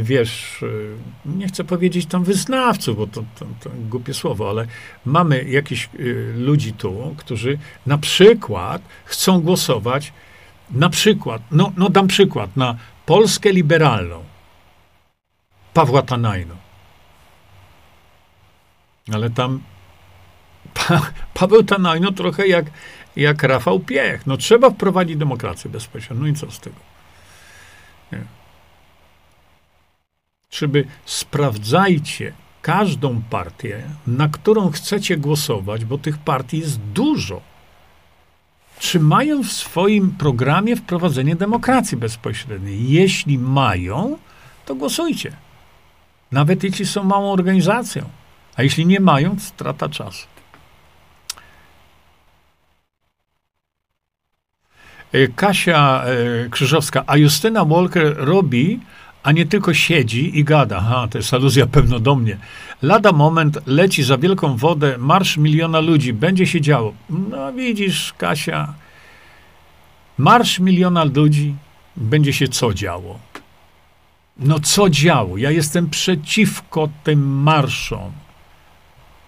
wiesz, 0.01 0.65
nie 1.25 1.47
chcę 1.47 1.63
powiedzieć 1.63 2.05
tam 2.05 2.23
wyznawców, 2.23 2.97
bo 2.97 3.07
to, 3.07 3.23
to, 3.39 3.45
to 3.63 3.69
głupie 3.89 4.13
słowo, 4.13 4.49
ale 4.49 4.67
mamy 5.05 5.43
jakichś 5.43 5.89
ludzi 6.35 6.73
tu, 6.73 7.15
którzy 7.17 7.57
na 7.85 7.97
przykład 7.97 8.81
chcą 9.05 9.41
głosować, 9.41 10.13
na 10.71 10.89
przykład, 10.89 11.41
no, 11.51 11.71
no 11.77 11.89
dam 11.89 12.07
przykład, 12.07 12.57
na 12.57 12.75
Polskę 13.05 13.51
liberalną 13.51 14.30
Pawła 15.73 16.01
Tanajno. 16.01 16.55
Ale 19.13 19.29
tam 19.29 19.61
pa, 20.73 21.11
Paweł 21.33 21.63
Tanajno 21.63 22.11
trochę 22.11 22.47
jak 22.47 22.65
jak 23.15 23.43
Rafał 23.43 23.79
Piech. 23.79 24.27
No 24.27 24.37
trzeba 24.37 24.69
wprowadzić 24.69 25.17
demokrację 25.17 25.71
bezpośrednią. 25.71 26.23
No 26.23 26.27
i 26.27 26.33
co 26.33 26.51
z 26.51 26.59
tego? 26.59 26.75
Nie. 28.11 28.21
Czyby 30.49 30.85
sprawdzajcie 31.05 32.33
każdą 32.61 33.21
partię, 33.29 33.83
na 34.07 34.29
którą 34.29 34.71
chcecie 34.71 35.17
głosować, 35.17 35.85
bo 35.85 35.97
tych 35.97 36.17
partii 36.17 36.59
jest 36.59 36.79
dużo. 36.79 37.41
Czy 38.79 38.99
mają 38.99 39.43
w 39.43 39.51
swoim 39.51 40.11
programie 40.11 40.75
wprowadzenie 40.75 41.35
demokracji 41.35 41.97
bezpośredniej? 41.97 42.89
Jeśli 42.89 43.37
mają, 43.37 44.17
to 44.65 44.75
głosujcie. 44.75 45.35
Nawet 46.31 46.63
jeśli 46.63 46.85
są 46.85 47.03
małą 47.03 47.31
organizacją. 47.31 48.09
A 48.55 48.63
jeśli 48.63 48.85
nie 48.85 48.99
mają, 48.99 49.39
strata 49.39 49.89
czasu. 49.89 50.27
E, 55.11 55.27
Kasia 55.27 56.03
e, 56.03 56.49
Krzyżowska, 56.49 57.03
a 57.07 57.17
Justyna 57.17 57.65
Walker 57.65 58.15
robi, 58.17 58.79
a 59.23 59.31
nie 59.31 59.45
tylko 59.45 59.73
siedzi 59.73 60.39
i 60.39 60.43
gada. 60.43 60.77
Aha, 60.77 61.07
to 61.11 61.17
jest 61.17 61.33
aluzja 61.33 61.65
pewno 61.65 61.99
do 61.99 62.15
mnie. 62.15 62.37
Lada 62.81 63.11
moment 63.11 63.59
leci 63.67 64.03
za 64.03 64.17
wielką 64.17 64.57
wodę, 64.57 64.97
marsz 64.97 65.37
miliona 65.37 65.79
ludzi, 65.79 66.13
będzie 66.13 66.47
się 66.47 66.61
działo. 66.61 66.93
No 67.09 67.53
widzisz, 67.53 68.13
Kasia, 68.17 68.73
marsz 70.17 70.59
miliona 70.59 71.03
ludzi, 71.03 71.55
będzie 71.97 72.33
się 72.33 72.47
co 72.47 72.73
działo? 72.73 73.19
No 74.41 74.59
co 74.59 74.89
działo? 74.89 75.37
Ja 75.37 75.51
jestem 75.51 75.89
przeciwko 75.89 76.89
tym 77.03 77.41
marszom. 77.41 78.11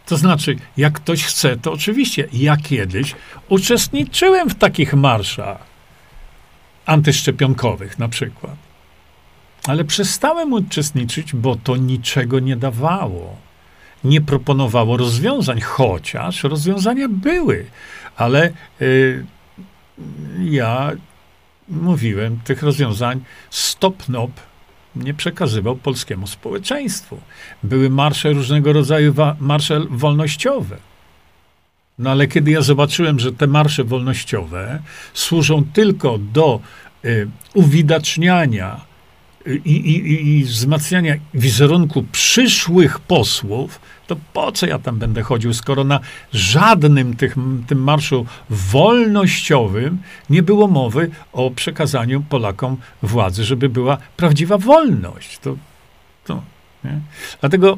To 0.05 0.17
znaczy, 0.17 0.55
jak 0.77 0.93
ktoś 0.93 1.23
chce, 1.23 1.57
to 1.57 1.71
oczywiście. 1.71 2.27
Ja 2.33 2.57
kiedyś 2.57 3.15
uczestniczyłem 3.49 4.49
w 4.49 4.55
takich 4.55 4.93
marszach 4.93 5.57
antyszczepionkowych 6.85 7.99
na 7.99 8.09
przykład. 8.09 8.55
Ale 9.67 9.83
przestałem 9.83 10.53
uczestniczyć, 10.53 11.33
bo 11.33 11.55
to 11.55 11.77
niczego 11.77 12.39
nie 12.39 12.55
dawało. 12.55 13.35
Nie 14.03 14.21
proponowało 14.21 14.97
rozwiązań, 14.97 15.61
chociaż 15.61 16.43
rozwiązania 16.43 17.07
były, 17.09 17.65
ale 18.15 18.51
y, 18.81 19.25
ja 20.39 20.91
mówiłem 21.69 22.39
tych 22.43 22.63
rozwiązań 22.63 23.23
stop-nop 23.49 24.31
nie 24.95 25.13
przekazywał 25.13 25.75
polskiemu 25.75 26.27
społeczeństwu. 26.27 27.19
Były 27.63 27.89
marsze 27.89 28.33
różnego 28.33 28.73
rodzaju, 28.73 29.13
marsze 29.39 29.81
wolnościowe. 29.89 30.77
No 31.99 32.11
ale 32.11 32.27
kiedy 32.27 32.51
ja 32.51 32.61
zobaczyłem, 32.61 33.19
że 33.19 33.33
te 33.33 33.47
marsze 33.47 33.83
wolnościowe 33.83 34.79
służą 35.13 35.63
tylko 35.73 36.17
do 36.17 36.59
y, 37.05 37.27
uwidaczniania 37.53 38.81
y, 39.47 39.61
i, 39.65 39.71
i, 39.71 40.37
i 40.39 40.43
wzmacniania 40.43 41.15
wizerunku 41.33 42.05
przyszłych 42.11 42.99
posłów, 42.99 43.79
to 44.13 44.19
po 44.33 44.51
co 44.51 44.65
ja 44.65 44.79
tam 44.79 44.99
będę 44.99 45.21
chodził, 45.21 45.53
skoro 45.53 45.83
na 45.83 45.99
żadnym 46.33 47.15
tych, 47.15 47.35
tym 47.67 47.83
marszu 47.83 48.25
wolnościowym 48.49 49.97
nie 50.29 50.43
było 50.43 50.67
mowy 50.67 51.09
o 51.33 51.51
przekazaniu 51.51 52.23
Polakom 52.29 52.77
władzy, 53.01 53.43
żeby 53.43 53.69
była 53.69 53.97
prawdziwa 54.17 54.57
wolność. 54.57 55.39
To, 55.39 55.55
to, 56.25 56.41
nie? 56.83 56.99
Dlatego, 57.41 57.77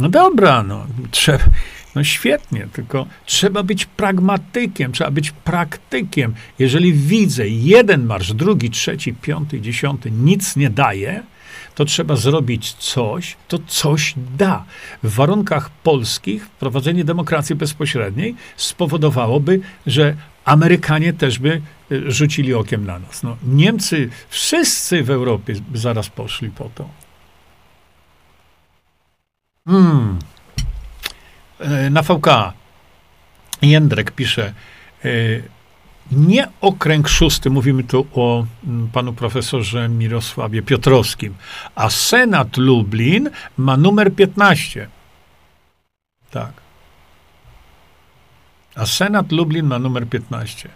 no 0.00 0.08
dobra, 0.08 0.62
no, 0.62 0.86
trzeba, 1.10 1.44
no 1.94 2.04
świetnie, 2.04 2.68
tylko 2.72 3.06
trzeba 3.26 3.62
być 3.62 3.86
pragmatykiem, 3.86 4.92
trzeba 4.92 5.10
być 5.10 5.30
praktykiem. 5.30 6.34
Jeżeli 6.58 6.92
widzę 6.92 7.48
jeden 7.48 8.06
marsz, 8.06 8.32
drugi, 8.32 8.70
trzeci, 8.70 9.14
piąty, 9.14 9.60
dziesiąty, 9.60 10.10
nic 10.10 10.56
nie 10.56 10.70
daje, 10.70 11.22
to 11.74 11.84
trzeba 11.84 12.16
zrobić 12.16 12.72
coś, 12.72 13.36
to 13.48 13.58
coś 13.66 14.14
da. 14.38 14.64
W 15.02 15.14
warunkach 15.14 15.70
polskich 15.70 16.44
wprowadzenie 16.46 17.04
demokracji 17.04 17.56
bezpośredniej 17.56 18.34
spowodowałoby, 18.56 19.60
że 19.86 20.16
Amerykanie 20.44 21.12
też 21.12 21.38
by 21.38 21.62
e, 21.90 22.10
rzucili 22.10 22.54
okiem 22.54 22.86
na 22.86 22.98
nas. 22.98 23.22
No, 23.22 23.36
Niemcy, 23.46 24.10
wszyscy 24.28 25.02
w 25.02 25.10
Europie 25.10 25.54
zaraz 25.74 26.08
poszli 26.08 26.50
po 26.50 26.70
to. 26.74 26.88
Hmm. 29.68 30.18
E, 31.62 31.90
na 31.90 32.02
VK 32.02 32.52
Jędrek 33.62 34.10
pisze, 34.10 34.52
e, 35.04 35.08
nie 36.12 36.48
okręg 36.60 37.08
szósty, 37.08 37.50
mówimy 37.50 37.84
tu 37.84 38.06
o 38.14 38.46
mm, 38.64 38.88
panu 38.88 39.12
profesorze 39.12 39.88
Mirosławie 39.88 40.62
Piotrowskim, 40.62 41.34
a 41.74 41.90
Senat 41.90 42.56
Lublin 42.56 43.30
ma 43.56 43.76
numer 43.76 44.14
15. 44.14 44.88
Tak. 46.30 46.52
A 48.74 48.86
Senat 48.86 49.32
Lublin 49.32 49.66
ma 49.66 49.78
numer 49.78 50.08
15. 50.08 50.68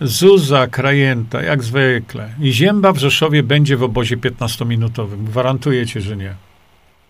Zuza, 0.00 0.66
Krajęta, 0.66 1.42
jak 1.42 1.64
zwykle. 1.64 2.34
I 2.40 2.52
Zięba 2.52 2.92
w 2.92 2.98
Rzeszowie 2.98 3.42
będzie 3.42 3.76
w 3.76 3.82
obozie 3.82 4.16
15-minutowym. 4.16 5.24
Gwarantuję 5.24 5.86
ci, 5.86 6.00
że 6.00 6.16
nie. 6.16 6.34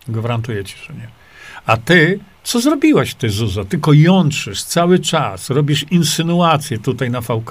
Gwarantuję 0.09 0.65
ci, 0.65 0.77
że 0.87 0.95
nie. 0.95 1.20
A 1.67 1.77
ty, 1.77 2.21
co 2.45 2.61
zrobiłaś 2.61 3.15
ty, 3.15 3.31
Zuza? 3.31 3.65
Tylko 3.65 3.93
jątrzysz 3.93 4.63
cały 4.63 4.99
czas, 4.99 5.51
robisz 5.51 5.85
insynuacje 5.91 6.79
tutaj 6.79 7.11
na 7.11 7.21
VK. 7.21 7.51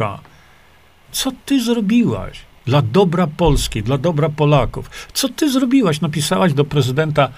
Co 1.12 1.32
ty 1.46 1.64
zrobiłaś 1.64 2.40
dla 2.66 2.82
dobra 2.82 3.28
Polski, 3.28 3.84
dla 3.84 3.98
dobra 3.98 4.30
Polaków? 4.30 4.90
Co 5.14 5.30
ty 5.30 5.52
zrobiłaś? 5.52 6.02
Napisałaś 6.02 6.54
do 6.54 6.66
prezydenta, 6.66 7.30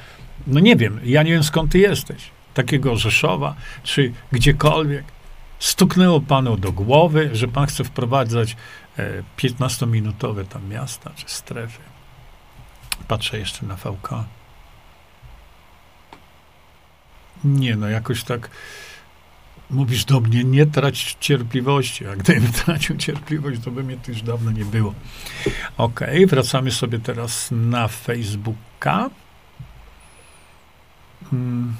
no 0.47 0.59
nie 0.59 0.75
wiem, 0.75 0.99
ja 1.03 1.23
nie 1.23 1.31
wiem 1.31 1.43
skąd 1.43 1.71
ty 1.71 1.79
jesteś, 1.79 2.29
takiego 2.53 2.95
Rzeszowa, 2.95 3.55
czy 3.83 4.13
gdziekolwiek. 4.31 5.03
Stuknęło 5.59 6.21
panu 6.21 6.57
do 6.57 6.71
głowy, 6.71 7.29
że 7.33 7.47
pan 7.47 7.65
chce 7.65 7.83
wprowadzać 7.83 8.57
e, 8.97 9.23
15-minutowe 9.37 10.45
tam 10.45 10.69
miasta 10.69 11.11
czy 11.15 11.25
strefy. 11.27 11.79
Patrzę 13.07 13.39
jeszcze 13.39 13.65
na 13.65 13.75
VK. 13.75 14.09
Nie, 17.43 17.75
no 17.75 17.89
jakoś 17.89 18.23
tak 18.23 18.49
mówisz 19.71 20.05
do 20.05 20.19
mnie, 20.19 20.43
nie 20.43 20.65
trać 20.65 21.17
cierpliwości. 21.19 22.07
A 22.07 22.15
gdybym 22.15 22.51
tracił 22.65 22.97
cierpliwość, 22.97 23.61
to 23.63 23.71
by 23.71 23.83
mnie 23.83 23.97
tu 23.97 24.11
już 24.11 24.21
dawno 24.21 24.51
nie 24.51 24.65
było. 24.65 24.93
Ok, 25.77 25.99
wracamy 26.27 26.71
sobie 26.71 26.99
teraz 26.99 27.49
na 27.51 27.87
Facebooka. 27.87 29.09
Hmm. 31.29 31.75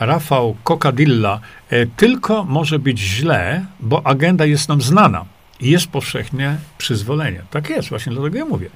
Rafał 0.00 0.56
Kokadilla. 0.64 1.40
E, 1.70 1.86
tylko 1.86 2.44
może 2.44 2.78
być 2.78 2.98
źle, 2.98 3.66
bo 3.80 4.06
agenda 4.06 4.46
jest 4.46 4.68
nam 4.68 4.82
znana 4.82 5.24
i 5.60 5.70
jest 5.70 5.86
powszechnie 5.86 6.56
przyzwolenie. 6.78 7.42
Tak 7.50 7.70
jest, 7.70 7.88
właśnie 7.88 8.12
dlatego 8.12 8.38
ja 8.38 8.44
mówię 8.44 8.70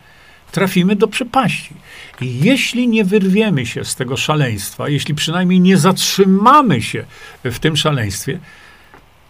trafimy 0.53 0.97
do 0.97 1.09
przepaści. 1.09 1.75
I 2.21 2.41
jeśli 2.41 2.89
nie 2.89 3.05
wyrwiemy 3.05 3.67
się 3.67 3.85
z 3.85 3.95
tego 3.95 4.17
szaleństwa, 4.17 4.89
jeśli 4.89 5.15
przynajmniej 5.15 5.61
nie 5.61 5.77
zatrzymamy 5.77 6.83
się 6.83 7.05
w 7.45 7.59
tym 7.59 7.77
szaleństwie, 7.77 8.39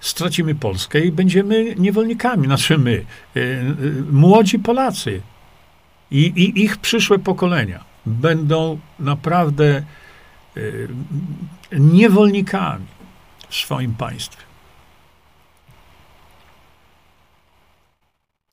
stracimy 0.01 0.55
Polskę 0.55 1.01
i 1.01 1.13
będziemy 1.13 1.75
niewolnikami. 1.75 2.47
Znaczy 2.47 2.79
my, 2.79 2.91
y, 2.91 3.41
y, 3.41 4.05
młodzi 4.13 4.59
Polacy 4.59 5.21
i, 6.11 6.21
i 6.21 6.65
ich 6.65 6.77
przyszłe 6.77 7.19
pokolenia 7.19 7.85
będą 8.07 8.79
naprawdę 8.99 9.83
y, 10.57 10.89
niewolnikami 11.73 12.87
w 13.49 13.55
swoim 13.55 13.95
państwie. 13.95 14.48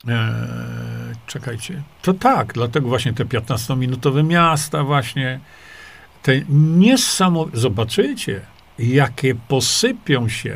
Eee, 0.07 1.15
czekajcie. 1.27 1.81
To 2.01 2.13
tak, 2.13 2.53
dlatego 2.53 2.87
właśnie 2.87 3.13
te 3.13 3.25
15-minutowe 3.25 4.23
miasta 4.23 4.83
właśnie, 4.83 5.39
te 6.23 6.41
niesamowite, 6.49 7.57
zobaczycie, 7.57 8.41
jakie 8.79 9.35
posypią 9.35 10.29
się 10.29 10.55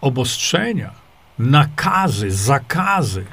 obostrzenia, 0.00 0.90
nakazy, 1.38 2.30
zakazy. 2.30 3.24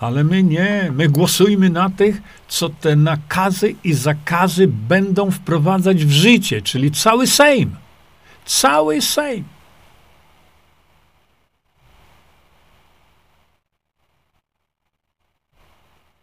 Ale 0.00 0.24
my 0.24 0.42
nie, 0.42 0.90
my 0.92 1.08
głosujmy 1.08 1.70
na 1.70 1.90
tych, 1.90 2.22
co 2.48 2.68
te 2.68 2.96
nakazy 2.96 3.74
i 3.84 3.94
zakazy 3.94 4.68
będą 4.68 5.30
wprowadzać 5.30 6.04
w 6.04 6.10
życie, 6.10 6.62
czyli 6.62 6.90
cały 6.90 7.26
Sejm. 7.26 7.76
Cały 8.44 9.02
Sejm. 9.02 9.44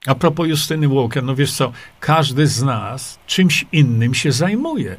A 0.08 0.16
propos 0.16 0.48
Justyny 0.48 0.88
Walker, 0.88 1.24
no 1.24 1.36
wiesz 1.36 1.54
co, 1.54 1.72
każdy 2.00 2.48
z 2.48 2.64
nas 2.64 3.20
czymś 3.28 3.66
innym 3.72 4.14
się 4.14 4.32
zajmuje. 4.32 4.98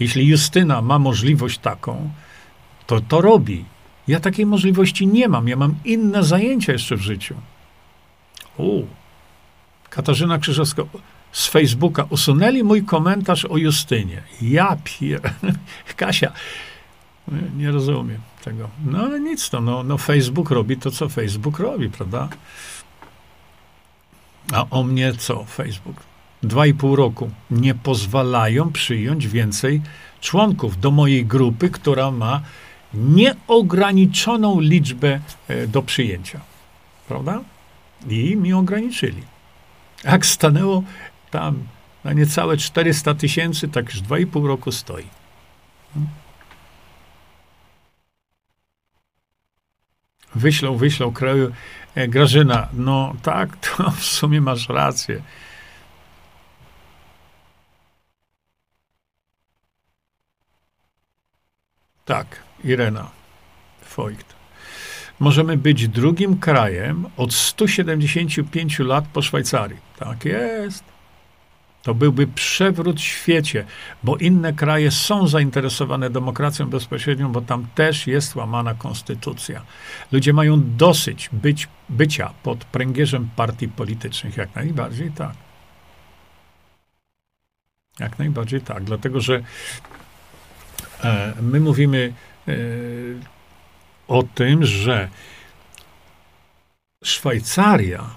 Jeśli 0.00 0.26
Justyna 0.26 0.82
ma 0.82 0.98
możliwość 0.98 1.58
taką, 1.58 2.10
to 2.86 3.00
to 3.00 3.20
robi. 3.20 3.64
Ja 4.08 4.20
takiej 4.20 4.46
możliwości 4.46 5.06
nie 5.06 5.28
mam. 5.28 5.48
Ja 5.48 5.56
mam 5.56 5.74
inne 5.84 6.24
zajęcia 6.24 6.72
jeszcze 6.72 6.96
w 6.96 7.00
życiu. 7.00 7.34
U. 8.56 8.82
Katarzyna 9.90 10.38
Krzyżowska 10.38 10.82
z 11.32 11.46
Facebooka 11.48 12.06
usunęli 12.10 12.62
mój 12.64 12.84
komentarz 12.84 13.44
o 13.44 13.56
Justynie. 13.56 14.22
Ja 14.42 14.76
pier... 14.84 15.20
Kasia, 15.96 16.32
nie 17.56 17.70
rozumiem 17.70 18.20
tego. 18.44 18.68
No 18.86 18.98
ale 18.98 19.20
nic 19.20 19.50
to, 19.50 19.60
no, 19.60 19.82
no 19.82 19.98
Facebook 19.98 20.50
robi 20.50 20.76
to, 20.76 20.90
co 20.90 21.08
Facebook 21.08 21.58
robi, 21.58 21.90
prawda? 21.90 22.28
A 24.52 24.66
o 24.70 24.82
mnie 24.82 25.12
co? 25.12 25.44
Facebook. 25.44 25.96
Dwa 26.42 26.66
i 26.66 26.74
pół 26.74 26.96
roku. 26.96 27.30
Nie 27.50 27.74
pozwalają 27.74 28.72
przyjąć 28.72 29.28
więcej 29.28 29.82
członków 30.20 30.80
do 30.80 30.90
mojej 30.90 31.26
grupy, 31.26 31.70
która 31.70 32.10
ma 32.10 32.40
nieograniczoną 32.94 34.60
liczbę 34.60 35.20
e, 35.48 35.66
do 35.66 35.82
przyjęcia. 35.82 36.40
Prawda? 37.08 37.40
I 38.08 38.36
mi 38.36 38.52
ograniczyli. 38.52 39.22
Jak 40.04 40.26
stanęło 40.26 40.82
tam 41.30 41.58
na 42.04 42.12
niecałe 42.12 42.56
400 42.56 43.14
tysięcy, 43.14 43.68
tak 43.68 43.84
już 43.86 44.00
dwa 44.00 44.18
i 44.18 44.26
pół 44.26 44.46
roku 44.46 44.72
stoi. 44.72 45.04
Hmm? 45.94 46.10
Wyślą, 50.34 50.76
wyślą 50.76 51.12
kraju 51.12 51.52
Grażyna, 51.96 52.68
no 52.72 53.14
tak, 53.22 53.56
to 53.56 53.90
w 54.00 54.04
sumie 54.04 54.40
masz 54.40 54.68
rację. 54.68 55.22
Tak, 62.04 62.26
Irena 62.64 63.10
Voigt. 63.96 64.34
Możemy 65.20 65.56
być 65.56 65.88
drugim 65.88 66.38
krajem 66.38 67.06
od 67.16 67.34
175 67.34 68.78
lat 68.78 69.04
po 69.12 69.22
Szwajcarii. 69.22 69.78
Tak 69.98 70.24
jest. 70.24 70.93
To 71.84 71.94
byłby 71.94 72.26
przewrót 72.26 73.00
w 73.00 73.04
świecie, 73.04 73.64
bo 74.02 74.16
inne 74.16 74.52
kraje 74.52 74.90
są 74.90 75.28
zainteresowane 75.28 76.10
demokracją 76.10 76.66
bezpośrednią, 76.66 77.32
bo 77.32 77.40
tam 77.40 77.66
też 77.74 78.06
jest 78.06 78.36
łamana 78.36 78.74
konstytucja. 78.74 79.62
Ludzie 80.12 80.32
mają 80.32 80.76
dosyć 80.76 81.28
być, 81.32 81.68
bycia 81.88 82.32
pod 82.42 82.64
pręgierzem 82.64 83.28
partii 83.36 83.68
politycznych. 83.68 84.36
Jak 84.36 84.54
najbardziej 84.54 85.10
tak. 85.10 85.32
Jak 87.98 88.18
najbardziej 88.18 88.60
tak, 88.60 88.84
dlatego 88.84 89.20
że 89.20 89.42
e, 91.04 91.34
my 91.42 91.60
mówimy 91.60 92.12
e, 92.48 92.52
o 94.08 94.22
tym, 94.22 94.64
że 94.64 95.08
Szwajcaria 97.04 98.10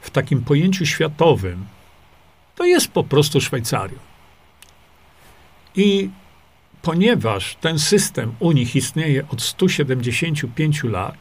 w 0.00 0.10
takim 0.10 0.44
pojęciu 0.44 0.86
światowym, 0.86 1.66
to 2.58 2.64
jest 2.64 2.88
po 2.88 3.04
prostu 3.04 3.40
Szwajcarią. 3.40 3.98
I 5.76 6.10
ponieważ 6.82 7.56
ten 7.60 7.78
system 7.78 8.34
u 8.38 8.52
nich 8.52 8.76
istnieje 8.76 9.28
od 9.28 9.42
175 9.42 10.84
lat, 10.84 11.16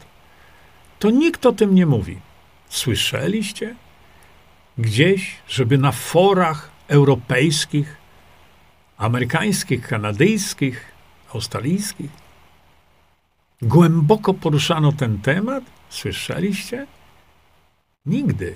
to 1.00 1.10
nikt 1.10 1.46
o 1.46 1.52
tym 1.52 1.76
nie 1.76 1.86
mówi. 1.86 2.18
Słyszeliście 2.70 3.76
gdzieś, 4.78 5.36
żeby 5.48 5.78
na 5.78 5.92
forach 5.92 6.72
europejskich, 6.88 7.98
amerykańskich, 8.98 9.88
kanadyjskich, 9.88 10.92
australijskich 11.34 12.12
głęboko 13.62 14.34
poruszano 14.34 14.92
ten 14.92 15.22
temat? 15.22 15.64
Słyszeliście? 15.90 16.88
Nigdy. 18.06 18.56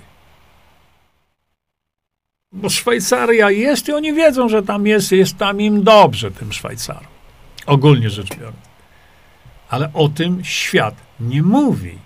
Bo 2.52 2.70
Szwajcaria 2.70 3.50
jest 3.50 3.88
i 3.88 3.92
oni 3.92 4.12
wiedzą, 4.12 4.48
że 4.48 4.62
tam 4.62 4.86
jest, 4.86 5.12
jest 5.12 5.38
tam 5.38 5.60
im 5.60 5.84
dobrze, 5.84 6.30
tym 6.30 6.52
Szwajcarom. 6.52 7.12
Ogólnie 7.66 8.10
rzecz 8.10 8.36
biorąc. 8.36 8.56
Ale 9.68 9.90
o 9.94 10.08
tym 10.08 10.44
świat 10.44 10.94
nie 11.20 11.42
mówi. 11.42 11.98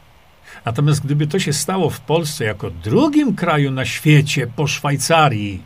Natomiast 0.65 1.05
gdyby 1.05 1.27
to 1.27 1.39
się 1.39 1.53
stało 1.53 1.91
w 1.91 2.01
Polsce 2.01 2.45
jako 2.45 2.71
drugim 2.71 3.37
kraju 3.37 3.71
na 3.71 3.85
świecie 3.85 4.47
po 4.47 4.67
Szwajcarii, 4.67 5.63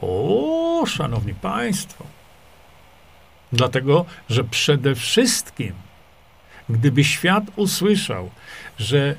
o, 0.00 0.84
szanowni 0.86 1.34
państwo, 1.34 2.04
dlatego, 3.52 4.04
że 4.28 4.44
przede 4.44 4.94
wszystkim, 4.94 5.72
gdyby 6.68 7.04
świat 7.04 7.44
usłyszał, 7.56 8.30
że 8.78 9.14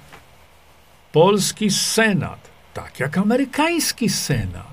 polski 1.12 1.72
Senat, 1.72 2.50
tak 2.74 3.00
jak 3.00 3.18
amerykański 3.18 4.10
Senat, 4.10 4.73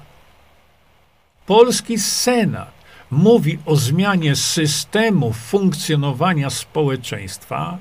polski 1.51 1.99
Senat 1.99 2.71
mówi 3.11 3.59
o 3.67 3.77
zmianie 3.77 4.37
systemu 4.37 5.33
funkcjonowania 5.33 6.51
społeczeństwa, 6.51 7.79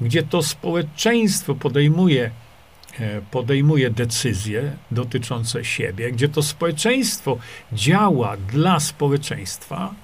gdzie 0.00 0.22
to 0.22 0.42
społeczeństwo 0.42 1.54
podejmuje, 1.54 2.30
e, 3.00 3.20
podejmuje 3.30 3.90
decyzje 3.90 4.72
dotyczące 4.90 5.64
siebie, 5.64 6.12
gdzie 6.12 6.28
to 6.28 6.42
społeczeństwo 6.42 7.38
działa 7.72 8.36
dla 8.36 8.80
społeczeństwa, 8.80 9.94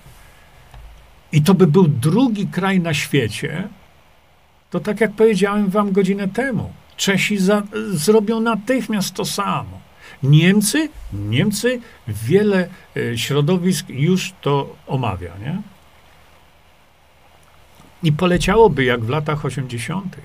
i 1.32 1.43
to 1.43 1.55
by 1.55 1.66
był 1.66 1.89
drugi 1.89 2.47
kraj 2.47 2.80
na 2.80 2.94
świecie, 2.94 3.68
to 4.70 4.80
tak 4.80 5.01
jak 5.01 5.12
powiedziałem 5.12 5.70
wam 5.70 5.93
godzinę 5.93 6.28
temu, 6.28 6.72
Czesi 6.97 7.39
za, 7.39 7.62
zrobią 7.90 8.40
natychmiast 8.40 9.14
to 9.14 9.24
samo. 9.24 9.81
Niemcy, 10.22 10.89
Niemcy, 11.12 11.80
wiele 12.09 12.68
e, 12.97 13.18
środowisk 13.18 13.89
już 13.89 14.32
to 14.40 14.76
omawia, 14.86 15.32
nie? 15.39 15.62
I 18.02 18.12
poleciałoby 18.12 18.84
jak 18.84 19.05
w 19.05 19.09
latach 19.09 19.44
80. 19.44 20.16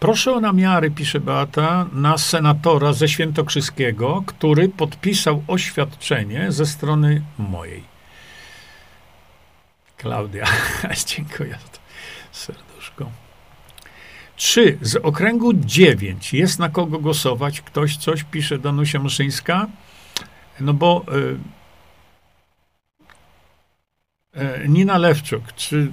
Proszę 0.00 0.32
o 0.32 0.40
namiary, 0.40 0.90
pisze 0.90 1.20
Beata, 1.20 1.86
na 1.92 2.18
senatora 2.18 2.92
ze 2.92 3.08
Świętokrzyskiego, 3.08 4.22
który 4.26 4.68
podpisał 4.68 5.44
oświadczenie 5.48 6.52
ze 6.52 6.66
strony 6.66 7.22
mojej. 7.38 7.84
Klaudia, 9.96 10.46
dziękuję 11.06 11.58
serduszko. 12.32 13.10
Czy 14.40 14.78
z 14.82 14.96
okręgu 14.96 15.52
9 15.52 16.32
jest 16.32 16.58
na 16.58 16.68
kogo 16.68 16.98
głosować? 16.98 17.60
Ktoś 17.60 17.96
coś 17.96 18.24
pisze, 18.24 18.58
Danusia 18.58 18.98
Muszyńska? 18.98 19.66
No 20.60 20.74
bo 20.74 21.04
e, 24.34 24.40
e, 24.40 24.68
Nina 24.68 24.98
Lewczuk, 24.98 25.52
czy 25.56 25.92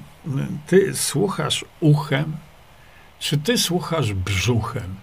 ty 0.67 0.95
słuchasz 0.95 1.65
uchem, 1.79 2.37
czy 3.19 3.37
ty 3.37 3.57
słuchasz 3.57 4.13
brzuchem? 4.13 4.95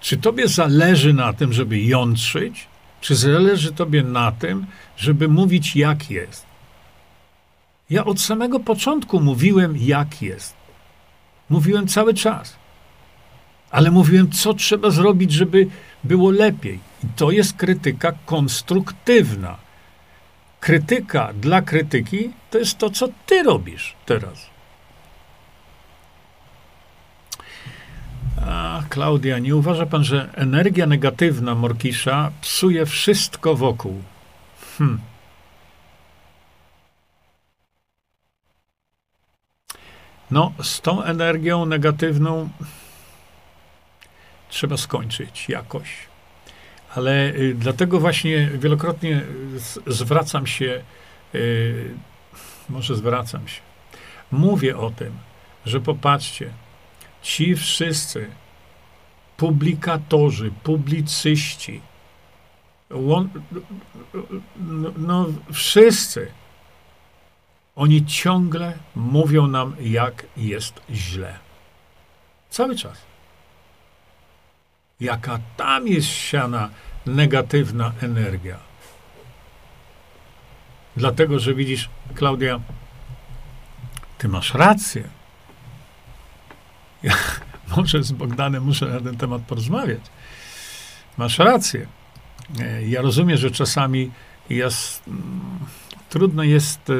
Czy 0.00 0.16
tobie 0.16 0.48
zależy 0.48 1.14
na 1.14 1.32
tym, 1.32 1.52
żeby 1.52 1.78
jątrzyć, 1.78 2.66
czy 3.00 3.14
zależy 3.14 3.72
tobie 3.72 4.02
na 4.02 4.32
tym, 4.32 4.66
żeby 4.96 5.28
mówić 5.28 5.76
jak 5.76 6.10
jest? 6.10 6.46
Ja 7.90 8.04
od 8.04 8.20
samego 8.20 8.60
początku 8.60 9.20
mówiłem 9.20 9.76
jak 9.76 10.22
jest. 10.22 10.59
Mówiłem 11.50 11.88
cały 11.88 12.14
czas. 12.14 12.56
Ale 13.70 13.90
mówiłem, 13.90 14.30
co 14.30 14.54
trzeba 14.54 14.90
zrobić, 14.90 15.32
żeby 15.32 15.66
było 16.04 16.30
lepiej. 16.30 16.80
I 17.04 17.06
to 17.16 17.30
jest 17.30 17.56
krytyka 17.56 18.12
konstruktywna. 18.26 19.56
Krytyka 20.60 21.32
dla 21.32 21.62
krytyki 21.62 22.30
to 22.50 22.58
jest 22.58 22.78
to, 22.78 22.90
co 22.90 23.08
ty 23.26 23.42
robisz 23.42 23.96
teraz. 24.06 24.50
A, 28.46 28.82
Klaudia, 28.88 29.38
nie 29.38 29.56
uważa 29.56 29.86
pan, 29.86 30.04
że 30.04 30.30
energia 30.34 30.86
negatywna 30.86 31.54
Morkisza 31.54 32.30
psuje 32.40 32.86
wszystko 32.86 33.54
wokół? 33.54 34.02
Hm. 34.78 35.00
No, 40.30 40.52
z 40.62 40.80
tą 40.80 41.02
energią 41.02 41.66
negatywną 41.66 42.48
trzeba 44.48 44.76
skończyć 44.76 45.48
jakoś. 45.48 45.88
Ale 46.94 47.34
y, 47.34 47.54
dlatego 47.54 48.00
właśnie 48.00 48.50
wielokrotnie 48.54 49.22
zwracam 49.86 50.46
się, 50.46 50.82
y, 51.34 51.94
może 52.68 52.96
zwracam 52.96 53.48
się, 53.48 53.60
mówię 54.30 54.78
o 54.78 54.90
tym, 54.90 55.12
że 55.66 55.80
popatrzcie, 55.80 56.50
ci 57.22 57.56
wszyscy 57.56 58.30
publikatorzy, 59.36 60.50
publicyści, 60.62 61.80
no, 62.90 63.26
no 64.96 65.26
wszyscy, 65.52 66.32
oni 67.80 68.06
ciągle 68.06 68.72
mówią 68.94 69.46
nam, 69.46 69.76
jak 69.80 70.26
jest 70.36 70.80
źle. 70.90 71.38
Cały 72.50 72.76
czas. 72.76 72.98
Jaka 75.00 75.38
tam 75.56 75.88
jest 75.88 76.08
siana 76.08 76.70
negatywna 77.06 77.92
energia. 78.00 78.56
Dlatego, 80.96 81.38
że 81.38 81.54
widzisz, 81.54 81.88
Klaudia, 82.14 82.60
ty 84.18 84.28
masz 84.28 84.54
rację. 84.54 85.04
Ja 87.02 87.14
może 87.76 88.02
z 88.02 88.12
Bogdanem 88.12 88.64
muszę 88.64 88.86
na 88.86 89.00
ten 89.00 89.16
temat 89.16 89.42
porozmawiać. 89.42 90.00
Masz 91.16 91.38
rację. 91.38 91.86
Ja 92.86 93.02
rozumiem, 93.02 93.36
że 93.38 93.50
czasami 93.50 94.10
jest, 94.50 95.02
trudno 96.08 96.42
jest 96.42 96.90
e, 96.90 96.94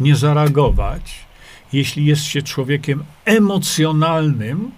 nie 0.00 0.16
zareagować, 0.16 1.24
jeśli 1.72 2.06
jest 2.06 2.24
się 2.24 2.42
człowiekiem 2.42 3.04
emocjonalnym, 3.24 4.70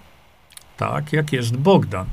tak 0.76 1.12
jak 1.12 1.32
jest 1.32 1.56
Bogdan. 1.56 2.06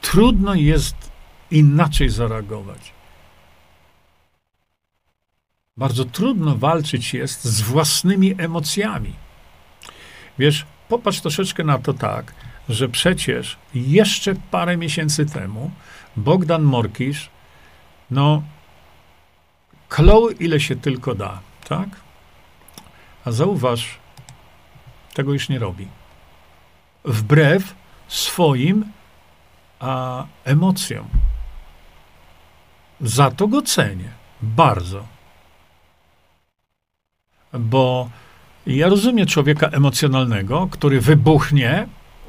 Trudno 0.00 0.54
jest 0.54 1.10
inaczej 1.50 2.08
zareagować. 2.08 2.92
Bardzo 5.76 6.04
trudno 6.04 6.56
walczyć 6.56 7.14
jest 7.14 7.44
z 7.44 7.60
własnymi 7.60 8.34
emocjami. 8.38 9.12
Wiesz, 10.38 10.66
popatrz 10.88 11.20
troszeczkę 11.20 11.64
na 11.64 11.78
to 11.78 11.92
tak, 11.92 12.34
że 12.68 12.88
przecież 12.88 13.56
jeszcze 13.74 14.34
parę 14.50 14.76
miesięcy 14.76 15.26
temu 15.26 15.70
Bogdan 16.16 16.62
Morkisz, 16.62 17.30
no, 18.10 18.42
klął 19.88 20.30
ile 20.30 20.60
się 20.60 20.76
tylko 20.76 21.14
da, 21.14 21.40
tak? 21.68 21.88
A 23.24 23.32
zauważ, 23.32 23.98
tego 25.14 25.32
już 25.32 25.48
nie 25.48 25.58
robi. 25.58 25.88
Wbrew 27.04 27.74
swoim 28.08 28.84
a, 29.80 30.24
emocjom. 30.44 31.06
Za 33.00 33.30
to 33.30 33.48
go 33.48 33.62
cenię. 33.62 34.10
Bardzo. 34.42 35.04
Bo 37.52 38.10
ja 38.66 38.88
rozumiem 38.88 39.26
człowieka 39.26 39.68
emocjonalnego, 39.68 40.68
który 40.70 41.00
wybuchnie, 41.00 41.86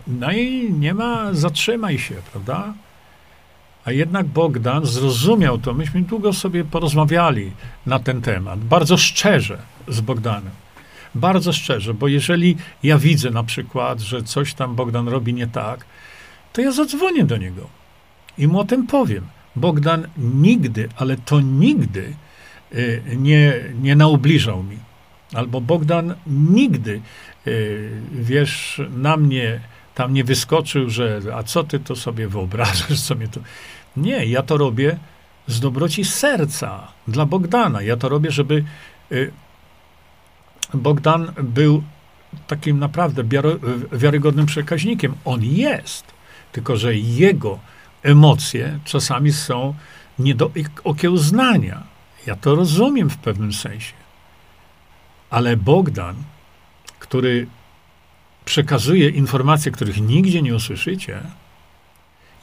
no 0.08 0.32
i 0.32 0.74
nie 0.74 0.94
ma, 0.94 1.34
zatrzymaj 1.34 2.00
się, 2.00 2.16
prawda? 2.32 2.74
A 3.86 3.92
jednak 3.92 4.26
Bogdan 4.26 4.86
zrozumiał 4.86 5.58
to. 5.58 5.74
Myśmy 5.74 6.02
długo 6.02 6.34
sobie 6.34 6.64
porozmawiali 6.64 7.52
na 7.86 8.00
ten 8.00 8.22
temat, 8.22 8.60
bardzo 8.60 8.98
szczerze 8.98 9.58
z 9.88 10.02
Bogdanem. 10.02 10.63
Bardzo 11.16 11.54
szczerze, 11.54 11.94
bo 11.94 12.08
jeżeli 12.08 12.58
ja 12.84 12.98
widzę 12.98 13.30
na 13.30 13.44
przykład, 13.44 14.00
że 14.00 14.24
coś 14.24 14.54
tam 14.54 14.76
Bogdan 14.76 15.08
robi 15.08 15.34
nie 15.34 15.48
tak, 15.48 15.86
to 16.54 16.62
ja 16.62 16.72
zadzwonię 16.72 17.24
do 17.24 17.38
niego 17.38 17.70
i 18.38 18.48
mu 18.48 18.60
o 18.60 18.66
tym 18.66 18.88
powiem. 18.88 19.28
Bogdan 19.56 20.08
nigdy, 20.18 20.90
ale 20.96 21.18
to 21.18 21.42
nigdy 21.42 22.14
y, 22.74 23.02
nie, 23.18 23.54
nie 23.82 23.96
naubliżał 23.96 24.64
mi. 24.64 24.78
Albo 25.34 25.62
Bogdan 25.62 26.16
nigdy, 26.28 27.02
y, 27.48 27.92
wiesz, 28.12 28.82
na 28.98 29.18
mnie 29.18 29.60
tam 29.96 30.14
nie 30.14 30.24
wyskoczył, 30.24 30.90
że 30.90 31.22
a 31.36 31.44
co 31.44 31.64
ty 31.64 31.80
to 31.80 31.96
sobie 31.96 32.28
wyobrażasz, 32.28 33.02
co 33.02 33.16
mnie 33.16 33.28
to... 33.28 33.40
Nie, 33.98 34.26
ja 34.26 34.44
to 34.44 34.58
robię 34.58 34.98
z 35.48 35.60
dobroci 35.60 36.06
serca 36.06 36.88
dla 37.08 37.26
Bogdana. 37.26 37.82
Ja 37.82 37.98
to 37.98 38.10
robię, 38.10 38.32
żeby 38.32 38.64
y, 39.12 39.32
Bogdan 40.74 41.32
był 41.44 41.84
takim 42.48 42.80
naprawdę 42.80 43.24
wiarygodnym 43.92 44.46
przekaźnikiem. 44.46 45.16
On 45.26 45.44
jest, 45.44 46.06
tylko 46.52 46.78
że 46.78 46.96
jego 46.96 47.60
emocje 48.04 48.80
czasami 48.86 49.34
są 49.34 49.76
nie 50.20 50.36
do 50.36 50.52
okiełznania. 50.84 51.84
Ja 52.26 52.36
to 52.36 52.56
rozumiem 52.56 53.10
w 53.10 53.18
pewnym 53.18 53.54
sensie. 53.54 53.94
Ale 55.30 55.58
Bogdan, 55.58 56.16
który 57.00 57.48
przekazuje 58.46 59.10
informacje, 59.10 59.72
których 59.72 60.02
nigdzie 60.02 60.42
nie 60.42 60.56
usłyszycie, 60.56 61.22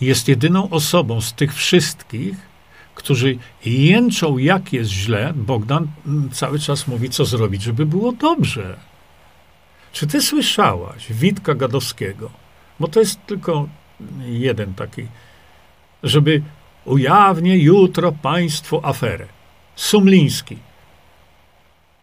jest 0.00 0.28
jedyną 0.28 0.70
osobą 0.70 1.20
z 1.20 1.32
tych 1.32 1.54
wszystkich, 1.54 2.49
którzy 2.94 3.38
jęczą, 3.64 4.38
jak 4.38 4.72
jest 4.72 4.90
źle. 4.90 5.32
Bogdan 5.36 5.88
cały 6.32 6.58
czas 6.58 6.88
mówi, 6.88 7.10
co 7.10 7.24
zrobić, 7.24 7.62
żeby 7.62 7.86
było 7.86 8.12
dobrze. 8.12 8.76
Czy 9.92 10.06
ty 10.06 10.22
słyszałaś 10.22 11.12
Witka 11.12 11.54
Gadowskiego? 11.54 12.30
Bo 12.80 12.88
to 12.88 13.00
jest 13.00 13.26
tylko 13.26 13.68
jeden 14.26 14.74
taki, 14.74 15.06
żeby 16.02 16.42
ujawnię 16.84 17.58
jutro 17.58 18.12
państwu 18.12 18.80
aferę. 18.86 19.26
Sumliński. 19.76 20.56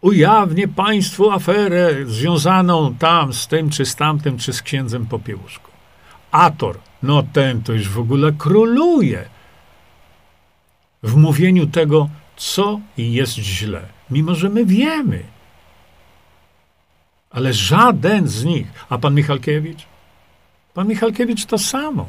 Ujawnię 0.00 0.68
państwu 0.68 1.30
aferę 1.30 2.06
związaną 2.06 2.94
tam 2.94 3.32
z 3.32 3.46
tym, 3.46 3.70
czy 3.70 3.86
z 3.86 3.96
tamtym, 3.96 4.38
czy 4.38 4.52
z 4.52 4.62
księdzem 4.62 5.06
Popiełuszką. 5.06 5.68
Ator, 6.30 6.78
no 7.02 7.22
ten 7.32 7.62
to 7.62 7.72
już 7.72 7.88
w 7.88 7.98
ogóle 7.98 8.32
króluje 8.32 9.24
w 11.02 11.16
mówieniu 11.16 11.66
tego, 11.66 12.08
co 12.36 12.80
jest 12.98 13.34
źle, 13.34 13.86
mimo 14.10 14.34
że 14.34 14.48
my 14.48 14.66
wiemy. 14.66 15.22
Ale 17.30 17.52
żaden 17.52 18.28
z 18.28 18.44
nich, 18.44 18.66
a 18.88 18.98
pan 18.98 19.14
Michalkiewicz? 19.14 19.86
Pan 20.74 20.88
Michalkiewicz 20.88 21.44
to 21.46 21.58
samo. 21.58 22.08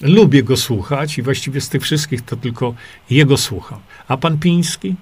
Lubię 0.00 0.42
go 0.42 0.56
słuchać 0.56 1.18
i 1.18 1.22
właściwie 1.22 1.60
z 1.60 1.68
tych 1.68 1.82
wszystkich 1.82 2.22
to 2.22 2.36
tylko 2.36 2.74
jego 3.10 3.36
słucham. 3.36 3.80
A 4.08 4.16
pan 4.16 4.38
Piński? 4.38 4.94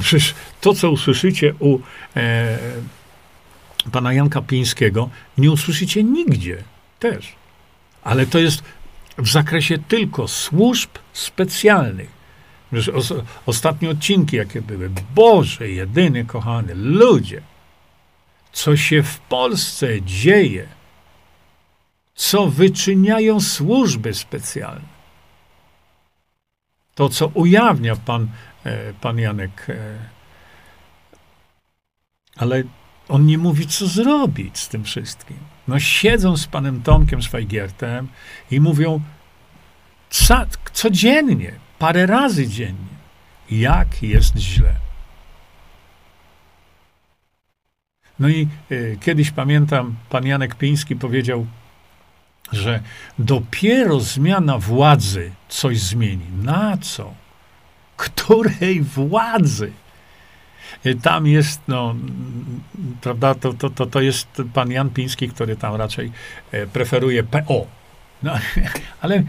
Przecież 0.00 0.34
to, 0.60 0.74
co 0.74 0.90
usłyszycie 0.90 1.54
u 1.58 1.78
e, 2.16 2.58
pana 3.92 4.12
Janka 4.12 4.42
Pińskiego, 4.42 5.10
nie 5.38 5.50
usłyszycie 5.50 6.04
nigdzie 6.04 6.64
też. 6.98 7.32
Ale 8.02 8.26
to 8.26 8.38
jest 8.38 8.62
w 9.20 9.28
zakresie 9.28 9.78
tylko 9.78 10.28
służb 10.28 10.90
specjalnych. 11.12 12.20
Przecież 12.72 13.12
ostatnie 13.46 13.90
odcinki, 13.90 14.36
jakie 14.36 14.62
były, 14.62 14.90
Boże, 15.14 15.68
jedyny 15.68 16.24
kochany, 16.24 16.74
ludzie, 16.74 17.42
co 18.52 18.76
się 18.76 19.02
w 19.02 19.18
Polsce 19.18 20.02
dzieje, 20.02 20.68
co 22.14 22.46
wyczyniają 22.46 23.40
służby 23.40 24.14
specjalne. 24.14 25.00
To, 26.94 27.08
co 27.08 27.26
ujawnia 27.26 27.96
pan, 27.96 28.28
e, 28.64 28.92
pan 28.92 29.18
Janek. 29.18 29.66
E, 29.68 29.98
ale 32.36 32.62
on 33.08 33.26
nie 33.26 33.38
mówi, 33.38 33.66
co 33.66 33.86
zrobić 33.86 34.58
z 34.58 34.68
tym 34.68 34.84
wszystkim. 34.84 35.36
No 35.68 35.80
siedzą 35.80 36.36
z 36.36 36.46
panem 36.46 36.82
Tomkiem 36.82 37.22
Szwajgiertem 37.22 38.08
i 38.50 38.60
mówią 38.60 39.00
ca, 40.10 40.46
codziennie, 40.72 41.52
parę 41.78 42.06
razy 42.06 42.48
dziennie, 42.48 43.00
jak 43.50 44.02
jest 44.02 44.36
źle. 44.36 44.74
No 48.18 48.28
i 48.28 48.48
y, 48.70 48.98
kiedyś 49.00 49.30
pamiętam, 49.30 49.96
pan 50.10 50.26
Janek 50.26 50.54
Piński 50.54 50.96
powiedział, 50.96 51.46
że 52.52 52.82
dopiero 53.18 54.00
zmiana 54.00 54.58
władzy 54.58 55.30
coś 55.48 55.80
zmieni. 55.80 56.26
Na 56.42 56.76
co? 56.76 57.14
Której 57.96 58.82
władzy? 58.82 59.72
Y, 60.86 60.94
tam 60.94 61.26
jest, 61.26 61.60
no, 61.68 61.94
prawda, 63.00 63.34
to, 63.34 63.52
to, 63.52 63.70
to, 63.70 63.86
to 63.86 64.00
jest 64.00 64.42
pan 64.54 64.70
Jan 64.70 64.90
Piński, 64.90 65.28
który 65.28 65.56
tam 65.56 65.74
raczej 65.74 66.12
e, 66.52 66.66
preferuje 66.66 67.22
PO. 67.22 67.66
No, 68.22 68.32
ale 69.02 69.22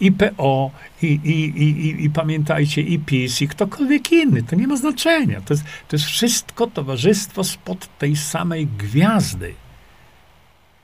i 0.00 0.12
PO, 0.12 0.70
i, 1.02 1.06
i, 1.06 1.62
i, 1.62 2.04
i, 2.04 2.10
pamiętajcie, 2.10 2.80
i 2.82 2.98
PiS, 2.98 3.42
i 3.42 3.48
ktokolwiek 3.48 4.12
inny, 4.12 4.42
to 4.42 4.56
nie 4.56 4.66
ma 4.66 4.76
znaczenia. 4.76 5.40
To 5.40 5.54
jest, 5.54 5.64
to 5.64 5.96
jest 5.96 6.06
wszystko 6.06 6.66
towarzystwo 6.66 7.44
spod 7.44 7.98
tej 7.98 8.16
samej 8.16 8.66
gwiazdy. 8.66 9.54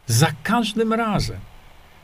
Za 0.06 0.32
każdym 0.42 0.92
razem 0.92 1.38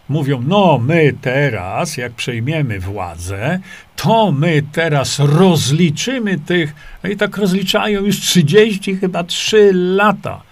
mówią, 0.08 0.42
no 0.46 0.78
my 0.78 1.14
teraz, 1.20 1.96
jak 1.96 2.12
przejmiemy 2.12 2.80
władzę, 2.80 3.60
to 3.96 4.32
my 4.32 4.62
teraz 4.72 5.18
rozliczymy 5.18 6.38
tych, 6.38 6.74
i 7.12 7.16
tak 7.16 7.36
rozliczają 7.36 8.02
już 8.02 8.20
30, 8.20 8.96
chyba 8.96 9.24
3 9.24 9.70
lata. 9.74 10.42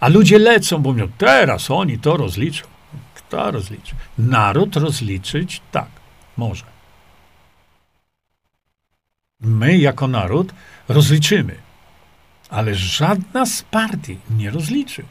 A 0.00 0.08
ludzie 0.08 0.38
lecą, 0.38 0.78
bo 0.78 0.92
mówią, 0.92 1.08
teraz 1.18 1.70
oni 1.70 1.98
to 1.98 2.16
rozliczą. 2.16 2.66
Kto 3.14 3.50
rozliczy? 3.50 3.94
Naród 4.18 4.76
rozliczyć? 4.76 5.60
Tak, 5.72 5.88
może. 6.36 6.64
My, 9.40 9.78
jako 9.78 10.08
naród, 10.08 10.52
rozliczymy. 10.88 11.54
Ale 12.50 12.74
żadna 12.74 13.46
z 13.46 13.62
partii 13.62 14.18
nie 14.30 14.50
rozliczy. 14.50 15.04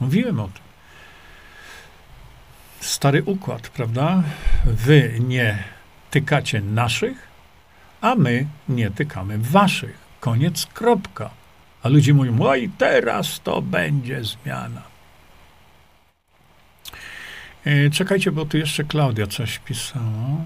Mówiłem 0.00 0.40
o 0.40 0.48
tym 0.48 0.67
stary 2.80 3.22
układ, 3.22 3.68
prawda? 3.68 4.22
Wy 4.64 5.18
nie 5.20 5.64
tykacie 6.10 6.60
naszych, 6.60 7.28
a 8.00 8.14
my 8.14 8.46
nie 8.68 8.90
tykamy 8.90 9.38
waszych. 9.38 9.98
Koniec, 10.20 10.66
kropka. 10.66 11.30
A 11.82 11.88
ludzie 11.88 12.14
mówią, 12.14 12.40
oj, 12.40 12.70
teraz 12.78 13.40
to 13.40 13.62
będzie 13.62 14.24
zmiana. 14.24 14.82
E, 17.64 17.90
czekajcie, 17.90 18.32
bo 18.32 18.44
tu 18.44 18.58
jeszcze 18.58 18.84
Klaudia 18.84 19.26
coś 19.26 19.58
pisała. 19.58 20.44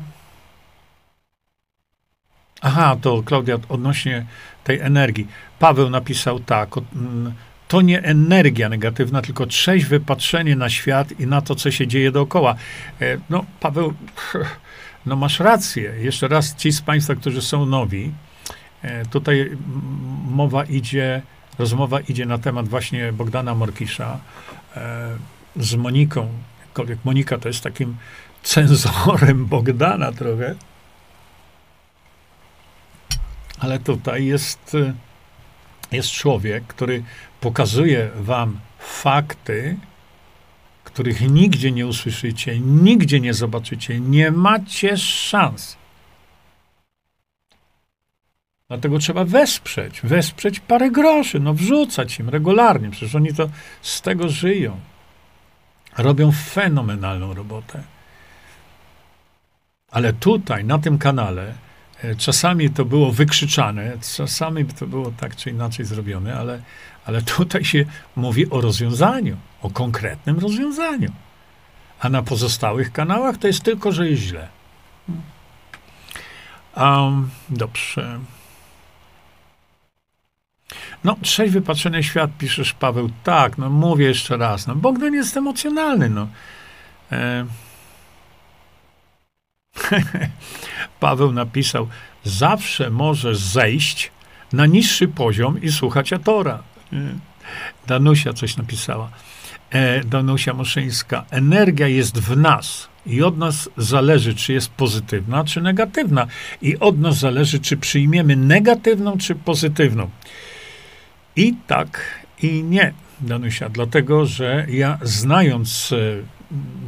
Aha, 2.61 2.97
to 3.03 3.23
Klaudia 3.23 3.59
odnośnie 3.69 4.27
tej 4.65 4.81
energii. 4.81 5.29
Paweł 5.59 5.91
napisał 5.91 6.41
tak. 6.41 6.69
Mm, 6.77 7.35
to 7.73 7.81
nie 7.81 8.03
energia 8.03 8.69
negatywna, 8.69 9.23
tylko 9.23 9.47
trzeźwe 9.47 10.01
patrzenie 10.01 10.57
na 10.57 10.71
świat 10.71 11.21
i 11.21 11.27
na 11.27 11.41
to, 11.41 11.55
co 11.55 11.71
się 11.71 11.87
dzieje 11.87 12.13
dookoła. 12.13 12.55
E, 13.01 13.19
no, 13.31 13.45
Paweł, 13.61 13.95
no 15.07 15.17
masz 15.17 15.41
rację. 15.41 15.95
Jeszcze 15.99 16.29
raz 16.29 16.57
ci 16.57 16.73
z 16.73 16.83
Państwa, 16.83 17.15
którzy 17.15 17.43
są 17.43 17.67
nowi, 17.67 18.13
e, 18.83 19.07
tutaj 19.07 19.57
mowa 20.31 20.65
idzie, 20.65 21.23
rozmowa 21.59 22.01
idzie 22.01 22.27
na 22.27 22.39
temat 22.39 22.69
właśnie 22.69 23.13
Bogdana 23.13 23.55
Morkisza 23.55 24.19
e, 24.77 25.09
z 25.57 25.75
Moniką. 25.75 26.29
Jakkolwiek 26.61 26.99
Monika 27.05 27.39
to 27.39 27.49
jest 27.49 27.65
takim 27.65 27.97
cenzorem 28.43 29.47
Bogdana 29.55 30.13
trochę. 30.13 30.55
Ale 33.59 33.79
tutaj 33.79 34.27
jest, 34.27 34.77
jest 35.93 36.11
człowiek, 36.11 36.65
który 36.67 37.03
pokazuje 37.41 38.11
wam 38.15 38.59
fakty, 38.79 39.77
których 40.85 41.21
nigdzie 41.21 41.73
nie 41.73 41.87
usłyszycie, 41.87 42.61
nigdzie 42.61 43.21
nie 43.21 43.35
zobaczycie, 43.35 44.01
nie 44.01 44.31
macie 44.31 44.97
szans. 44.97 45.77
Dlatego 48.69 48.99
trzeba 48.99 49.25
wesprzeć, 49.25 50.01
wesprzeć 50.01 50.61
parę 50.61 50.91
groszy, 50.91 51.41
no 51.41 51.55
wrzucać 51.55 52.19
im 52.19 52.29
regularnie, 52.29 52.91
przecież 52.91 53.15
oni 53.15 53.35
to 53.35 53.49
z 53.83 54.03
tego 54.03 54.29
żyją. 54.29 54.81
Robią 55.99 56.33
fenomenalną 56.33 57.35
robotę. 57.35 57.83
Ale 59.91 60.13
tutaj, 60.13 60.65
na 60.65 60.79
tym 60.79 60.99
kanale, 60.99 61.55
czasami 62.19 62.71
to 62.71 62.85
było 62.85 63.13
wykrzyczane, 63.13 63.93
czasami 64.17 64.65
to 64.65 64.87
było 64.87 65.13
tak 65.21 65.37
czy 65.37 65.51
inaczej 65.51 65.87
zrobione, 65.87 66.37
ale, 66.37 66.63
ale 67.05 67.23
tutaj 67.23 67.65
się 67.65 67.85
mówi 68.17 68.51
o 68.51 68.61
rozwiązaniu, 68.61 69.37
o 69.63 69.71
konkretnym 69.71 70.39
rozwiązaniu. 70.39 71.13
A 72.01 72.09
na 72.09 72.23
pozostałych 72.23 72.93
kanałach 72.93 73.37
to 73.37 73.47
jest 73.47 73.63
tylko, 73.63 73.93
że 73.93 74.09
jest 74.09 74.23
źle. 74.23 74.49
Um, 76.77 77.31
dobrze. 77.51 78.19
No, 81.05 81.17
trzeźwy 81.23 81.63
patrzenie 81.63 82.03
świat, 82.03 82.31
piszesz 82.39 82.73
Paweł. 82.73 83.11
Tak, 83.25 83.59
no 83.59 83.71
mówię 83.71 84.07
jeszcze 84.07 84.37
raz. 84.37 84.67
No, 84.67 84.75
Bogdan 84.75 85.15
jest 85.15 85.37
emocjonalny, 85.37 86.11
no. 86.11 86.29
E... 87.13 87.47
Paweł 91.01 91.33
napisał, 91.33 91.89
zawsze 92.25 92.91
możesz 92.91 93.39
zejść 93.39 94.11
na 94.53 94.67
niższy 94.67 95.09
poziom 95.09 95.63
i 95.63 95.73
słuchać 95.73 96.13
Atora. 96.13 96.63
E, 96.93 96.97
Danusia 97.87 98.33
coś 98.33 98.57
napisała. 98.57 99.11
E, 99.71 100.05
Danusia 100.05 100.55
Moszyńska. 100.55 101.25
Energia 101.31 101.89
jest 101.89 102.19
w 102.19 102.37
nas 102.37 102.89
i 103.07 103.23
od 103.23 103.39
nas 103.39 103.71
zależy, 103.77 104.35
czy 104.35 104.53
jest 104.53 104.69
pozytywna, 104.69 105.45
czy 105.45 105.61
negatywna. 105.61 106.27
I 106.63 106.79
od 106.79 106.99
nas 106.99 107.19
zależy, 107.19 107.61
czy 107.61 107.77
przyjmiemy 107.77 108.37
negatywną, 108.37 109.19
czy 109.19 109.35
pozytywną. 109.35 110.11
I 111.37 111.55
tak, 111.67 112.05
i 112.43 112.63
nie, 112.63 112.93
Danusia, 113.21 113.69
dlatego 113.69 114.27
że 114.27 114.67
ja 114.69 114.99
znając, 115.03 115.93
e, 115.93 115.97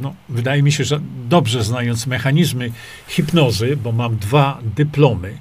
no, 0.01 0.15
wydaje 0.29 0.63
mi 0.63 0.71
się, 0.71 0.83
że 0.83 0.99
dobrze 1.29 1.63
znając 1.63 2.07
mechanizmy 2.07 2.71
hipnozy, 3.07 3.77
bo 3.77 3.91
mam 3.91 4.17
dwa 4.17 4.59
dyplomy 4.75 5.37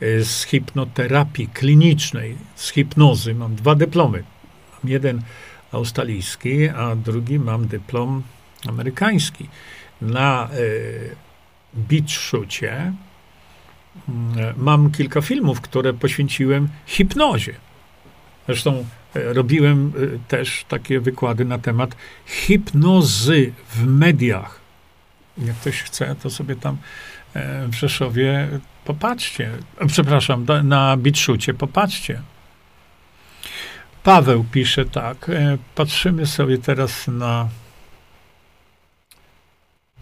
e, 0.00 0.24
z 0.24 0.44
hipnoterapii 0.44 1.48
klinicznej, 1.48 2.36
z 2.56 2.70
hipnozy, 2.70 3.34
mam 3.34 3.54
dwa 3.54 3.74
dyplomy. 3.74 4.22
Mam 4.72 4.92
jeden 4.92 5.22
australijski, 5.72 6.68
a 6.68 6.96
drugi 6.96 7.38
mam 7.38 7.66
dyplom 7.66 8.22
amerykański. 8.68 9.48
Na 10.00 10.48
y, 10.54 11.16
beach 11.74 12.10
shoocie 12.10 12.92
y, 14.08 14.12
mam 14.56 14.90
kilka 14.90 15.20
filmów, 15.20 15.60
które 15.60 15.92
poświęciłem 15.92 16.68
hipnozie. 16.86 17.54
Zresztą 18.46 18.84
robiłem 19.14 19.92
e, 19.96 20.28
też 20.28 20.64
takie 20.68 21.00
wykłady 21.00 21.44
na 21.44 21.58
temat 21.58 21.96
hipnozy 22.26 23.52
w 23.68 23.86
mediach. 23.86 24.60
Jak 25.38 25.56
ktoś 25.56 25.82
chce, 25.82 26.16
to 26.22 26.30
sobie 26.30 26.56
tam 26.56 26.76
e, 27.34 27.68
w 27.68 27.74
Rzeszowie 27.74 28.48
popatrzcie. 28.84 29.50
Przepraszam, 29.86 30.46
na 30.64 30.96
Bitszucie 30.96 31.54
popatrzcie. 31.54 32.22
Paweł 34.02 34.44
pisze 34.52 34.84
tak. 34.84 35.30
Patrzymy 35.74 36.26
sobie 36.26 36.58
teraz 36.58 37.08
na. 37.08 37.48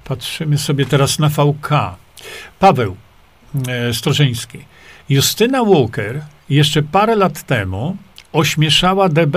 Patrzymy 0.04 0.58
sobie 0.58 0.86
teraz 0.86 1.18
na 1.18 1.28
VK. 1.28 1.68
Paweł 2.58 2.96
Strożyński. 3.92 4.64
Justyna 5.08 5.64
Walker 5.64 6.22
jeszcze 6.50 6.82
parę 6.82 7.16
lat 7.16 7.42
temu 7.42 7.96
ośmieszała 8.32 9.08
DB 9.08 9.36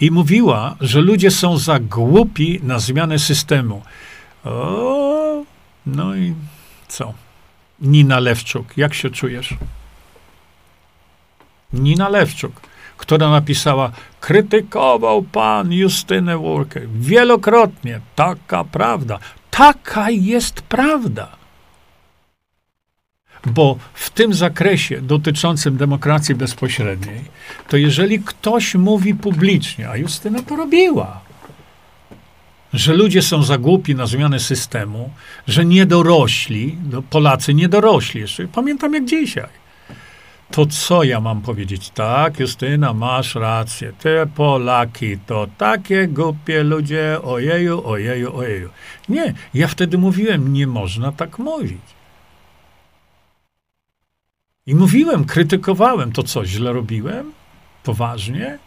i 0.00 0.10
mówiła, 0.10 0.76
że 0.80 1.00
ludzie 1.00 1.30
są 1.30 1.58
za 1.58 1.78
głupi 1.78 2.60
na 2.62 2.78
zmianę 2.78 3.18
systemu. 3.18 3.82
O, 4.44 5.42
no 5.86 6.16
i 6.16 6.34
co? 6.88 7.14
Nina 7.80 8.20
Lewczuk, 8.20 8.76
jak 8.76 8.94
się 8.94 9.10
czujesz? 9.10 9.54
Nina 11.72 12.08
Lewczuk, 12.08 12.60
która 12.96 13.30
napisała, 13.30 13.90
krytykował 14.20 15.22
pan 15.22 15.72
Justynę 15.72 16.38
Walker 16.38 16.88
wielokrotnie. 16.88 18.00
Taka 18.14 18.64
prawda. 18.64 19.18
Taka 19.50 20.10
jest 20.10 20.62
prawda 20.62 21.45
bo 23.46 23.78
w 23.94 24.10
tym 24.10 24.34
zakresie 24.34 25.02
dotyczącym 25.02 25.76
demokracji 25.76 26.34
bezpośredniej, 26.34 27.20
to 27.68 27.76
jeżeli 27.76 28.20
ktoś 28.20 28.74
mówi 28.74 29.14
publicznie, 29.14 29.88
a 29.88 29.96
Justyna 29.96 30.42
to 30.42 30.56
robiła, 30.56 31.20
że 32.72 32.94
ludzie 32.94 33.22
są 33.22 33.42
za 33.42 33.58
głupi 33.58 33.94
na 33.94 34.06
zmianę 34.06 34.40
systemu, 34.40 35.10
że 35.48 35.64
nie 35.64 35.86
dorośli, 35.86 36.78
no 36.90 37.02
Polacy 37.02 37.54
nie 37.54 37.68
dorośli 37.68 38.20
jeszcze, 38.20 38.48
pamiętam 38.48 38.94
jak 38.94 39.04
dzisiaj. 39.04 39.48
To 40.50 40.66
co 40.66 41.02
ja 41.02 41.20
mam 41.20 41.42
powiedzieć? 41.42 41.90
Tak, 41.90 42.40
Justyna, 42.40 42.92
masz 42.92 43.34
rację. 43.34 43.92
Te 43.92 44.26
Polaki 44.26 45.18
to 45.26 45.46
takie 45.58 46.08
głupie 46.08 46.62
ludzie, 46.62 47.18
ojeju, 47.22 47.86
ojeju, 47.86 48.36
ojeju. 48.36 48.68
Nie, 49.08 49.34
ja 49.54 49.68
wtedy 49.68 49.98
mówiłem, 49.98 50.52
nie 50.52 50.66
można 50.66 51.12
tak 51.12 51.38
mówić. 51.38 51.95
I 54.66 54.74
mówiłem, 54.74 55.24
krytykowałem 55.24 56.12
to, 56.12 56.22
co 56.22 56.46
źle 56.46 56.72
robiłem, 56.72 57.32
poważnie. 57.82 58.58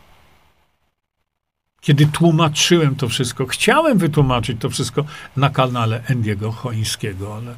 Kiedy 1.82 2.06
tłumaczyłem 2.06 2.96
to 2.96 3.10
wszystko, 3.10 3.46
chciałem 3.46 3.98
wytłumaczyć 3.98 4.62
to 4.62 4.70
wszystko 4.70 5.06
na 5.38 5.50
kanale 5.50 6.04
Endiego 6.08 6.52
Choińskiego, 6.52 7.36
ale 7.36 7.56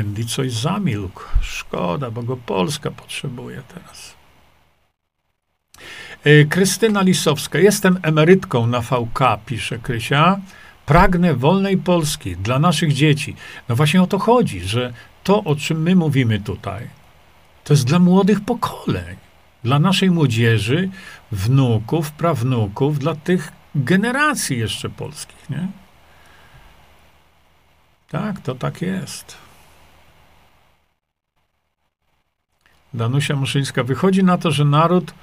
Andy 0.00 0.24
coś 0.24 0.52
zamilkł. 0.52 1.22
Szkoda, 1.40 2.10
bo 2.10 2.22
go 2.22 2.36
Polska 2.36 2.90
potrzebuje 2.90 3.62
teraz. 3.74 4.14
E, 6.24 6.44
Krystyna 6.44 7.02
Lisowska. 7.02 7.58
Jestem 7.58 7.98
emerytką 8.02 8.66
na 8.66 8.80
VK, 8.80 9.20
pisze 9.46 9.78
Krysia. 9.78 10.40
Pragnę 10.86 11.34
wolnej 11.34 11.76
Polski 11.78 12.36
dla 12.36 12.58
naszych 12.58 12.92
dzieci. 12.92 13.36
No 13.68 13.76
właśnie 13.76 14.02
o 14.02 14.06
to 14.06 14.18
chodzi, 14.18 14.60
że 14.60 14.92
to, 15.26 15.44
o 15.44 15.56
czym 15.56 15.82
my 15.82 15.96
mówimy 15.96 16.40
tutaj, 16.40 16.88
to 17.64 17.72
jest 17.72 17.86
dla 17.86 17.98
młodych 17.98 18.40
pokoleń, 18.40 19.16
dla 19.64 19.78
naszej 19.78 20.10
młodzieży, 20.10 20.88
wnuków, 21.32 22.12
prawnuków, 22.12 22.98
dla 22.98 23.14
tych 23.14 23.52
generacji 23.74 24.58
jeszcze 24.58 24.90
polskich, 24.90 25.50
nie? 25.50 25.68
Tak, 28.10 28.40
to 28.40 28.54
tak 28.54 28.82
jest. 28.82 29.36
Danusia 32.94 33.36
Muszyńska. 33.36 33.84
Wychodzi 33.84 34.24
na 34.24 34.38
to, 34.38 34.50
że 34.50 34.64
naród 34.64 35.14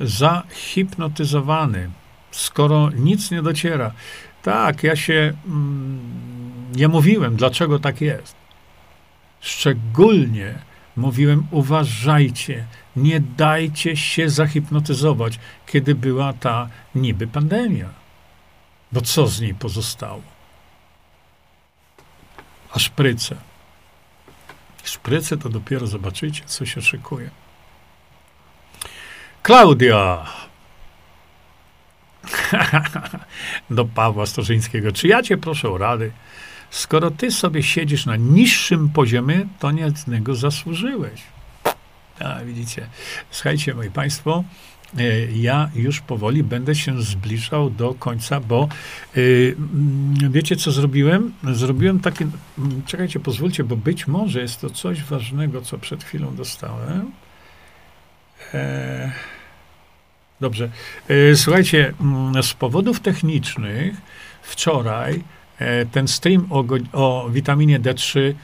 zahipnotyzowany, 0.00 1.90
skoro 2.30 2.90
nic 2.90 3.30
nie 3.30 3.42
dociera. 3.42 3.92
Tak, 4.42 4.82
ja 4.82 4.96
się. 4.96 5.32
Mm, 5.46 6.00
ja 6.76 6.88
mówiłem, 6.88 7.36
dlaczego 7.36 7.78
tak 7.78 8.00
jest. 8.00 8.47
Szczególnie 9.40 10.54
mówiłem, 10.96 11.46
uważajcie, 11.50 12.66
nie 12.96 13.20
dajcie 13.20 13.96
się 13.96 14.30
zahipnotyzować, 14.30 15.38
kiedy 15.66 15.94
była 15.94 16.32
ta 16.32 16.68
niby 16.94 17.26
pandemia. 17.26 17.88
Bo 18.92 19.00
co 19.00 19.26
z 19.26 19.40
niej 19.40 19.54
pozostało? 19.54 20.22
A 22.72 22.78
szpryce. 22.78 23.36
Szpryce 24.84 25.36
to 25.36 25.48
dopiero 25.48 25.86
zobaczycie, 25.86 26.42
co 26.46 26.66
się 26.66 26.82
szykuje. 26.82 27.30
Klaudia. 29.42 30.26
Do 33.70 33.84
Pawła 33.84 34.26
Storzyńskiego. 34.26 34.92
Czy 34.92 35.08
ja 35.08 35.22
cię 35.22 35.36
proszę 35.36 35.70
o 35.70 35.78
rady? 35.78 36.12
Skoro 36.70 37.10
ty 37.10 37.30
sobie 37.30 37.62
siedzisz 37.62 38.06
na 38.06 38.16
niższym 38.16 38.88
poziomie, 38.88 39.46
to 39.58 39.70
nie 39.70 39.90
z 39.90 40.06
niego 40.06 40.34
zasłużyłeś. 40.34 41.22
A, 42.20 42.44
widzicie. 42.44 42.86
Słuchajcie, 43.30 43.74
moi 43.74 43.90
państwo, 43.90 44.44
e, 44.98 45.02
ja 45.32 45.70
już 45.74 46.00
powoli 46.00 46.44
będę 46.44 46.74
się 46.74 47.02
zbliżał 47.02 47.70
do 47.70 47.94
końca, 47.94 48.40
bo 48.40 48.68
yy, 49.16 49.56
wiecie, 50.30 50.56
co 50.56 50.72
zrobiłem? 50.72 51.32
Zrobiłem 51.52 52.00
takie. 52.00 52.26
Mm, 52.58 52.82
czekajcie, 52.86 53.20
pozwólcie, 53.20 53.64
bo 53.64 53.76
być 53.76 54.06
może 54.06 54.40
jest 54.40 54.60
to 54.60 54.70
coś 54.70 55.04
ważnego, 55.04 55.62
co 55.62 55.78
przed 55.78 56.04
chwilą 56.04 56.36
dostałem. 56.36 57.12
E, 58.54 59.12
dobrze. 60.40 60.70
E, 61.08 61.36
słuchajcie, 61.36 61.94
mm, 62.00 62.42
z 62.42 62.54
powodów 62.54 63.00
technicznych 63.00 63.96
wczoraj 64.42 65.22
ten 65.92 66.08
stream 66.08 66.46
o, 66.50 66.64
o 66.92 67.30
witaminie 67.30 67.80
D3 67.80 68.34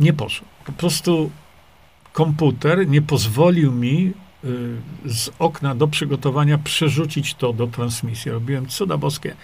nie 0.00 0.12
poszedł. 0.12 0.46
Po 0.64 0.72
prostu 0.72 1.30
komputer 2.12 2.88
nie 2.88 3.02
pozwolił 3.02 3.72
mi 3.72 4.12
y, 4.44 4.76
z 5.06 5.30
okna 5.38 5.74
do 5.74 5.88
przygotowania 5.88 6.58
przerzucić 6.58 7.34
to 7.34 7.52
do 7.52 7.66
transmisji. 7.66 8.30
Robiłem 8.30 8.66
cuda 8.66 8.96
boskie. 8.96 9.34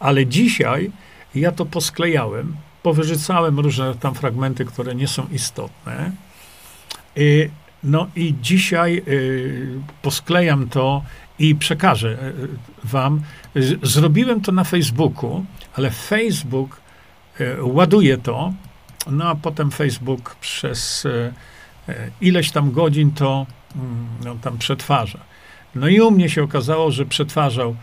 Ale 0.00 0.26
dzisiaj 0.26 0.90
ja 1.34 1.52
to 1.52 1.66
posklejałem 1.66 2.56
powyrzucałem 2.82 3.60
różne 3.60 3.94
tam 3.94 4.14
fragmenty, 4.14 4.64
które 4.64 4.94
nie 4.94 5.08
są 5.08 5.26
istotne. 5.32 6.12
Y, 7.18 7.50
no 7.82 8.08
i 8.16 8.34
dzisiaj 8.42 9.02
y, 9.08 9.80
posklejam 10.02 10.68
to 10.68 11.02
i 11.42 11.54
przekażę 11.54 12.08
y, 12.08 12.48
wam. 12.84 13.22
Z- 13.56 13.88
Zrobiłem 13.90 14.40
to 14.40 14.52
na 14.52 14.64
Facebooku, 14.64 15.44
ale 15.74 15.90
Facebook 15.90 16.80
y, 17.40 17.56
ładuje 17.62 18.18
to, 18.18 18.52
no 19.10 19.28
a 19.28 19.34
potem 19.34 19.70
Facebook 19.70 20.34
przez 20.40 21.06
ileś 22.20 22.50
tam 22.50 22.72
godzin 22.72 23.10
to 23.10 23.46
mm, 23.76 24.06
no, 24.24 24.34
tam 24.42 24.58
przetwarza. 24.58 25.18
No 25.74 25.88
i 25.88 26.00
u 26.00 26.10
mnie 26.10 26.28
się 26.30 26.42
okazało, 26.42 26.90
że 26.90 27.06
przetwarzał 27.06 27.76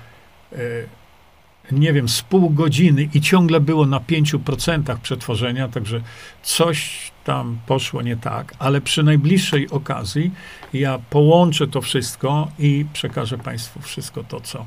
nie 1.72 1.94
wiem, 1.94 2.10
z 2.10 2.22
pół 2.22 2.50
godziny 2.50 3.10
i 3.14 3.22
ciągle 3.22 3.60
było 3.60 3.86
na 3.86 4.00
5% 4.00 4.98
przetworzenia, 4.98 5.68
także 5.68 6.02
coś 6.44 7.12
tam 7.30 7.60
poszło 7.66 8.02
nie 8.02 8.18
tak, 8.18 8.54
ale 8.60 8.82
przy 8.82 9.04
najbliższej 9.04 9.70
okazji 9.70 10.32
ja 10.74 11.00
połączę 11.10 11.68
to 11.68 11.82
wszystko 11.82 12.48
i 12.60 12.86
przekażę 12.94 13.38
Państwu 13.38 13.82
wszystko 13.82 14.24
to, 14.24 14.42
co, 14.42 14.66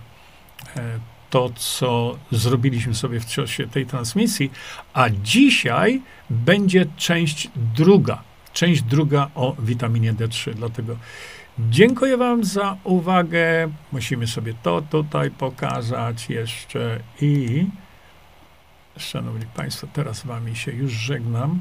e, 0.77 0.99
to, 1.31 1.51
co 1.57 2.19
zrobiliśmy 2.31 2.95
sobie 2.95 3.21
w 3.21 3.27
czasie 3.27 3.67
tej 3.67 3.87
transmisji, 3.87 4.51
a 4.95 5.11
dzisiaj 5.11 6.03
będzie 6.31 6.87
część 6.97 7.51
druga, 7.75 8.23
część 8.53 8.83
druga 8.83 9.31
o 9.35 9.57
witaminie 9.59 10.15
D3, 10.15 10.55
dlatego 10.55 10.97
Dziękuję 11.59 12.17
Wam 12.17 12.45
za 12.45 12.77
uwagę. 12.85 13.69
Musimy 13.93 14.27
sobie 14.27 14.55
to 14.63 14.83
tutaj 14.83 15.31
pokazać 15.31 16.31
jeszcze 16.31 17.01
i 17.21 17.67
Szanowni 18.97 19.47
Państwo, 19.55 19.87
teraz 19.93 20.27
Wami 20.27 20.57
się 20.57 20.73
już 20.73 20.93
żegnam. 20.93 21.61